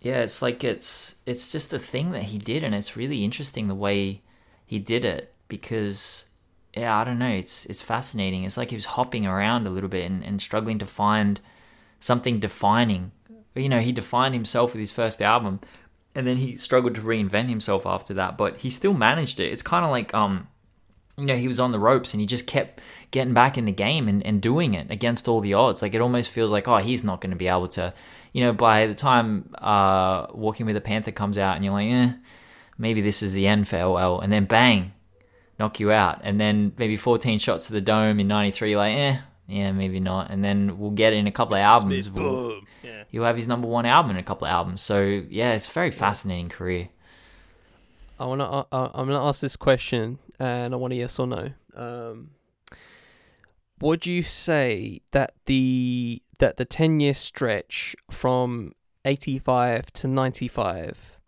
[0.00, 3.66] yeah it's like it's it's just a thing that he did and it's really interesting
[3.66, 4.22] the way
[4.64, 6.30] he did it because
[6.76, 9.88] yeah i don't know it's it's fascinating it's like he was hopping around a little
[9.90, 11.40] bit and, and struggling to find
[12.02, 13.12] something defining
[13.54, 15.60] you know he defined himself with his first album
[16.14, 19.62] and then he struggled to reinvent himself after that but he still managed it it's
[19.62, 20.46] kind of like um
[21.16, 22.80] you know he was on the ropes and he just kept
[23.10, 26.00] getting back in the game and, and doing it against all the odds like it
[26.00, 27.92] almost feels like oh he's not going to be able to
[28.32, 31.90] you know by the time uh walking with a panther comes out and you're like
[31.90, 32.12] eh
[32.78, 34.92] maybe this is the end for ll and then bang
[35.62, 36.20] knock you out.
[36.22, 39.18] And then maybe 14 shots to the dome in 93, like, eh,
[39.52, 40.30] yeah, maybe not.
[40.30, 42.08] And then we'll get in a couple of albums.
[42.10, 42.66] We'll, Boom.
[42.82, 43.04] Yeah.
[43.08, 44.80] he'll have his number one album in a couple of albums.
[44.82, 46.88] So, yeah, it's a very fascinating career.
[48.18, 48.44] I wanna.
[48.44, 51.50] Uh, uh, I'm gonna ask this question, and I want a yes or no.
[51.74, 52.30] Um,
[53.80, 58.72] would you say that the that the ten year stretch from
[59.04, 61.18] eighty five to ninety five,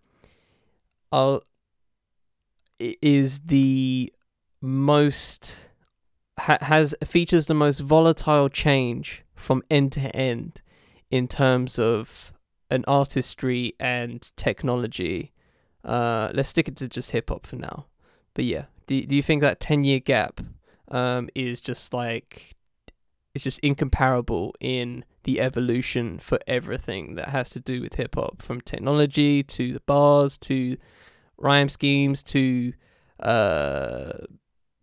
[1.11, 1.39] uh,
[2.81, 4.13] i- is the
[4.61, 5.69] most
[6.39, 10.63] ha- has features the most volatile change from end to end
[11.11, 12.33] in terms of
[12.71, 15.33] an artistry and technology?
[15.85, 17.87] Uh, let's stick it to just hip hop for now.
[18.35, 20.41] But yeah, do do you think that ten year gap
[20.89, 22.55] um is just like
[23.35, 28.43] it's just incomparable in the evolution for everything that has to do with hip hop,
[28.43, 30.77] from technology to the bars to
[31.37, 32.73] rhyme schemes to
[33.21, 34.13] uh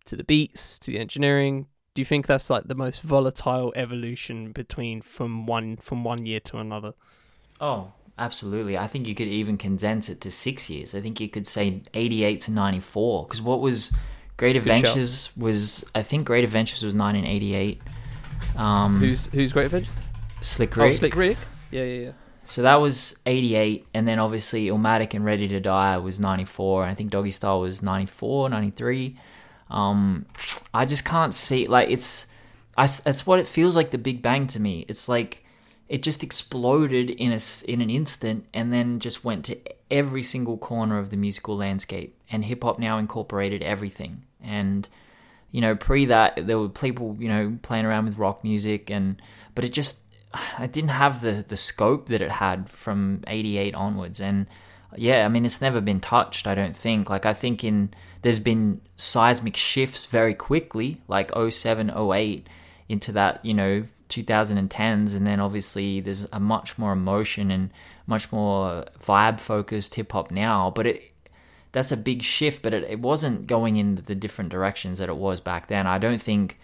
[0.06, 1.66] to the beats to the engineering.
[1.94, 6.40] Do you think that's like the most volatile evolution between from one from one year
[6.40, 6.94] to another?
[7.60, 8.78] Oh, absolutely.
[8.78, 10.94] I think you could even condense it to six years.
[10.94, 13.24] I think you could say 88 to 94.
[13.24, 13.92] Because what was
[14.36, 14.56] Great.
[14.56, 17.80] Adventures was, I think Great Adventures was 1988.
[18.56, 19.94] Um, Who's who's Great Adventures?
[20.40, 20.82] Slick Rick.
[20.82, 20.96] Oh, Rick.
[20.96, 21.36] Slick Rick.
[21.70, 22.12] Yeah, yeah, yeah.
[22.44, 23.86] So that was 88.
[23.94, 26.82] And then obviously Illmatic and Ready to Die was 94.
[26.82, 29.16] And I think Doggystyle was 94, 93.
[29.72, 30.26] Um,
[30.72, 32.28] I just can't see, like, it's,
[32.76, 34.84] I, that's what it feels like the Big Bang to me.
[34.88, 35.42] It's like,
[35.92, 37.40] it just exploded in a
[37.70, 39.58] in an instant and then just went to
[39.90, 42.18] every single corner of the musical landscape.
[42.30, 44.22] And hip hop now incorporated everything.
[44.42, 44.88] And
[45.50, 49.20] you know pre that there were people you know playing around with rock music and
[49.54, 50.00] but it just
[50.58, 54.18] it didn't have the the scope that it had from 88 onwards.
[54.18, 54.46] And
[54.96, 57.10] yeah i mean it's never been touched i don't think.
[57.10, 57.92] Like i think in
[58.22, 62.46] there's been seismic shifts very quickly like 07 08
[62.88, 67.70] into that you know 2010s and then obviously there's a much more emotion and
[68.06, 71.12] much more vibe focused hip hop now but it
[71.72, 75.16] that's a big shift but it, it wasn't going in the different directions that it
[75.16, 75.86] was back then.
[75.86, 76.58] I don't think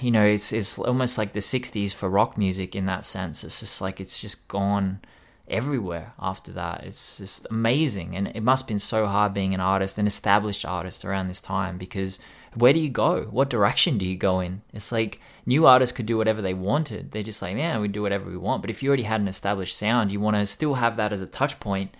[0.00, 3.44] you know it's it's almost like the 60s for rock music in that sense.
[3.44, 5.00] It's just like it's just gone
[5.48, 6.84] everywhere after that.
[6.84, 8.16] It's just amazing.
[8.16, 11.40] And it must have been so hard being an artist an established artist around this
[11.40, 12.18] time because
[12.54, 13.24] where do you go?
[13.24, 14.62] What direction do you go in?
[14.72, 17.10] It's like new artists could do whatever they wanted.
[17.10, 18.62] They're just like yeah we do whatever we want.
[18.62, 21.20] But if you already had an established sound you want to still have that as
[21.20, 21.94] a touch point.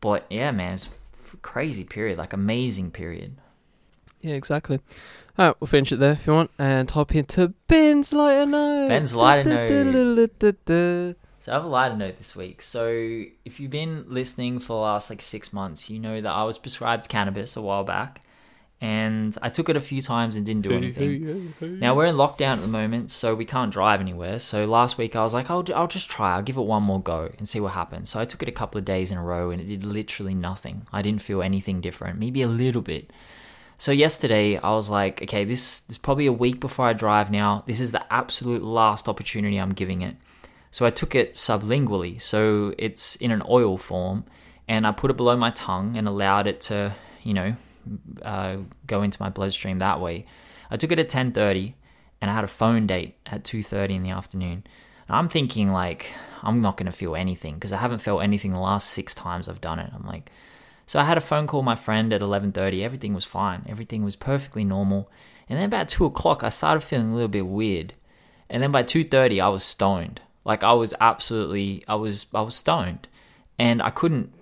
[0.00, 0.88] But yeah man it's
[1.42, 3.36] crazy period like amazing period.
[4.20, 4.80] Yeah, exactly.
[5.38, 8.88] All right, we'll finish it there if you want, and hop into Ben's lighter note.
[8.88, 11.16] Ben's lighter note.
[11.40, 12.60] So I have a lighter note this week.
[12.60, 12.86] So
[13.46, 16.58] if you've been listening for the last like six months, you know that I was
[16.58, 18.20] prescribed cannabis a while back,
[18.78, 21.54] and I took it a few times and didn't do anything.
[21.60, 24.38] Now we're in lockdown at the moment, so we can't drive anywhere.
[24.38, 26.34] So last week I was like, I'll, I'll just try.
[26.34, 28.10] I'll give it one more go and see what happens.
[28.10, 30.34] So I took it a couple of days in a row, and it did literally
[30.34, 30.86] nothing.
[30.92, 33.10] I didn't feel anything different, maybe a little bit.
[33.78, 37.30] So yesterday I was like, okay, this, this is probably a week before I drive
[37.30, 37.64] now.
[37.66, 40.16] This is the absolute last opportunity I'm giving it.
[40.70, 42.20] So I took it sublingually.
[42.20, 44.24] So it's in an oil form,
[44.68, 47.56] and I put it below my tongue and allowed it to, you know,
[48.22, 50.26] uh, go into my bloodstream that way.
[50.70, 51.74] I took it at 10:30,
[52.20, 54.64] and I had a phone date at 2:30 in the afternoon.
[55.08, 58.60] And I'm thinking like I'm not gonna feel anything because I haven't felt anything the
[58.60, 59.90] last six times I've done it.
[59.94, 60.30] I'm like,
[60.86, 62.84] so I had a phone call my friend at 11:30.
[62.84, 63.66] Everything was fine.
[63.68, 65.10] Everything was perfectly normal.
[65.48, 67.94] And then about two o'clock, I started feeling a little bit weird.
[68.48, 70.20] And then by 2:30, I was stoned.
[70.44, 73.08] Like I was absolutely, I was, I was stoned,
[73.58, 74.32] and I couldn't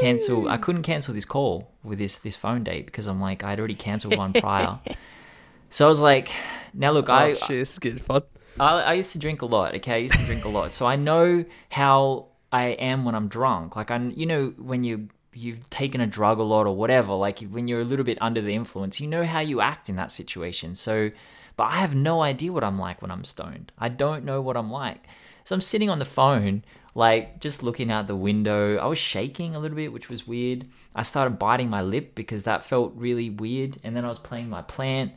[0.00, 0.48] cancel.
[0.48, 3.74] I couldn't cancel this call with this this phone date because I'm like I'd already
[3.74, 4.78] cancelled one prior.
[5.70, 6.30] so I was like,
[6.72, 8.22] now look, Oh, I, shit, good fun.
[8.58, 9.74] I I used to drink a lot.
[9.76, 13.28] Okay, I used to drink a lot, so I know how I am when I'm
[13.28, 13.76] drunk.
[13.76, 17.40] Like I, you know, when you you've taken a drug a lot or whatever, like
[17.40, 20.10] when you're a little bit under the influence, you know how you act in that
[20.10, 20.74] situation.
[20.74, 21.10] So,
[21.56, 23.72] but I have no idea what I'm like when I'm stoned.
[23.78, 25.04] I don't know what I'm like.
[25.44, 26.64] So I'm sitting on the phone,
[26.94, 28.78] like just looking out the window.
[28.78, 30.66] I was shaking a little bit, which was weird.
[30.94, 34.48] I started biting my lip because that felt really weird, and then I was playing
[34.48, 35.12] my plant.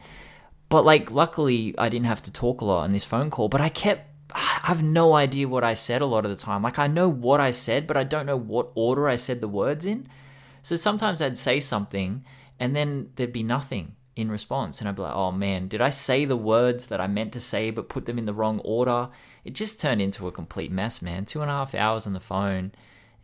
[0.70, 3.48] But like, luckily, I didn't have to talk a lot on this phone call.
[3.48, 6.62] But I kept, I have no idea what I said a lot of the time.
[6.62, 9.48] Like, I know what I said, but I don't know what order I said the
[9.48, 10.10] words in.
[10.62, 12.26] So sometimes I'd say something,
[12.60, 15.89] and then there'd be nothing in response, and I'd be like, "Oh man, did I
[15.89, 19.10] say the words that I meant to say, but put them in the wrong order?"
[19.45, 21.26] It just turned into a complete mess, man.
[21.26, 22.72] Two and a half hours on the phone,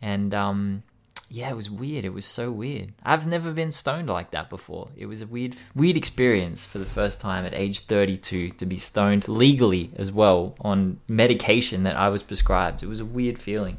[0.00, 0.84] and um,
[1.28, 2.04] yeah, it was weird.
[2.04, 2.92] It was so weird.
[3.02, 4.90] I've never been stoned like that before.
[4.96, 8.76] It was a weird, weird experience for the first time at age 32 to be
[8.76, 12.84] stoned legally as well on medication that I was prescribed.
[12.84, 13.78] It was a weird feeling.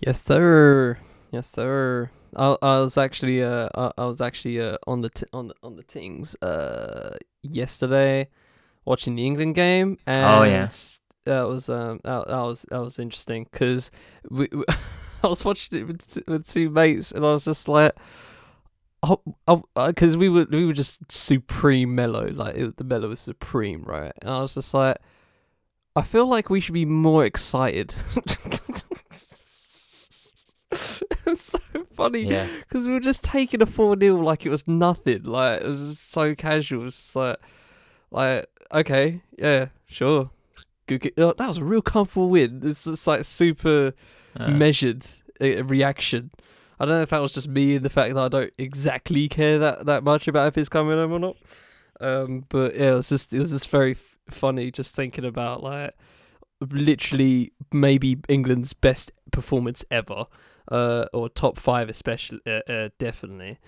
[0.00, 0.98] Yes, sir.
[1.30, 2.10] Yes, sir.
[2.36, 5.54] I, I was actually uh I, I was actually uh on the t- on the
[5.62, 8.28] on the things uh yesterday
[8.84, 10.68] watching the England game and Oh, yeah.
[11.24, 13.90] that was um that, that was that was interesting because
[14.30, 14.64] we, we
[15.22, 17.92] I was watching it with, with two mates and I was just like
[19.02, 19.20] oh
[19.86, 24.12] because we were we were just supreme mellow like it, the mellow was supreme right
[24.22, 24.96] and I was just like
[25.96, 27.92] I feel like we should be more excited.
[31.34, 31.58] so
[32.02, 32.46] funny Yeah.
[32.60, 35.22] because we were just taking a 4 0 like it was nothing.
[35.24, 36.86] Like, it was just so casual.
[36.86, 37.36] It's like,
[38.10, 40.30] like, okay, yeah, sure.
[40.86, 42.62] Good, oh, that was a real comfortable win.
[42.64, 43.92] It's just like super
[44.36, 45.04] Uh, measured
[45.40, 46.30] uh, reaction.
[46.78, 49.28] I don't know if that was just me and the fact that I don't exactly
[49.28, 51.36] care that, that much about if it's coming home or not.
[52.00, 55.62] Um, but yeah, it was just it was just very f- funny just thinking about
[55.62, 55.94] like
[56.70, 60.26] literally maybe England's best performance ever,
[60.70, 63.58] uh, or top five especially, uh, uh, definitely.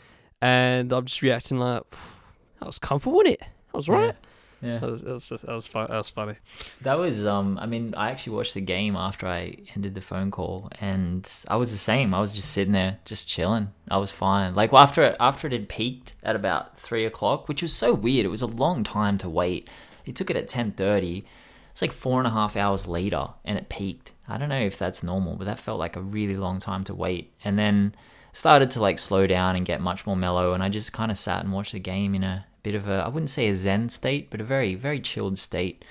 [0.41, 1.83] And I'm just reacting like
[2.61, 3.41] that was comfortable, wasn't it?
[3.41, 4.15] That was right.
[4.63, 4.79] Yeah.
[4.79, 5.89] That was that was just, that was fun.
[5.91, 6.37] That was funny.
[6.83, 10.31] That was um I mean, I actually watched the game after I ended the phone
[10.31, 12.15] call and I was the same.
[12.15, 13.73] I was just sitting there, just chilling.
[13.91, 14.55] I was fine.
[14.55, 17.93] Like well, after it after it had peaked at about three o'clock, which was so
[17.93, 18.25] weird.
[18.25, 19.69] It was a long time to wait.
[20.07, 21.27] It took it at ten thirty.
[21.71, 24.12] It's like four and a half hours later and it peaked.
[24.29, 26.95] I don't know if that's normal, but that felt like a really long time to
[26.95, 27.33] wait.
[27.45, 27.95] And then
[28.33, 31.19] started to like slow down and get much more mellow and I just kind of
[31.19, 33.89] sat and watched the game in a bit of a I wouldn't say a zen
[33.91, 35.85] state, but a very very chilled state.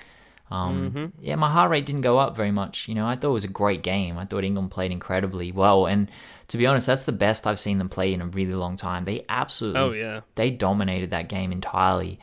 [0.50, 2.86] Um, Yeah, my heart rate didn't go up very much.
[2.88, 4.18] You know, I thought it was a great game.
[4.18, 6.10] I thought England played incredibly well, and
[6.48, 9.04] to be honest, that's the best I've seen them play in a really long time.
[9.06, 10.20] They absolutely, Oh yeah.
[10.34, 12.18] they dominated that game entirely.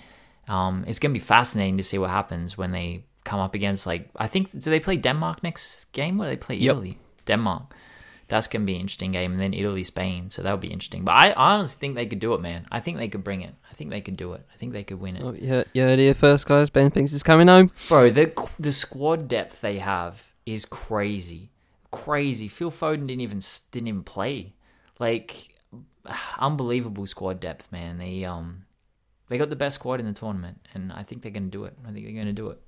[0.48, 4.03] Um, it's gonna be fascinating to see what happens when they come up against like
[4.26, 6.72] I think do they play Denmark next game or do they play Yep.
[6.76, 6.97] Italy?
[7.26, 7.76] Denmark.
[8.27, 10.30] That's gonna be an interesting game, and then Italy, Spain.
[10.30, 11.03] So that would be interesting.
[11.03, 12.61] But I, I honestly think they could do it, man.
[12.72, 13.56] I think they could bring it.
[13.72, 14.43] I think they could do it.
[14.53, 15.23] I think they could win it.
[15.26, 15.95] Oh, yeah, yeah.
[15.95, 16.69] Here first, guys.
[16.69, 17.69] Ben thinks is coming home.
[17.88, 18.26] Bro, the
[18.60, 21.49] the squad depth they have is crazy,
[21.91, 22.47] crazy.
[22.47, 23.41] Phil Foden didn't even
[23.72, 24.53] didn't even play,
[24.99, 25.30] like
[26.39, 27.97] unbelievable squad depth, man.
[27.97, 28.65] They um
[29.27, 31.73] they got the best squad in the tournament, and I think they're gonna do it.
[31.88, 32.61] I think they're gonna do it.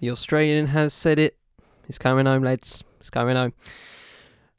[0.00, 1.36] The Australian has said it.
[1.86, 2.82] He's coming home, lads.
[2.98, 3.52] He's coming home.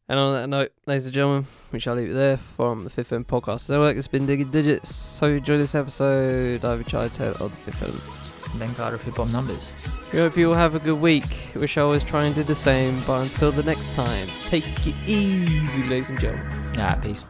[0.07, 3.11] And on that note, ladies and gentlemen, we shall leave it there from the Fifth
[3.11, 3.97] Element Podcast Network.
[3.97, 4.93] It's been Digging Digits.
[4.93, 6.63] So enjoy this episode.
[6.63, 8.59] I've Charlie Taylor of the Fifth Element.
[8.59, 9.75] Ben Carter of Hip Hop Numbers.
[10.11, 11.25] We hope you all have a good week.
[11.55, 14.95] We shall always try and do the same, but until the next time, take it
[15.07, 16.77] easy, ladies and gentlemen.
[16.77, 17.23] Alright, peace.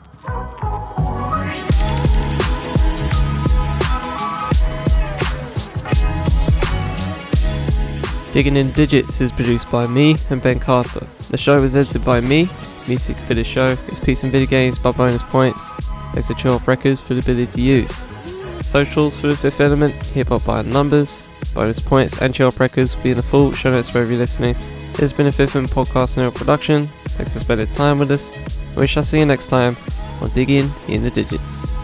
[8.31, 11.05] Digging in Digits is produced by me and Ben Carter.
[11.29, 12.49] The show was edited by me.
[12.87, 15.67] Music for the show is Peace and Video Games by Bonus Points.
[16.13, 18.05] Thanks to Chill Records for the ability to use.
[18.65, 23.03] Socials for the Fifth Element, Hip Hop by Numbers, Bonus Points, and Chill Records will
[23.03, 24.55] be in the full show notes for you're listening.
[24.55, 26.87] It has been a Fifth Element podcast and production.
[27.09, 28.31] Thanks for spending time with us.
[28.77, 29.75] We shall see you next time
[30.21, 31.80] on Digging in the Digits.